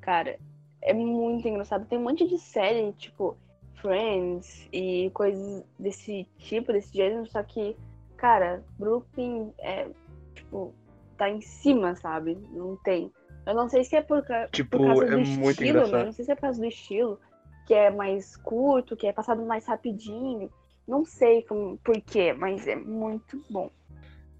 cara, 0.00 0.36
é 0.82 0.92
muito 0.92 1.46
engraçado. 1.46 1.86
Tem 1.86 1.96
um 1.96 2.02
monte 2.02 2.28
de 2.28 2.38
série, 2.38 2.92
tipo, 2.94 3.36
Friends 3.76 4.68
e 4.72 5.10
coisas 5.14 5.64
desse 5.78 6.26
tipo, 6.38 6.72
desse 6.72 6.92
gênero, 6.92 7.24
só 7.30 7.40
que, 7.44 7.76
cara, 8.16 8.64
Brooklyn 8.80 9.52
é, 9.60 9.88
tipo, 10.34 10.74
tá 11.22 11.30
em 11.30 11.40
cima, 11.40 11.94
sabe? 11.94 12.36
Não 12.50 12.76
tem. 12.76 13.12
Eu 13.46 13.54
não 13.54 13.68
sei 13.68 13.84
se 13.84 13.94
é 13.94 14.02
por, 14.02 14.24
tipo, 14.50 14.78
por 14.78 14.86
causa 14.86 15.04
é 15.04 15.10
do 15.10 15.20
estilo, 15.20 15.68
engraçado. 15.68 15.92
né? 15.92 16.04
Não 16.06 16.12
sei 16.12 16.24
se 16.24 16.32
é 16.32 16.34
por 16.34 16.40
causa 16.40 16.60
do 16.60 16.66
estilo, 16.66 17.20
que 17.64 17.74
é 17.74 17.90
mais 17.90 18.36
curto, 18.36 18.96
que 18.96 19.06
é 19.06 19.12
passado 19.12 19.44
mais 19.44 19.64
rapidinho. 19.66 20.50
Não 20.86 21.04
sei 21.04 21.42
como, 21.42 21.78
por 21.78 22.00
quê, 22.00 22.32
mas 22.32 22.66
é 22.66 22.74
muito 22.74 23.40
bom. 23.48 23.70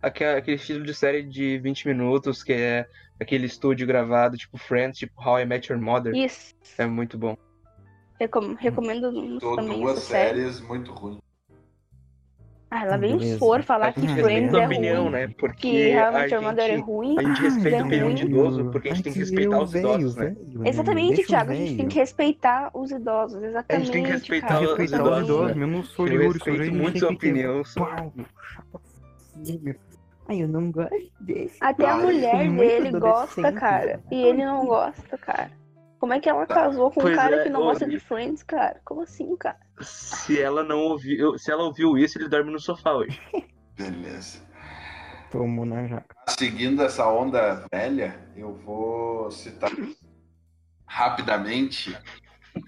Aquele, 0.02 0.38
aquele 0.38 0.56
estilo 0.56 0.84
de 0.84 0.92
série 0.92 1.22
de 1.22 1.58
20 1.58 1.86
minutos, 1.86 2.42
que 2.42 2.52
é 2.52 2.88
aquele 3.20 3.46
estúdio 3.46 3.86
gravado, 3.86 4.36
tipo 4.36 4.58
Friends, 4.58 4.98
tipo 4.98 5.12
How 5.24 5.38
I 5.38 5.44
Met 5.44 5.72
Your 5.72 5.80
Mother. 5.80 6.12
Isso. 6.12 6.52
É 6.76 6.84
muito 6.84 7.16
bom. 7.16 7.36
Recom 8.18 8.54
recomendo 8.54 9.38
Tô 9.38 9.54
também 9.54 9.80
duas 9.80 9.98
essa 9.98 10.06
série. 10.06 10.40
séries 10.40 10.60
muito 10.60 10.92
ruins. 10.92 11.20
Ah, 12.74 12.85
ela 12.87 12.96
veio 12.96 13.18
Beleza. 13.18 13.38
for 13.38 13.62
falar 13.62 13.92
que 13.92 14.06
A 14.06 14.16
Friends 14.16 14.54
é 14.54 14.62
a 14.62 14.66
opinião, 14.66 15.02
ruim. 15.02 15.12
né? 15.12 15.28
Porque 15.38 15.70
Que 15.70 15.92
a 15.92 16.11
realmente 16.11 16.35
é 16.61 16.66
gente, 16.68 16.80
ruim. 16.80 17.16
a 17.18 17.22
gente 17.22 17.42
respeita 17.42 17.76
é 17.76 17.80
a 17.80 17.85
opinião 17.85 18.14
de 18.14 18.22
ruim. 18.22 18.32
idoso, 18.32 18.70
porque 18.70 18.88
a 18.88 18.94
gente 18.94 19.04
tem 19.04 19.12
que 19.12 19.18
respeitar 19.18 19.61
os 19.62 19.74
idosos, 19.74 20.16
né? 20.16 20.37
Exatamente, 20.64 21.26
Thiago. 21.26 21.52
A 21.52 21.54
gente 21.54 21.76
tem 21.76 21.88
que 21.88 21.98
respeitar 21.98 22.70
os 22.72 22.90
idosos. 22.90 23.42
Exatamente. 23.42 23.82
A 23.82 23.85
gente 23.85 23.92
tem 23.92 24.04
que 24.04 24.11
respeitar 24.11 24.46
cara. 24.48 24.61
os 24.62 24.78
Respeitar 24.78 24.96
idosos, 25.04 25.18
os 25.22 25.24
idosos, 25.28 25.56
né? 25.56 25.62
eu 25.62 25.66
não 25.66 25.82
sou 25.85 26.08
Eu 26.08 26.32
respeito 26.32 26.74
muito 26.74 26.98
sua 26.98 27.11
opinião. 27.11 27.62
Ai, 30.28 30.42
eu 30.42 30.48
não 30.48 30.70
gosto 30.70 31.12
desse. 31.20 31.58
Até 31.61 31.87
a 31.87 31.96
mulher 31.96 32.44
muito 32.50 32.58
dele 32.58 32.98
gosta, 32.98 33.52
cara. 33.52 34.00
E 34.11 34.22
ele 34.22 34.44
não 34.44 34.64
gosta, 34.66 35.18
cara. 35.18 35.50
Como 35.98 36.12
é 36.12 36.20
que 36.20 36.28
ela 36.28 36.46
Tá. 36.46 36.54
casou 36.54 36.90
com 36.90 37.00
um 37.00 37.14
cara 37.14 37.37
é, 37.37 37.42
que 37.44 37.50
não 37.50 37.61
gosta 37.62 37.87
de 37.87 37.98
Friends, 38.00 38.42
cara? 38.42 38.80
Como 38.85 39.02
assim, 39.02 39.37
cara? 39.37 39.56
Se 39.80 40.40
ela 40.40 40.62
não 40.62 40.78
ouviu, 40.80 41.38
se 41.38 41.50
ela 41.50 41.64
ouviu 41.64 41.96
isso, 41.96 42.18
ele 42.18 42.28
dorme 42.28 42.52
no 42.52 42.61
sofá 42.61 42.92
hoje. 42.92 43.20
Beleza. 43.76 44.40
Tomou 45.30 45.64
na 45.64 45.87
jaca. 45.87 46.14
Seguindo 46.28 46.82
essa 46.82 47.08
onda 47.08 47.64
velha, 47.72 48.28
eu 48.37 48.54
vou 48.54 49.30
citar 49.30 49.70
rapidamente, 50.87 51.96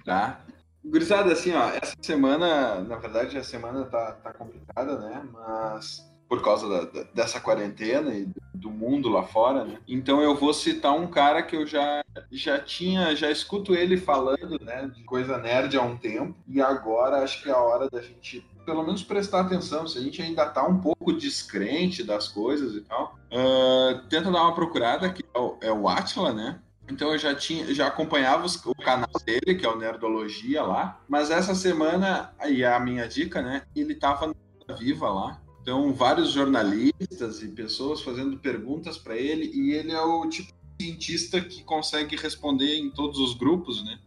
tá? 0.05 0.41
Gurizada, 0.83 1.33
assim, 1.33 1.53
ó, 1.53 1.69
essa 1.71 1.95
semana, 2.01 2.81
na 2.81 2.97
verdade, 2.97 3.37
a 3.37 3.45
semana 3.45 3.85
tá, 3.85 4.13
tá 4.13 4.33
complicada, 4.33 4.99
né? 4.99 5.27
Mas 5.31 6.03
por 6.29 6.43
causa 6.43 6.69
da- 6.69 6.85
da- 6.85 7.07
dessa 7.15 7.41
quarentena 7.41 8.15
e 8.15 8.27
do 8.55 8.71
mundo 8.71 9.09
lá 9.09 9.23
fora, 9.23 9.65
né? 9.65 9.79
Então 9.87 10.23
eu 10.23 10.35
vou 10.35 10.53
citar 10.55 10.93
um 10.95 11.07
cara 11.07 11.43
que 11.43 11.55
eu 11.55 11.67
já, 11.67 12.03
já 12.31 12.59
tinha, 12.59 13.15
já 13.15 13.31
escuto 13.31 13.75
ele 13.75 13.97
falando, 13.97 14.59
né, 14.63 14.91
de 14.95 15.05
coisa 15.05 15.37
nerd 15.39 15.77
há 15.77 15.83
um 15.83 15.97
tempo, 15.97 16.35
e 16.49 16.61
agora 16.61 17.23
acho 17.23 17.43
que 17.43 17.49
é 17.51 17.53
a 17.53 17.59
hora 17.59 17.89
da 17.91 18.01
gente 18.01 18.45
pelo 18.65 18.83
menos 18.83 19.03
prestar 19.03 19.41
atenção, 19.41 19.87
se 19.87 19.99
a 19.99 20.01
gente 20.01 20.23
ainda 20.23 20.47
tá 20.47 20.67
um 20.67 20.81
pouco 20.81 21.13
descrente 21.13 22.03
das 22.03 22.27
coisas 22.29 22.75
e 22.75 22.81
tal, 22.81 23.19
ah, 23.31 24.03
tenta 24.09 24.33
dar 24.33 24.41
uma 24.43 24.55
procurada, 24.55 25.11
que 25.13 25.23
é 25.35 25.39
o, 25.39 25.59
é 25.61 25.71
o 25.71 25.87
Atila, 25.87 26.33
né? 26.33 26.59
Então 26.91 27.13
eu 27.13 27.19
já 27.19 27.35
tinha, 27.35 27.75
já 27.75 27.87
acompanhava 27.89 28.47
os- 28.47 28.65
o 28.65 28.75
canal 28.75 29.11
dele, 29.27 29.55
que 29.59 29.67
é 29.67 29.69
o 29.69 29.77
Nerdologia 29.77 30.63
lá, 30.63 30.99
mas 31.07 31.31
essa 31.31 31.55
semana, 31.55 32.33
aí 32.39 32.65
a 32.65 32.81
minha 32.81 33.07
dica, 33.07 33.43
né? 33.43 33.63
Ele 33.77 33.95
tava 33.95 34.35
Viva 34.79 35.11
lá, 35.11 35.39
então 35.65 35.95
vários 35.95 36.33
jornalistas 36.33 37.43
e 37.43 37.49
pessoas 37.49 38.03
fazendo 38.03 38.37
perguntas 38.37 38.99
para 38.99 39.17
ele, 39.17 39.51
e 39.55 39.73
ele 39.73 39.93
é 39.93 40.01
o 40.03 40.29
tipo 40.29 40.53
de 40.53 40.85
cientista 40.85 41.41
que 41.41 41.65
consegue 41.65 42.17
responder 42.17 42.77
em 42.77 42.91
todos 42.91 43.19
os 43.19 43.35
grupos, 43.35 43.83
né? 43.83 43.99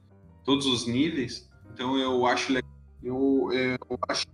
Todos 0.46 0.68
os 0.68 0.86
níveis. 0.86 1.50
Então 1.74 1.98
eu 1.98 2.28
acho 2.28 2.54
legal 2.54 2.70
Eu, 3.02 3.50
eu 3.52 4.00
acho 4.08 4.28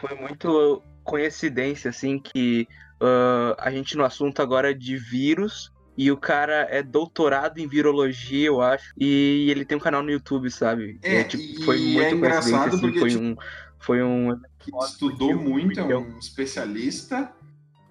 Foi 0.00 0.14
muito 0.16 0.82
coincidência, 1.04 1.90
assim, 1.90 2.18
que 2.18 2.66
ah, 2.98 3.54
a 3.58 3.70
gente 3.70 3.94
no 3.94 4.04
assunto 4.04 4.40
agora 4.40 4.70
é 4.70 4.74
de 4.74 4.96
vírus 4.96 5.70
e 5.96 6.10
o 6.10 6.16
cara 6.16 6.66
é 6.70 6.82
doutorado 6.82 7.58
em 7.58 7.68
virologia, 7.68 8.46
eu 8.46 8.60
acho, 8.60 8.92
e 8.98 9.46
ele 9.48 9.64
tem 9.64 9.76
um 9.76 9.80
canal 9.80 10.02
no 10.02 10.10
YouTube, 10.10 10.50
sabe? 10.50 10.98
É, 11.02 11.22
tipo, 11.22 11.42
e 11.42 11.62
foi 11.62 11.76
é 11.76 11.80
muito 11.80 12.16
engraçado 12.16 12.50
coincidência, 12.50 12.68
assim, 12.68 12.80
porque, 12.80 12.98
foi 12.98 13.10
tipo, 13.10 13.22
um. 13.22 13.36
Foi 13.84 14.02
um. 14.02 14.40
que 14.58 14.74
estudou 14.84 15.36
muito, 15.36 15.78
é 15.78 15.96
um 15.96 16.18
especialista 16.18 17.30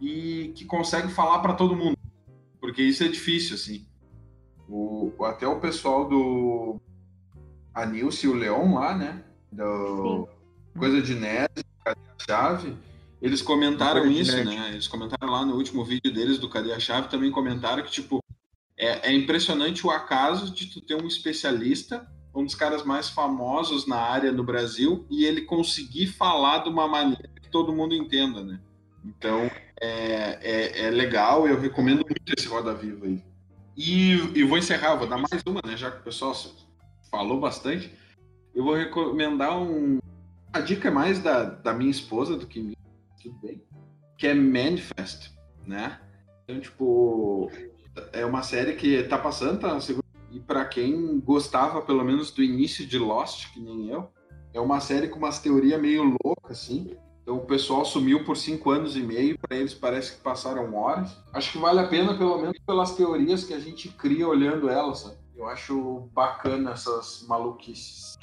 e 0.01 0.51
que 0.55 0.65
consegue 0.65 1.07
falar 1.09 1.39
para 1.39 1.53
todo 1.53 1.75
mundo. 1.75 1.97
Porque 2.59 2.81
isso 2.81 3.03
é 3.03 3.07
difícil, 3.07 3.55
assim. 3.55 3.85
O, 4.67 5.13
até 5.23 5.47
o 5.47 5.59
pessoal 5.59 6.09
do. 6.09 6.81
A 7.73 7.85
Nilce 7.85 8.25
e 8.25 8.29
o 8.29 8.33
Leon 8.33 8.73
lá, 8.73 8.97
né? 8.97 9.23
Do 9.51 10.27
Coisa 10.77 11.01
de 11.01 11.13
Nerd, 11.13 11.63
Cadê 11.83 11.99
a 11.99 12.25
Chave? 12.25 12.75
Eles 13.21 13.41
comentaram 13.41 14.05
isso, 14.07 14.35
Nerd. 14.35 14.49
né? 14.49 14.69
Eles 14.71 14.87
comentaram 14.87 15.31
lá 15.31 15.45
no 15.45 15.55
último 15.55 15.85
vídeo 15.85 16.11
deles 16.11 16.39
do 16.39 16.49
Cadê 16.49 16.73
a 16.73 16.79
Chave, 16.79 17.07
também 17.07 17.31
comentaram 17.31 17.83
que, 17.83 17.91
tipo, 17.91 18.19
é, 18.75 19.11
é 19.11 19.13
impressionante 19.13 19.85
o 19.85 19.91
acaso 19.91 20.51
de 20.51 20.67
tu 20.67 20.81
ter 20.81 20.95
um 20.95 21.07
especialista, 21.07 22.07
um 22.35 22.43
dos 22.43 22.55
caras 22.55 22.83
mais 22.83 23.09
famosos 23.09 23.87
na 23.87 23.97
área 23.97 24.31
no 24.31 24.43
Brasil, 24.43 25.05
e 25.09 25.25
ele 25.25 25.41
conseguir 25.41 26.07
falar 26.07 26.59
de 26.59 26.69
uma 26.69 26.87
maneira 26.87 27.29
que 27.41 27.49
todo 27.49 27.73
mundo 27.73 27.93
entenda, 27.93 28.43
né? 28.43 28.59
Então, 29.05 29.51
é, 29.79 30.39
é, 30.41 30.87
é 30.87 30.89
legal, 30.89 31.47
eu 31.47 31.59
recomendo 31.59 32.05
muito 32.05 32.33
esse 32.35 32.47
Roda 32.47 32.73
Viva 32.73 33.05
aí. 33.05 33.21
E, 33.75 34.13
e 34.35 34.43
vou 34.43 34.57
encerrar, 34.57 34.95
vou 34.95 35.07
dar 35.07 35.17
mais 35.17 35.43
uma, 35.45 35.61
né? 35.65 35.75
Já 35.75 35.91
que 35.91 35.99
o 35.99 36.03
pessoal 36.03 36.33
falou 37.09 37.39
bastante. 37.39 37.93
Eu 38.53 38.63
vou 38.63 38.75
recomendar 38.75 39.57
um. 39.59 39.99
A 40.51 40.59
dica 40.59 40.87
é 40.87 40.91
mais 40.91 41.19
da, 41.19 41.43
da 41.43 41.73
minha 41.73 41.89
esposa 41.89 42.37
do 42.37 42.45
que 42.45 42.61
minha, 42.61 42.77
tudo 43.21 43.35
bem. 43.39 43.63
Que 44.17 44.27
é 44.27 44.33
Manifest, 44.33 45.31
né? 45.65 45.99
Então, 46.43 46.59
tipo, 46.59 47.51
é 48.11 48.23
uma 48.25 48.43
série 48.43 48.73
que 48.73 49.03
tá 49.03 49.17
passando, 49.17 49.59
tá 49.59 49.73
na 49.73 49.79
segunda. 49.79 50.02
E 50.33 50.39
pra 50.39 50.65
quem 50.65 51.19
gostava, 51.19 51.81
pelo 51.81 52.03
menos, 52.03 52.31
do 52.31 52.41
início 52.41 52.87
de 52.87 52.97
Lost, 52.97 53.53
que 53.53 53.59
nem 53.59 53.89
eu, 53.89 54.09
é 54.51 54.59
uma 54.59 54.79
série 54.79 55.07
com 55.07 55.19
umas 55.19 55.39
teorias 55.39 55.79
meio 55.79 56.17
loucas, 56.23 56.57
assim. 56.59 56.97
Então 57.21 57.37
o 57.37 57.45
pessoal 57.45 57.85
sumiu 57.85 58.25
por 58.25 58.35
cinco 58.35 58.71
anos 58.71 58.97
e 58.97 59.01
meio, 59.01 59.37
para 59.39 59.55
eles 59.55 59.73
parece 59.73 60.15
que 60.15 60.21
passaram 60.21 60.73
horas. 60.75 61.15
Acho 61.31 61.51
que 61.51 61.57
vale 61.59 61.79
a 61.79 61.87
pena, 61.87 62.17
pelo 62.17 62.37
menos, 62.37 62.57
pelas 62.65 62.95
teorias 62.95 63.43
que 63.43 63.53
a 63.53 63.59
gente 63.59 63.89
cria 63.89 64.27
olhando 64.27 64.69
elas, 64.69 64.99
sabe? 65.01 65.17
Eu 65.35 65.47
acho 65.47 66.09
bacana 66.13 66.71
essas 66.71 67.25
maluquices. 67.27 68.17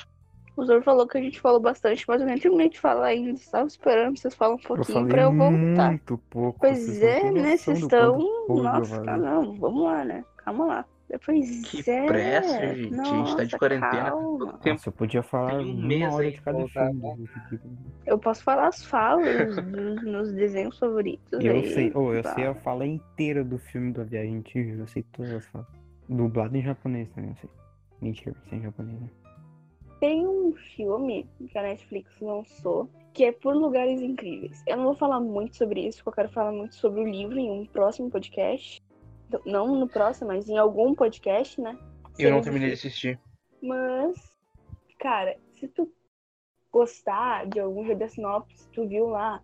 O 0.56 0.64
Zor 0.64 0.82
falou 0.82 1.06
que 1.06 1.16
a 1.16 1.22
gente 1.22 1.40
falou 1.40 1.60
bastante, 1.60 2.04
mas 2.06 2.20
eu 2.20 2.26
nem 2.26 2.38
terminei 2.38 2.68
de 2.68 2.78
falar 2.78 3.06
ainda. 3.06 3.30
Estava 3.30 3.66
esperando 3.66 4.18
vocês 4.18 4.34
falarem 4.34 4.62
um 4.62 4.66
pouquinho 4.66 5.06
pra 5.06 5.22
eu 5.22 5.32
voltar. 5.32 5.88
muito 5.88 6.18
pouco. 6.28 6.58
Pois 6.60 7.00
é, 7.00 7.30
né? 7.30 7.56
Vocês 7.56 7.78
estão. 7.78 8.18
Nossa, 8.48 9.00
não, 9.16 9.54
vamos 9.54 9.84
lá, 9.84 10.04
né? 10.04 10.24
Calma 10.36 10.66
lá. 10.66 10.84
Depois 11.10 11.62
Que 11.62 11.90
é. 11.90 12.06
pressa, 12.06 12.74
gente. 12.76 13.00
A 13.00 13.04
gente 13.04 13.36
tá 13.36 13.44
de 13.44 13.52
Nossa, 13.52 13.58
quarentena. 13.58 14.10
calma. 14.10 14.38
Todo 14.38 14.58
tempo. 14.58 14.68
Nossa, 14.70 14.88
eu 14.88 14.92
podia 14.92 15.22
falar 15.24 15.56
Tem 15.56 15.66
um 15.66 15.72
uma 15.74 15.86
mês 15.88 16.14
hora 16.14 16.24
aí 16.24 16.30
de 16.32 16.40
cada 16.40 16.68
filme. 16.68 16.92
né? 17.02 17.16
tipo. 17.48 17.68
Eu 18.06 18.18
posso 18.18 18.44
falar 18.44 18.68
as 18.68 18.84
falas 18.84 19.56
dos 19.56 20.04
nos 20.04 20.32
desenhos 20.32 20.78
favoritos. 20.78 21.44
Eu 21.44 21.52
aí, 21.52 21.66
sei, 21.74 21.92
oh, 21.96 22.12
eu 22.12 22.22
tá? 22.22 22.34
sei 22.34 22.46
a 22.46 22.54
fala 22.54 22.86
inteira 22.86 23.42
do 23.42 23.58
filme 23.58 23.92
da 23.92 24.04
Viagem 24.04 24.36
Antiga, 24.36 24.70
eu 24.72 24.86
sei 24.86 25.02
todas 25.12 25.32
as 25.32 25.46
falas. 25.46 25.66
Dublado 26.08 26.56
em 26.56 26.62
japonês 26.62 27.08
também, 27.10 27.30
eu 27.30 27.36
sei. 27.36 27.50
Mentira, 28.00 28.36
sem 28.48 28.62
japonês, 28.62 29.00
né? 29.00 29.10
Tem 29.98 30.26
um 30.26 30.52
filme 30.52 31.28
que 31.50 31.58
a 31.58 31.62
Netflix 31.62 32.18
lançou 32.20 32.88
que 33.12 33.24
é 33.24 33.32
Por 33.32 33.54
Lugares 33.54 34.00
Incríveis. 34.00 34.62
Eu 34.66 34.76
não 34.76 34.84
vou 34.84 34.94
falar 34.94 35.20
muito 35.20 35.56
sobre 35.56 35.86
isso, 35.86 35.98
porque 35.98 36.08
eu 36.20 36.24
quero 36.24 36.28
falar 36.34 36.52
muito 36.52 36.74
sobre 36.76 37.00
o 37.00 37.04
livro 37.04 37.38
em 37.38 37.50
um 37.50 37.66
próximo 37.66 38.08
podcast. 38.08 38.80
Não 39.44 39.74
no 39.76 39.88
próximo, 39.88 40.28
mas 40.28 40.48
em 40.48 40.58
algum 40.58 40.94
podcast, 40.94 41.60
né? 41.60 41.78
Eu 42.18 42.30
não 42.30 42.42
terminei 42.42 42.68
de 42.68 42.74
assistir. 42.74 43.18
Mas, 43.62 44.16
cara, 44.98 45.36
se 45.52 45.68
tu 45.68 45.92
gostar 46.72 47.46
de 47.46 47.60
algum 47.60 47.94
da 47.96 48.08
sinopse, 48.08 48.68
tu 48.70 48.86
viu 48.86 49.08
lá, 49.08 49.42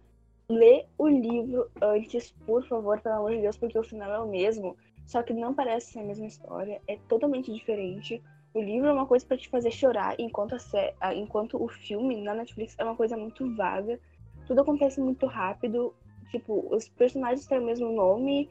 lê 0.49 0.87
o 0.97 1.09
livro 1.09 1.71
antes, 1.83 2.33
por 2.47 2.67
favor, 2.67 3.01
pelo 3.01 3.17
amor 3.17 3.33
de 3.33 3.41
Deus, 3.41 3.57
porque 3.57 3.79
o 3.79 3.85
final 3.85 4.13
é 4.13 4.19
o 4.19 4.29
mesmo. 4.29 4.77
Só 5.07 5.23
que 5.23 5.33
não 5.33 5.55
parece 5.55 5.93
ser 5.93 6.01
a 6.01 6.05
mesma 6.05 6.27
história, 6.27 6.81
é 6.87 6.97
totalmente 7.09 7.53
diferente. 7.53 8.23
O 8.53 8.61
livro 8.61 8.89
é 8.89 8.93
uma 8.93 9.07
coisa 9.07 9.25
pra 9.25 9.37
te 9.37 9.49
fazer 9.49 9.71
chorar, 9.71 10.19
enquanto, 10.19 10.55
a 10.55 10.59
ah, 11.01 11.15
enquanto 11.15 11.63
o 11.63 11.69
filme 11.69 12.17
na 12.23 12.35
Netflix 12.35 12.75
é 12.79 12.85
uma 12.85 12.97
coisa 12.97 13.17
muito 13.17 13.55
vaga. 13.55 14.01
Tudo 14.47 14.63
acontece 14.63 15.01
muito 15.01 15.27
rápido. 15.27 15.95
Tipo, 16.31 16.67
os 16.75 16.89
personagens 16.89 17.47
têm 17.47 17.59
o 17.59 17.65
mesmo 17.65 17.93
nome, 17.93 18.49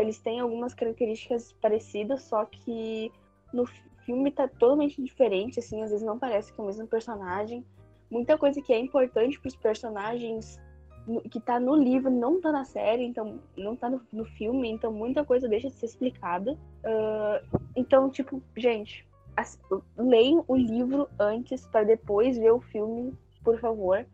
eles 0.00 0.18
têm 0.18 0.40
algumas 0.40 0.74
características 0.74 1.52
parecidas, 1.60 2.22
só 2.22 2.44
que 2.44 3.10
no 3.52 3.66
filme 4.04 4.30
tá 4.30 4.46
totalmente 4.48 5.02
diferente, 5.02 5.58
assim, 5.58 5.82
às 5.82 5.90
vezes 5.90 6.04
não 6.06 6.18
parece 6.18 6.52
que 6.52 6.60
é 6.60 6.62
o 6.62 6.66
mesmo 6.66 6.86
personagem. 6.86 7.64
Muita 8.10 8.36
coisa 8.36 8.60
que 8.60 8.72
é 8.72 8.78
importante 8.78 9.40
pros 9.40 9.56
personagens 9.56 10.60
no- 11.06 11.22
que 11.22 11.40
tá 11.40 11.58
no 11.60 11.74
livro 11.74 12.10
não 12.10 12.40
tá 12.40 12.50
na 12.52 12.64
série, 12.64 13.04
então 13.04 13.38
não 13.56 13.76
tá 13.76 13.88
no, 13.90 14.00
no 14.12 14.24
filme, 14.24 14.70
então 14.70 14.92
muita 14.92 15.24
coisa 15.24 15.48
deixa 15.48 15.68
de 15.68 15.74
ser 15.74 15.86
explicada. 15.86 16.56
Ah, 16.84 17.42
então, 17.76 18.10
tipo, 18.10 18.42
gente, 18.56 19.06
as- 19.36 19.58
leiam 19.96 20.44
o 20.46 20.56
livro 20.56 21.08
antes 21.18 21.66
para 21.66 21.84
depois 21.84 22.38
ver 22.38 22.52
o 22.52 22.60
filme, 22.60 23.12
por 23.42 23.58
favor. 23.58 24.06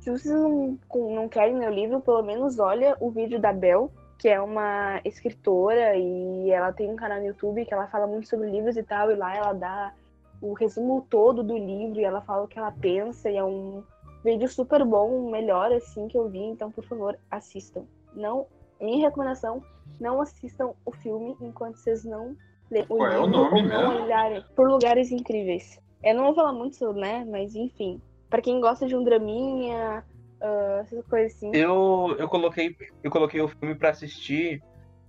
Se 0.00 0.10
vocês 0.10 0.32
não, 0.34 0.78
não 0.94 1.28
querem 1.28 1.58
ler 1.58 1.70
o 1.70 1.74
livro, 1.74 2.00
pelo 2.00 2.22
menos 2.22 2.58
olha 2.58 2.96
o 3.00 3.10
vídeo 3.10 3.40
da 3.40 3.52
Bel, 3.52 3.90
que 4.18 4.28
é 4.28 4.40
uma 4.40 5.00
escritora 5.04 5.96
e 5.96 6.50
ela 6.50 6.72
tem 6.72 6.90
um 6.90 6.96
canal 6.96 7.18
no 7.18 7.26
YouTube 7.26 7.64
que 7.64 7.74
ela 7.74 7.86
fala 7.86 8.06
muito 8.06 8.28
sobre 8.28 8.50
livros 8.50 8.76
e 8.76 8.82
tal, 8.82 9.10
e 9.10 9.14
lá 9.14 9.34
ela 9.36 9.52
dá 9.52 9.92
o 10.40 10.52
resumo 10.52 11.06
todo 11.08 11.42
do 11.42 11.56
livro 11.56 12.00
e 12.00 12.04
ela 12.04 12.20
fala 12.20 12.44
o 12.44 12.48
que 12.48 12.58
ela 12.58 12.72
pensa, 12.72 13.30
e 13.30 13.36
é 13.36 13.44
um 13.44 13.82
vídeo 14.24 14.48
super 14.48 14.84
bom, 14.84 15.26
o 15.26 15.30
melhor 15.30 15.72
assim 15.72 16.08
que 16.08 16.16
eu 16.16 16.28
vi, 16.28 16.42
então 16.42 16.70
por 16.70 16.84
favor, 16.84 17.18
assistam. 17.30 17.84
Não, 18.14 18.46
minha 18.80 19.06
recomendação, 19.06 19.62
não 20.00 20.20
assistam 20.20 20.72
o 20.84 20.92
filme 20.92 21.36
enquanto 21.40 21.76
vocês 21.76 22.04
não 22.04 22.36
lerem 22.70 22.86
o 22.90 22.96
Qual 22.96 23.10
é 23.10 23.18
o 23.18 23.26
livro 23.26 23.38
nome 23.38 23.62
ou 23.62 23.68
não 23.68 24.02
olharem 24.02 24.44
por 24.54 24.68
lugares 24.68 25.10
incríveis. 25.10 25.80
Eu 26.02 26.14
não 26.14 26.24
vou 26.24 26.34
falar 26.34 26.52
muito 26.52 26.76
sobre, 26.76 27.00
né, 27.00 27.24
mas 27.28 27.54
enfim, 27.54 28.00
Pra 28.28 28.42
quem 28.42 28.60
gosta 28.60 28.86
de 28.86 28.96
um 28.96 29.04
draminha, 29.04 30.04
ah, 30.40 30.80
essas 30.82 31.04
coisas 31.06 31.34
assim. 31.34 31.50
Eu, 31.54 32.16
eu 32.18 32.28
coloquei 32.28 32.74
eu 33.02 33.10
coloquei 33.10 33.40
o 33.40 33.48
filme 33.48 33.74
pra 33.74 33.90
assistir, 33.90 34.62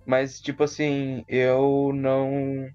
mas 0.06 0.40
tipo 0.40 0.62
assim, 0.64 1.24
eu 1.28 1.92
não 1.94 2.68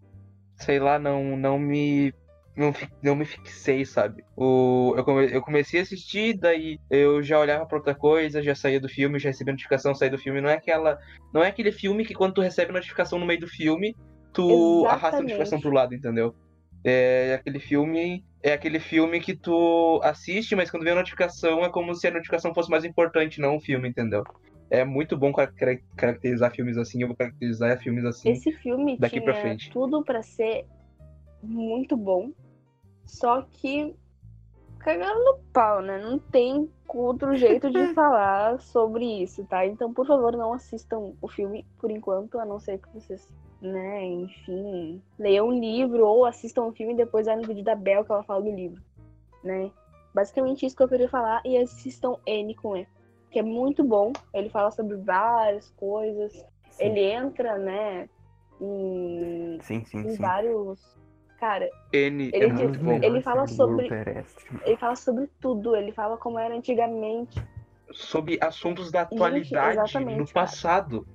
sei 0.58 0.80
lá, 0.80 0.98
não 1.00 1.36
não 1.38 1.58
me 1.60 2.14
não, 2.56 2.72
não 3.02 3.16
me 3.16 3.26
fixei, 3.26 3.84
sabe? 3.84 4.24
O, 4.38 4.94
eu, 4.96 5.04
come- 5.04 5.32
eu 5.34 5.42
comecei 5.42 5.80
a 5.80 5.84
assistir, 5.84 6.38
daí 6.38 6.78
eu 6.90 7.24
já 7.24 7.40
olhava 7.40 7.66
pra 7.66 7.78
outra 7.80 7.96
coisa, 7.96 8.44
já 8.44 8.54
saía 8.54 8.80
do 8.80 8.88
filme, 8.88 9.18
já 9.18 9.30
recebia 9.30 9.54
notificação, 9.54 9.96
saía 9.96 10.12
do 10.12 10.20
filme. 10.20 10.40
Não 10.40 10.50
é 10.50 10.54
aquela, 10.54 11.00
não 11.34 11.44
é 11.44 11.48
aquele 11.48 11.72
filme 11.72 12.06
que 12.06 12.14
quando 12.14 12.36
tu 12.36 12.42
recebe 12.42 12.72
notificação 12.72 13.18
no 13.18 13.26
meio 13.26 13.40
do 13.40 13.48
filme, 13.48 13.96
tu 14.32 14.86
arrasta 14.86 15.08
a 15.08 15.10
Exatamente. 15.10 15.24
notificação 15.24 15.60
pro 15.62 15.72
lado, 15.72 15.96
entendeu? 15.96 16.36
É 16.84 17.34
aquele 17.34 17.60
filme, 17.60 18.24
é 18.44 18.52
aquele 18.52 18.80
filme 18.80 19.22
que 19.22 19.34
tu 19.36 20.02
assiste, 20.04 20.54
mas 20.56 20.70
quando 20.70 20.84
vem 20.84 20.92
a 20.92 20.98
notificação 20.98 21.64
é 21.64 21.70
como 21.70 21.96
se 21.96 22.06
a 22.08 22.12
notificação 22.12 22.54
fosse 22.54 22.70
mais 22.70 22.84
importante, 22.84 23.40
não 23.40 23.56
o 23.56 23.62
filme, 23.62 23.88
entendeu? 23.88 24.24
É 24.70 24.84
muito 24.84 25.18
bom 25.18 25.32
cara- 25.32 25.52
cara- 25.54 25.80
caracterizar 25.96 26.52
filmes 26.54 26.78
assim, 26.78 27.02
eu 27.02 27.08
vou 27.08 27.16
caracterizar 27.16 27.80
filmes 27.80 28.04
assim. 28.04 28.30
Esse 28.30 28.52
filme 28.52 28.98
daqui 28.98 29.16
tinha 29.16 29.24
pra 29.24 29.40
frente. 29.40 29.72
tudo 29.72 30.04
pra 30.04 30.22
ser 30.22 30.66
muito 31.42 31.96
bom, 31.96 32.32
só 33.06 33.44
que 33.44 33.96
cagaram 34.80 35.24
no 35.24 35.40
pau, 35.54 35.82
né? 35.82 35.98
Não 35.98 36.20
tem 36.20 36.70
outro 36.90 37.36
jeito 37.36 37.72
de 37.72 37.88
falar 37.96 38.60
sobre 38.60 39.06
isso, 39.24 39.46
tá? 39.46 39.66
Então, 39.66 39.94
por 39.94 40.06
favor, 40.06 40.36
não 40.36 40.52
assistam 40.54 41.14
o 41.22 41.28
filme 41.30 41.66
por 41.80 41.90
enquanto, 41.90 42.38
a 42.40 42.46
não 42.46 42.60
ser 42.60 42.80
que 42.80 42.90
vocês, 42.94 43.26
né, 43.64 44.06
enfim, 44.06 45.02
leiam 45.18 45.48
um 45.48 45.60
livro 45.60 46.06
ou 46.06 46.26
assistam 46.26 46.64
o 46.66 46.74
filme 46.74 46.94
e 46.94 46.98
depois 46.98 47.26
vai 47.26 47.36
no 47.36 47.48
vídeo 47.48 47.64
da 47.64 47.76
Bel 47.76 48.04
que 48.04 48.12
ela 48.12 48.24
fala 48.24 48.42
do 48.42 48.52
livro, 48.52 48.82
né? 49.44 49.72
Basicamente 50.14 50.66
isso 50.66 50.76
que 50.76 50.84
eu 50.84 50.90
queria 50.90 51.10
falar 51.10 51.42
e 51.46 51.58
assistam 51.58 52.18
N 52.28 52.54
com 52.56 52.76
E, 52.78 52.86
que 53.32 53.40
é 53.40 53.42
muito 53.42 53.84
bom. 53.84 54.12
Ele 54.34 54.50
fala 54.50 54.70
sobre 54.70 54.98
várias 54.98 55.72
coisas, 55.72 56.32
Sim, 56.70 56.86
ele 56.86 57.00
entra, 57.02 57.58
né, 57.58 58.08
em, 58.62 59.58
sim, 59.62 59.84
sim. 59.86 60.00
em 60.00 60.10
sim. 60.12 60.22
vários. 60.22 60.80
Cara, 61.40 61.70
N 61.92 62.30
Ele 62.34 62.46
é 62.46 62.48
diz- 62.50 62.62
muito 62.62 62.80
bom. 62.80 63.00
ele 63.04 63.22
fala 63.22 63.48
sobre- 63.48 63.88
ele 64.66 64.78
fala 64.78 64.96
sobre 64.96 65.28
tudo, 65.42 65.76
ele 65.76 65.92
fala 65.92 66.16
como 66.18 66.38
era 66.40 66.56
antigamente. 66.56 67.42
Sobre 67.92 68.38
assuntos 68.42 68.92
da 68.92 69.02
atualidade, 69.02 69.78
exatamente, 69.80 70.18
no 70.20 70.26
cara. 70.28 70.46
passado. 70.46 71.02
Cara, 71.02 71.14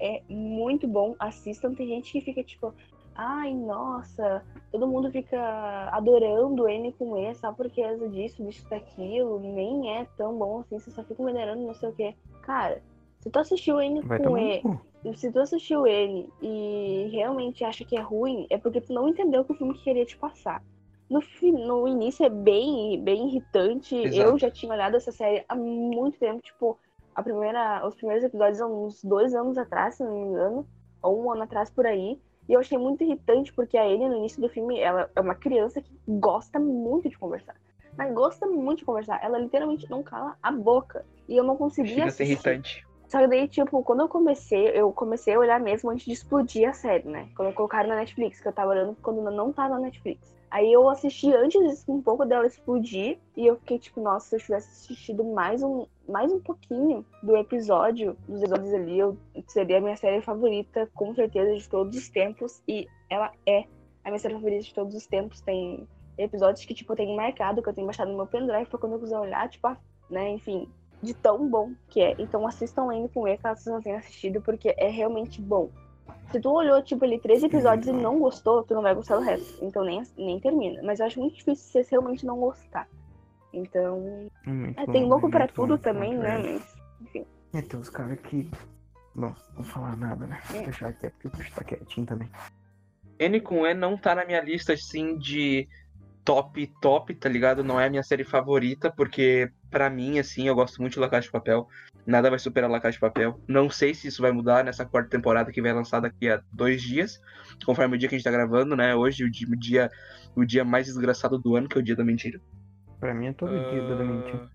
é 0.00 0.22
muito 0.28 0.86
bom. 0.86 1.14
Assistam. 1.18 1.74
Tem 1.74 1.86
gente 1.88 2.12
que 2.12 2.20
fica 2.20 2.42
tipo, 2.42 2.72
ai, 3.14 3.54
nossa, 3.54 4.44
todo 4.72 4.86
mundo 4.86 5.10
fica 5.10 5.88
adorando 5.92 6.68
N 6.68 6.92
com 6.92 7.16
E 7.16 7.34
só 7.34 7.52
porque 7.52 7.80
é 7.80 7.94
disso, 8.08 8.44
disso, 8.44 8.68
daquilo, 8.68 9.38
nem 9.40 9.96
é 9.96 10.06
tão 10.16 10.36
bom 10.36 10.60
assim, 10.60 10.78
você 10.78 10.90
só 10.90 11.02
fica 11.04 11.24
venerando 11.24 11.66
não 11.66 11.74
sei 11.74 11.88
o 11.88 11.92
quê. 11.92 12.14
Cara, 12.42 12.82
se 13.20 13.30
tu 13.30 13.38
assistiu 13.38 13.80
N 13.80 14.00
Vai 14.02 14.18
com 14.18 14.36
E, 14.36 14.60
cu. 14.60 14.80
se 15.14 15.30
tu 15.30 15.40
assistiu 15.40 15.86
N 15.86 16.28
e 16.42 17.08
realmente 17.12 17.64
acha 17.64 17.84
que 17.84 17.96
é 17.96 18.00
ruim, 18.00 18.46
é 18.50 18.58
porque 18.58 18.80
tu 18.80 18.92
não 18.92 19.08
entendeu 19.08 19.42
o 19.42 19.44
que 19.44 19.52
o 19.52 19.56
filme 19.56 19.74
queria 19.78 20.04
te 20.04 20.16
passar. 20.16 20.62
No, 21.08 21.20
no 21.66 21.86
início 21.86 22.24
é 22.24 22.30
bem, 22.30 23.00
bem 23.02 23.28
irritante. 23.28 23.94
Exato. 23.94 24.30
Eu 24.30 24.38
já 24.38 24.50
tinha 24.50 24.72
olhado 24.72 24.96
essa 24.96 25.12
série 25.12 25.44
há 25.48 25.54
muito 25.54 26.18
tempo, 26.18 26.40
tipo, 26.42 26.78
a 27.14 27.22
primeira, 27.22 27.86
os 27.86 27.94
primeiros 27.94 28.24
episódios 28.24 28.60
há 28.60 28.66
uns 28.66 29.02
dois 29.02 29.34
anos 29.34 29.56
atrás, 29.56 29.94
se 29.94 30.04
não 30.04 30.12
me 30.12 30.20
engano, 30.20 30.66
ou 31.02 31.24
um 31.24 31.32
ano 31.32 31.42
atrás 31.42 31.70
por 31.70 31.86
aí. 31.86 32.20
E 32.48 32.52
eu 32.52 32.60
achei 32.60 32.76
muito 32.76 33.02
irritante, 33.02 33.52
porque 33.52 33.78
a 33.78 33.84
Anne, 33.84 34.08
no 34.08 34.16
início 34.16 34.40
do 34.40 34.48
filme, 34.48 34.78
ela 34.78 35.10
é 35.14 35.20
uma 35.20 35.34
criança 35.34 35.80
que 35.80 35.90
gosta 36.06 36.58
muito 36.58 37.08
de 37.08 37.18
conversar. 37.18 37.56
Mas 37.96 38.12
gosta 38.12 38.46
muito 38.46 38.78
de 38.80 38.84
conversar. 38.84 39.22
Ela 39.22 39.38
literalmente 39.38 39.88
não 39.88 40.02
cala 40.02 40.36
a 40.42 40.50
boca. 40.50 41.06
E 41.28 41.36
eu 41.36 41.44
não 41.44 41.56
conseguia 41.56 41.94
Chega 41.94 42.06
assistir. 42.08 42.32
irritante. 42.32 42.86
Só 43.08 43.20
que 43.20 43.28
daí, 43.28 43.46
tipo, 43.46 43.82
quando 43.82 44.00
eu 44.00 44.08
comecei, 44.08 44.68
eu 44.68 44.92
comecei 44.92 45.34
a 45.34 45.38
olhar 45.38 45.60
mesmo 45.60 45.90
antes 45.90 46.04
de 46.04 46.12
explodir 46.12 46.68
a 46.68 46.72
série, 46.72 47.08
né? 47.08 47.28
Quando 47.36 47.54
colocaram 47.54 47.88
na 47.88 47.96
Netflix, 47.96 48.40
que 48.40 48.48
eu 48.48 48.52
tava 48.52 48.70
olhando 48.70 48.96
quando 49.00 49.22
não 49.22 49.52
tava 49.52 49.74
na 49.74 49.82
Netflix. 49.82 50.33
Aí 50.54 50.72
eu 50.72 50.88
assisti 50.88 51.34
antes 51.34 51.84
um 51.88 52.00
pouco 52.00 52.24
dela 52.24 52.46
explodir 52.46 53.18
e 53.36 53.44
eu 53.44 53.56
fiquei 53.56 53.76
tipo, 53.76 54.00
nossa, 54.00 54.28
se 54.28 54.36
eu 54.36 54.38
tivesse 54.38 54.68
assistido 54.68 55.24
mais 55.24 55.64
um, 55.64 55.84
mais 56.08 56.32
um 56.32 56.38
pouquinho 56.38 57.04
do 57.20 57.36
episódio, 57.36 58.16
dos 58.28 58.40
episódios 58.40 58.72
ali, 58.72 59.00
eu 59.00 59.18
seria 59.48 59.78
a 59.78 59.80
minha 59.80 59.96
série 59.96 60.22
favorita, 60.22 60.88
com 60.94 61.12
certeza, 61.12 61.56
de 61.56 61.68
todos 61.68 61.98
os 61.98 62.08
tempos. 62.08 62.62
E 62.68 62.86
ela 63.10 63.32
é 63.44 63.64
a 64.04 64.10
minha 64.10 64.18
série 64.20 64.34
favorita 64.34 64.62
de 64.62 64.72
todos 64.72 64.94
os 64.94 65.08
tempos. 65.08 65.40
Tem 65.40 65.88
episódios 66.16 66.64
que, 66.64 66.72
tipo, 66.72 66.94
tenho 66.94 67.16
marcado, 67.16 67.60
que 67.60 67.68
eu 67.68 67.74
tenho 67.74 67.88
baixado 67.88 68.12
no 68.12 68.16
meu 68.16 68.26
pendrive 68.28 68.66
pra 68.66 68.78
quando 68.78 68.92
eu 68.92 69.00
quiser 69.00 69.18
olhar, 69.18 69.48
tipo, 69.48 69.66
ah, 69.66 69.76
né, 70.08 70.30
enfim, 70.30 70.68
de 71.02 71.14
tão 71.14 71.48
bom 71.48 71.72
que 71.88 72.00
é. 72.00 72.14
Então 72.16 72.46
assistam 72.46 72.92
N 72.92 73.08
com 73.08 73.26
E, 73.26 73.36
caso 73.38 73.60
vocês 73.60 73.74
não 73.74 73.82
tenham 73.82 73.98
assistido, 73.98 74.40
porque 74.40 74.72
é 74.78 74.88
realmente 74.88 75.42
bom. 75.42 75.68
Se 76.30 76.40
tu 76.40 76.50
olhou, 76.50 76.82
tipo, 76.82 77.04
ali 77.04 77.18
três 77.18 77.42
episódios 77.42 77.86
e 77.86 77.92
não 77.92 78.18
gostou, 78.18 78.62
tu 78.64 78.74
não 78.74 78.82
vai 78.82 78.94
gostar 78.94 79.16
do 79.16 79.22
resto. 79.22 79.64
Então 79.64 79.84
nem, 79.84 80.02
nem 80.16 80.40
termina. 80.40 80.82
Mas 80.82 81.00
eu 81.00 81.06
acho 81.06 81.20
muito 81.20 81.36
difícil 81.36 81.82
você 81.82 81.90
realmente 81.90 82.26
não 82.26 82.38
gostar. 82.38 82.88
Então. 83.52 84.28
É 84.46 84.82
É, 84.82 84.86
bom, 84.86 84.92
tem 84.92 85.04
louco 85.04 85.28
é 85.28 85.30
pra 85.30 85.38
muito 85.40 85.54
bom, 85.54 85.62
tudo 85.62 85.76
bom, 85.76 85.82
também, 85.82 86.16
né? 86.16 86.38
Mas. 86.38 86.76
Enfim. 87.02 87.26
É, 87.52 87.62
tem 87.62 87.78
uns 87.78 87.88
caras 87.88 88.18
que. 88.20 88.50
Bom, 89.14 89.28
não 89.28 89.34
vou 89.54 89.64
falar 89.64 89.96
nada, 89.96 90.26
né? 90.26 90.40
É. 90.52 90.62
Deixar 90.62 90.88
até 90.88 91.10
porque 91.10 91.28
o 91.28 91.30
bicho 91.30 91.52
tá 91.54 91.62
quietinho 91.62 92.06
também. 92.06 92.28
N 93.18 93.40
com 93.40 93.64
E 93.64 93.74
não 93.74 93.96
tá 93.96 94.14
na 94.14 94.24
minha 94.24 94.40
lista, 94.40 94.72
assim, 94.72 95.16
de 95.16 95.68
top, 96.24 96.66
top, 96.80 97.14
tá 97.14 97.28
ligado? 97.28 97.62
Não 97.62 97.78
é 97.78 97.86
a 97.86 97.90
minha 97.90 98.02
série 98.02 98.24
favorita, 98.24 98.90
porque 98.90 99.50
pra 99.70 99.90
mim, 99.90 100.18
assim, 100.18 100.48
eu 100.48 100.54
gosto 100.54 100.80
muito 100.80 100.94
de 100.94 101.00
La 101.00 101.08
Casa 101.08 101.26
de 101.26 101.30
Papel. 101.30 101.68
Nada 102.06 102.30
vai 102.30 102.38
superar 102.38 102.70
La 102.70 102.80
Casa 102.80 102.92
de 102.92 103.00
Papel. 103.00 103.38
Não 103.46 103.68
sei 103.68 103.94
se 103.94 104.08
isso 104.08 104.22
vai 104.22 104.32
mudar 104.32 104.64
nessa 104.64 104.84
quarta 104.84 105.10
temporada 105.10 105.52
que 105.52 105.60
vai 105.60 105.72
lançar 105.72 106.00
daqui 106.00 106.28
a 106.28 106.42
dois 106.52 106.82
dias, 106.82 107.20
conforme 107.64 107.96
o 107.96 107.98
dia 107.98 108.08
que 108.08 108.14
a 108.14 108.18
gente 108.18 108.24
tá 108.24 108.30
gravando, 108.30 108.74
né? 108.74 108.94
Hoje, 108.94 109.24
o 109.24 109.30
dia, 109.30 109.48
o 109.48 109.56
dia, 109.56 109.90
o 110.34 110.44
dia 110.44 110.64
mais 110.64 110.86
desgraçado 110.86 111.38
do 111.38 111.56
ano, 111.56 111.68
que 111.68 111.76
é 111.76 111.80
o 111.80 111.84
dia 111.84 111.96
da 111.96 112.04
mentira. 112.04 112.40
Pra 112.98 113.12
mim 113.12 113.26
é 113.26 113.32
todo 113.32 113.52
dia 113.70 113.82
da 113.82 114.04
mentira. 114.04 114.50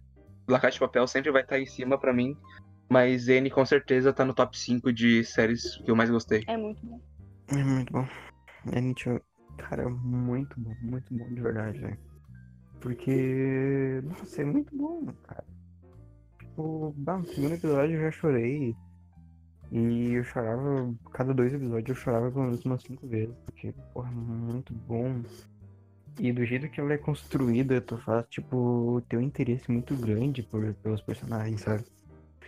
La 0.47 0.59
Casa 0.59 0.73
de 0.73 0.79
Papel 0.79 1.05
sempre 1.07 1.31
vai 1.31 1.43
estar 1.43 1.59
em 1.59 1.65
cima 1.67 1.99
pra 1.99 2.11
mim, 2.11 2.35
mas 2.89 3.27
N 3.27 3.49
com 3.51 3.63
certeza 3.63 4.11
tá 4.11 4.25
no 4.25 4.33
top 4.33 4.57
5 4.57 4.91
de 4.91 5.23
séries 5.23 5.77
que 5.77 5.91
eu 5.91 5.95
mais 5.95 6.09
gostei. 6.09 6.43
É 6.47 6.57
muito 6.57 6.83
bom. 6.83 6.99
É 7.51 7.63
muito 7.63 7.93
bom. 7.93 8.07
A 8.65 8.79
gente, 8.79 9.21
cara, 9.59 9.89
muito 9.89 10.59
bom, 10.59 10.75
muito 10.81 11.13
bom 11.13 11.27
de 11.27 11.41
verdade, 11.41 11.79
velho. 11.79 11.97
Porque, 12.79 14.01
nossa, 14.03 14.41
é 14.41 14.45
muito 14.45 14.75
bom, 14.75 15.05
cara. 15.23 15.43
Tipo, 16.39 16.95
no 16.95 17.25
segundo 17.25 17.53
episódio 17.53 17.95
eu 17.95 18.01
já 18.01 18.11
chorei. 18.11 18.75
E 19.71 20.13
eu 20.13 20.23
chorava, 20.23 20.93
cada 21.11 21.33
dois 21.33 21.53
episódios 21.53 21.89
eu 21.89 21.95
chorava 21.95 22.31
pelo 22.31 22.45
menos 22.45 22.65
umas 22.65 22.81
cinco 22.81 23.07
vezes. 23.07 23.35
Porque, 23.45 23.73
porra, 23.93 24.09
muito 24.11 24.73
bom. 24.73 25.21
E 26.17 26.31
do 26.31 26.43
jeito 26.45 26.69
que 26.69 26.79
ela 26.79 26.93
é 26.93 26.97
construída, 26.97 27.79
tu 27.79 27.97
faz, 27.97 28.25
tipo, 28.29 29.01
ter 29.07 29.17
um 29.17 29.21
interesse 29.21 29.71
muito 29.71 29.95
grande 29.95 30.41
por, 30.41 30.73
pelos 30.75 31.01
personagens, 31.01 31.61
sabe? 31.61 31.85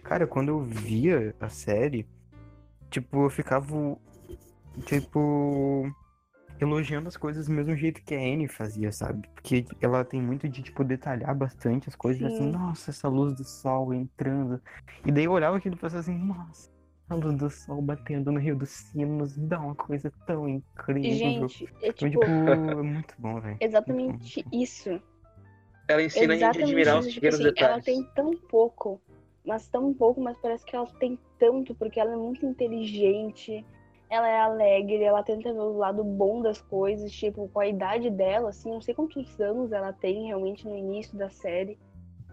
Cara, 0.03 0.25
quando 0.25 0.49
eu 0.49 0.61
via 0.61 1.35
a 1.39 1.47
série, 1.47 2.07
tipo, 2.89 3.25
eu 3.25 3.29
ficava, 3.29 3.97
tipo, 4.85 5.89
elogiando 6.61 7.07
as 7.07 7.17
coisas 7.17 7.47
do 7.47 7.53
mesmo 7.53 7.75
jeito 7.75 8.01
que 8.03 8.13
a 8.13 8.19
Anne 8.19 8.47
fazia, 8.47 8.91
sabe? 8.91 9.27
Porque 9.33 9.65
ela 9.81 10.05
tem 10.05 10.21
muito 10.21 10.47
de, 10.47 10.61
tipo, 10.61 10.83
detalhar 10.83 11.35
bastante 11.35 11.89
as 11.89 11.95
coisas, 11.95 12.21
assim, 12.23 12.45
Sim. 12.45 12.51
nossa, 12.51 12.91
essa 12.91 13.07
luz 13.09 13.35
do 13.35 13.43
sol 13.43 13.93
entrando. 13.93 14.61
E 15.05 15.11
daí 15.11 15.23
eu 15.25 15.31
olhava 15.31 15.57
aquilo 15.57 15.75
e 15.75 15.77
pensava 15.79 15.99
assim, 15.99 16.17
nossa, 16.17 16.69
a 17.09 17.15
luz 17.15 17.35
do 17.35 17.49
sol 17.49 17.81
batendo 17.81 18.31
no 18.31 18.39
Rio 18.39 18.55
dos 18.55 18.69
Sinos 18.69 19.35
dá 19.37 19.59
uma 19.59 19.75
coisa 19.75 20.11
tão 20.25 20.47
incrível. 20.47 21.49
gente, 21.49 21.65
é 21.81 21.87
Então, 21.89 22.09
tipo. 22.09 22.19
tipo, 22.19 22.49
é 22.51 22.83
muito 22.83 23.13
bom, 23.17 23.41
velho. 23.41 23.57
Exatamente 23.59 24.45
isso. 24.53 25.01
Ela 25.87 26.03
ensina 26.03 26.33
a 26.33 26.37
gente 26.37 26.43
a 26.43 26.49
Exatamente 26.49 26.63
admirar 26.71 26.99
os 26.99 27.05
isso. 27.07 27.15
Tipo 27.15 27.21
pequenos 27.25 27.39
ela 27.39 27.53
detalhes. 27.53 27.85
tem 27.85 28.03
tão 28.15 28.31
pouco, 28.49 29.01
mas 29.45 29.67
tão 29.67 29.93
pouco, 29.93 30.21
mas 30.21 30.37
parece 30.37 30.63
que 30.63 30.75
ela 30.75 30.85
tem 30.99 31.19
tanto, 31.39 31.73
porque 31.75 31.99
ela 31.99 32.13
é 32.13 32.15
muito 32.15 32.45
inteligente, 32.45 33.65
ela 34.11 34.27
é 34.27 34.41
alegre, 34.41 35.01
ela 35.01 35.23
tenta 35.23 35.53
ver 35.53 35.59
o 35.59 35.77
lado 35.77 36.03
bom 36.03 36.41
das 36.41 36.61
coisas, 36.61 37.09
tipo, 37.13 37.47
com 37.47 37.59
a 37.61 37.67
idade 37.67 38.09
dela, 38.09 38.49
assim, 38.49 38.69
não 38.69 38.81
sei 38.81 38.93
quantos 38.93 39.39
anos 39.39 39.71
ela 39.71 39.93
tem 39.93 40.27
realmente 40.27 40.67
no 40.67 40.75
início 40.75 41.17
da 41.17 41.29
série. 41.29 41.79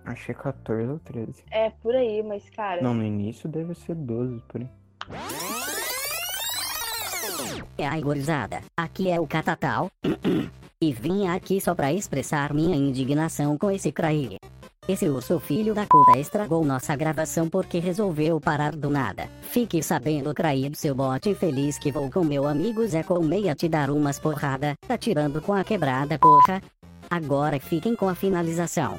Achei 0.04 0.34
14 0.34 0.90
ou 0.90 0.98
13. 0.98 1.44
É 1.52 1.70
por 1.70 1.94
aí, 1.94 2.20
mas, 2.20 2.50
cara, 2.50 2.82
Não, 2.82 2.94
no 2.94 3.04
início 3.04 3.48
deve 3.48 3.74
ser 3.76 3.94
12, 3.94 4.42
por 4.48 4.60
aí. 4.60 4.68
E 7.78 7.84
aí, 7.84 8.02
gurizada, 8.02 8.60
aqui 8.76 9.08
é 9.08 9.20
o 9.20 9.26
Catatal. 9.26 9.88
e 10.82 10.92
vim 10.92 11.28
aqui 11.28 11.60
só 11.60 11.76
pra 11.76 11.92
expressar 11.92 12.52
minha 12.52 12.74
indignação 12.74 13.56
com 13.56 13.70
esse 13.70 13.92
Craig. 13.92 14.36
Esse 14.88 15.06
urso 15.06 15.38
filho 15.38 15.74
da 15.74 15.84
puta 15.84 16.18
estragou 16.18 16.64
nossa 16.64 16.96
gravação 16.96 17.46
porque 17.46 17.78
resolveu 17.78 18.40
parar 18.40 18.74
do 18.74 18.88
nada. 18.88 19.26
Fique 19.42 19.82
sabendo, 19.82 20.32
Craig, 20.32 20.74
seu 20.74 20.94
bote 20.94 21.34
feliz 21.34 21.78
que 21.78 21.92
vou 21.92 22.10
com 22.10 22.24
meu 22.24 22.48
amigo 22.48 22.86
Zé 22.86 23.02
Colmeia 23.02 23.54
te 23.54 23.68
dar 23.68 23.90
umas 23.90 24.18
porrada, 24.18 24.74
tá 24.88 24.96
tirando 24.96 25.42
com 25.42 25.52
a 25.52 25.62
quebrada, 25.62 26.18
porra. 26.18 26.62
Agora 27.10 27.60
fiquem 27.60 27.94
com 27.94 28.08
a 28.08 28.14
finalização. 28.14 28.98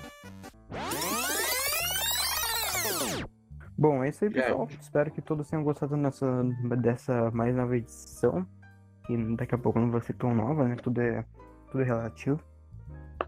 Bom, 3.76 4.04
é 4.04 4.10
isso 4.10 4.26
aí, 4.26 4.32
Já 4.32 4.44
pessoal. 4.44 4.68
Espero 4.80 5.10
que 5.12 5.22
todos 5.24 5.50
tenham 5.50 5.64
gostado 5.64 5.96
dessa 6.78 7.32
mais 7.32 7.56
nova 7.56 7.76
edição. 7.76 8.46
Que 9.08 9.18
daqui 9.36 9.56
a 9.56 9.58
pouco 9.58 9.80
não 9.80 9.90
vai 9.90 10.02
ser 10.02 10.14
tão 10.14 10.36
nova, 10.36 10.68
né? 10.68 10.76
Tudo 10.76 11.02
é, 11.02 11.26
tudo 11.72 11.82
é 11.82 11.86
relativo. 11.86 12.40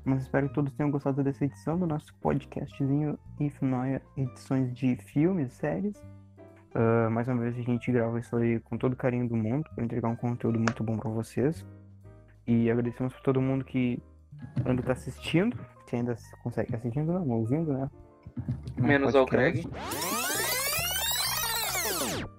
Mas 0.03 0.23
espero 0.23 0.47
que 0.47 0.55
todos 0.55 0.73
tenham 0.73 0.91
gostado 0.91 1.23
dessa 1.23 1.45
edição 1.45 1.77
do 1.77 1.85
nosso 1.85 2.13
podcastzinho 2.15 3.17
If 3.39 3.61
Noia, 3.61 4.01
edições 4.17 4.73
de 4.73 4.95
filmes, 4.95 5.53
séries. 5.53 6.01
Ah, 6.73 7.09
mais 7.09 7.27
uma 7.27 7.41
vez 7.41 7.57
a 7.57 7.61
gente 7.61 7.91
grava 7.91 8.19
isso 8.19 8.35
aí 8.35 8.59
com 8.61 8.77
todo 8.77 8.93
o 8.93 8.95
carinho 8.95 9.27
do 9.27 9.35
mundo 9.35 9.69
para 9.75 9.83
entregar 9.83 10.07
um 10.07 10.15
conteúdo 10.15 10.57
muito 10.57 10.83
bom 10.83 10.97
para 10.97 11.09
vocês. 11.09 11.65
E 12.47 12.71
agradecemos 12.71 13.13
por 13.13 13.21
todo 13.21 13.41
mundo 13.41 13.63
que 13.63 14.01
ainda 14.65 14.81
tá 14.81 14.93
assistindo. 14.93 15.57
Se 15.87 15.95
ainda 15.97 16.15
consegue 16.41 16.75
assistindo, 16.75 17.11
não, 17.11 17.29
ouvindo, 17.29 17.73
né? 17.73 17.89
No 18.77 18.87
Menos 18.87 19.13
ao. 19.13 19.25
Craig. 19.25 19.65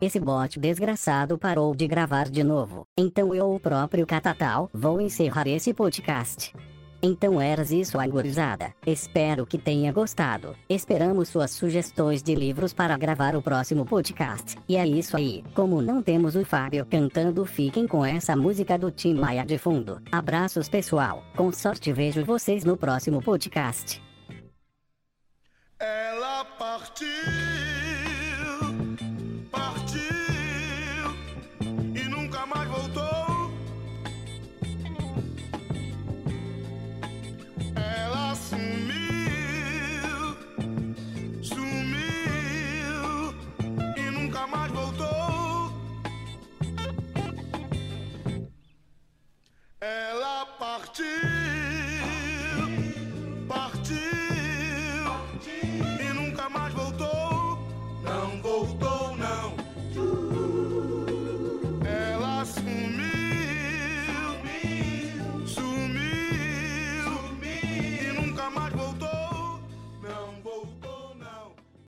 Esse 0.00 0.18
bot 0.18 0.58
desgraçado 0.58 1.38
parou 1.38 1.74
de 1.76 1.86
gravar 1.86 2.28
de 2.28 2.42
novo. 2.42 2.86
Então 2.98 3.34
eu, 3.34 3.54
o 3.54 3.60
próprio 3.60 4.06
Catatal, 4.06 4.68
vou 4.72 5.00
encerrar 5.00 5.46
esse 5.46 5.72
podcast. 5.72 6.52
Então 7.02 7.40
eras 7.40 7.72
isso, 7.72 7.98
agorizada. 7.98 8.72
Espero 8.86 9.44
que 9.44 9.58
tenha 9.58 9.92
gostado. 9.92 10.54
Esperamos 10.68 11.28
suas 11.28 11.50
sugestões 11.50 12.22
de 12.22 12.34
livros 12.34 12.72
para 12.72 12.96
gravar 12.96 13.34
o 13.34 13.42
próximo 13.42 13.84
podcast. 13.84 14.56
E 14.68 14.76
é 14.76 14.86
isso 14.86 15.16
aí. 15.16 15.42
Como 15.54 15.82
não 15.82 16.00
temos 16.00 16.36
o 16.36 16.44
Fábio 16.44 16.86
cantando, 16.86 17.44
fiquem 17.44 17.88
com 17.88 18.06
essa 18.06 18.36
música 18.36 18.78
do 18.78 18.90
Tim 18.90 19.14
Maia 19.14 19.44
de 19.44 19.58
fundo. 19.58 20.00
Abraços, 20.12 20.68
pessoal. 20.68 21.24
Com 21.36 21.50
sorte, 21.50 21.92
vejo 21.92 22.24
vocês 22.24 22.64
no 22.64 22.76
próximo 22.76 23.20
podcast. 23.20 24.00
Ela 25.80 26.44
partiu. 26.56 27.71
to 50.94 51.31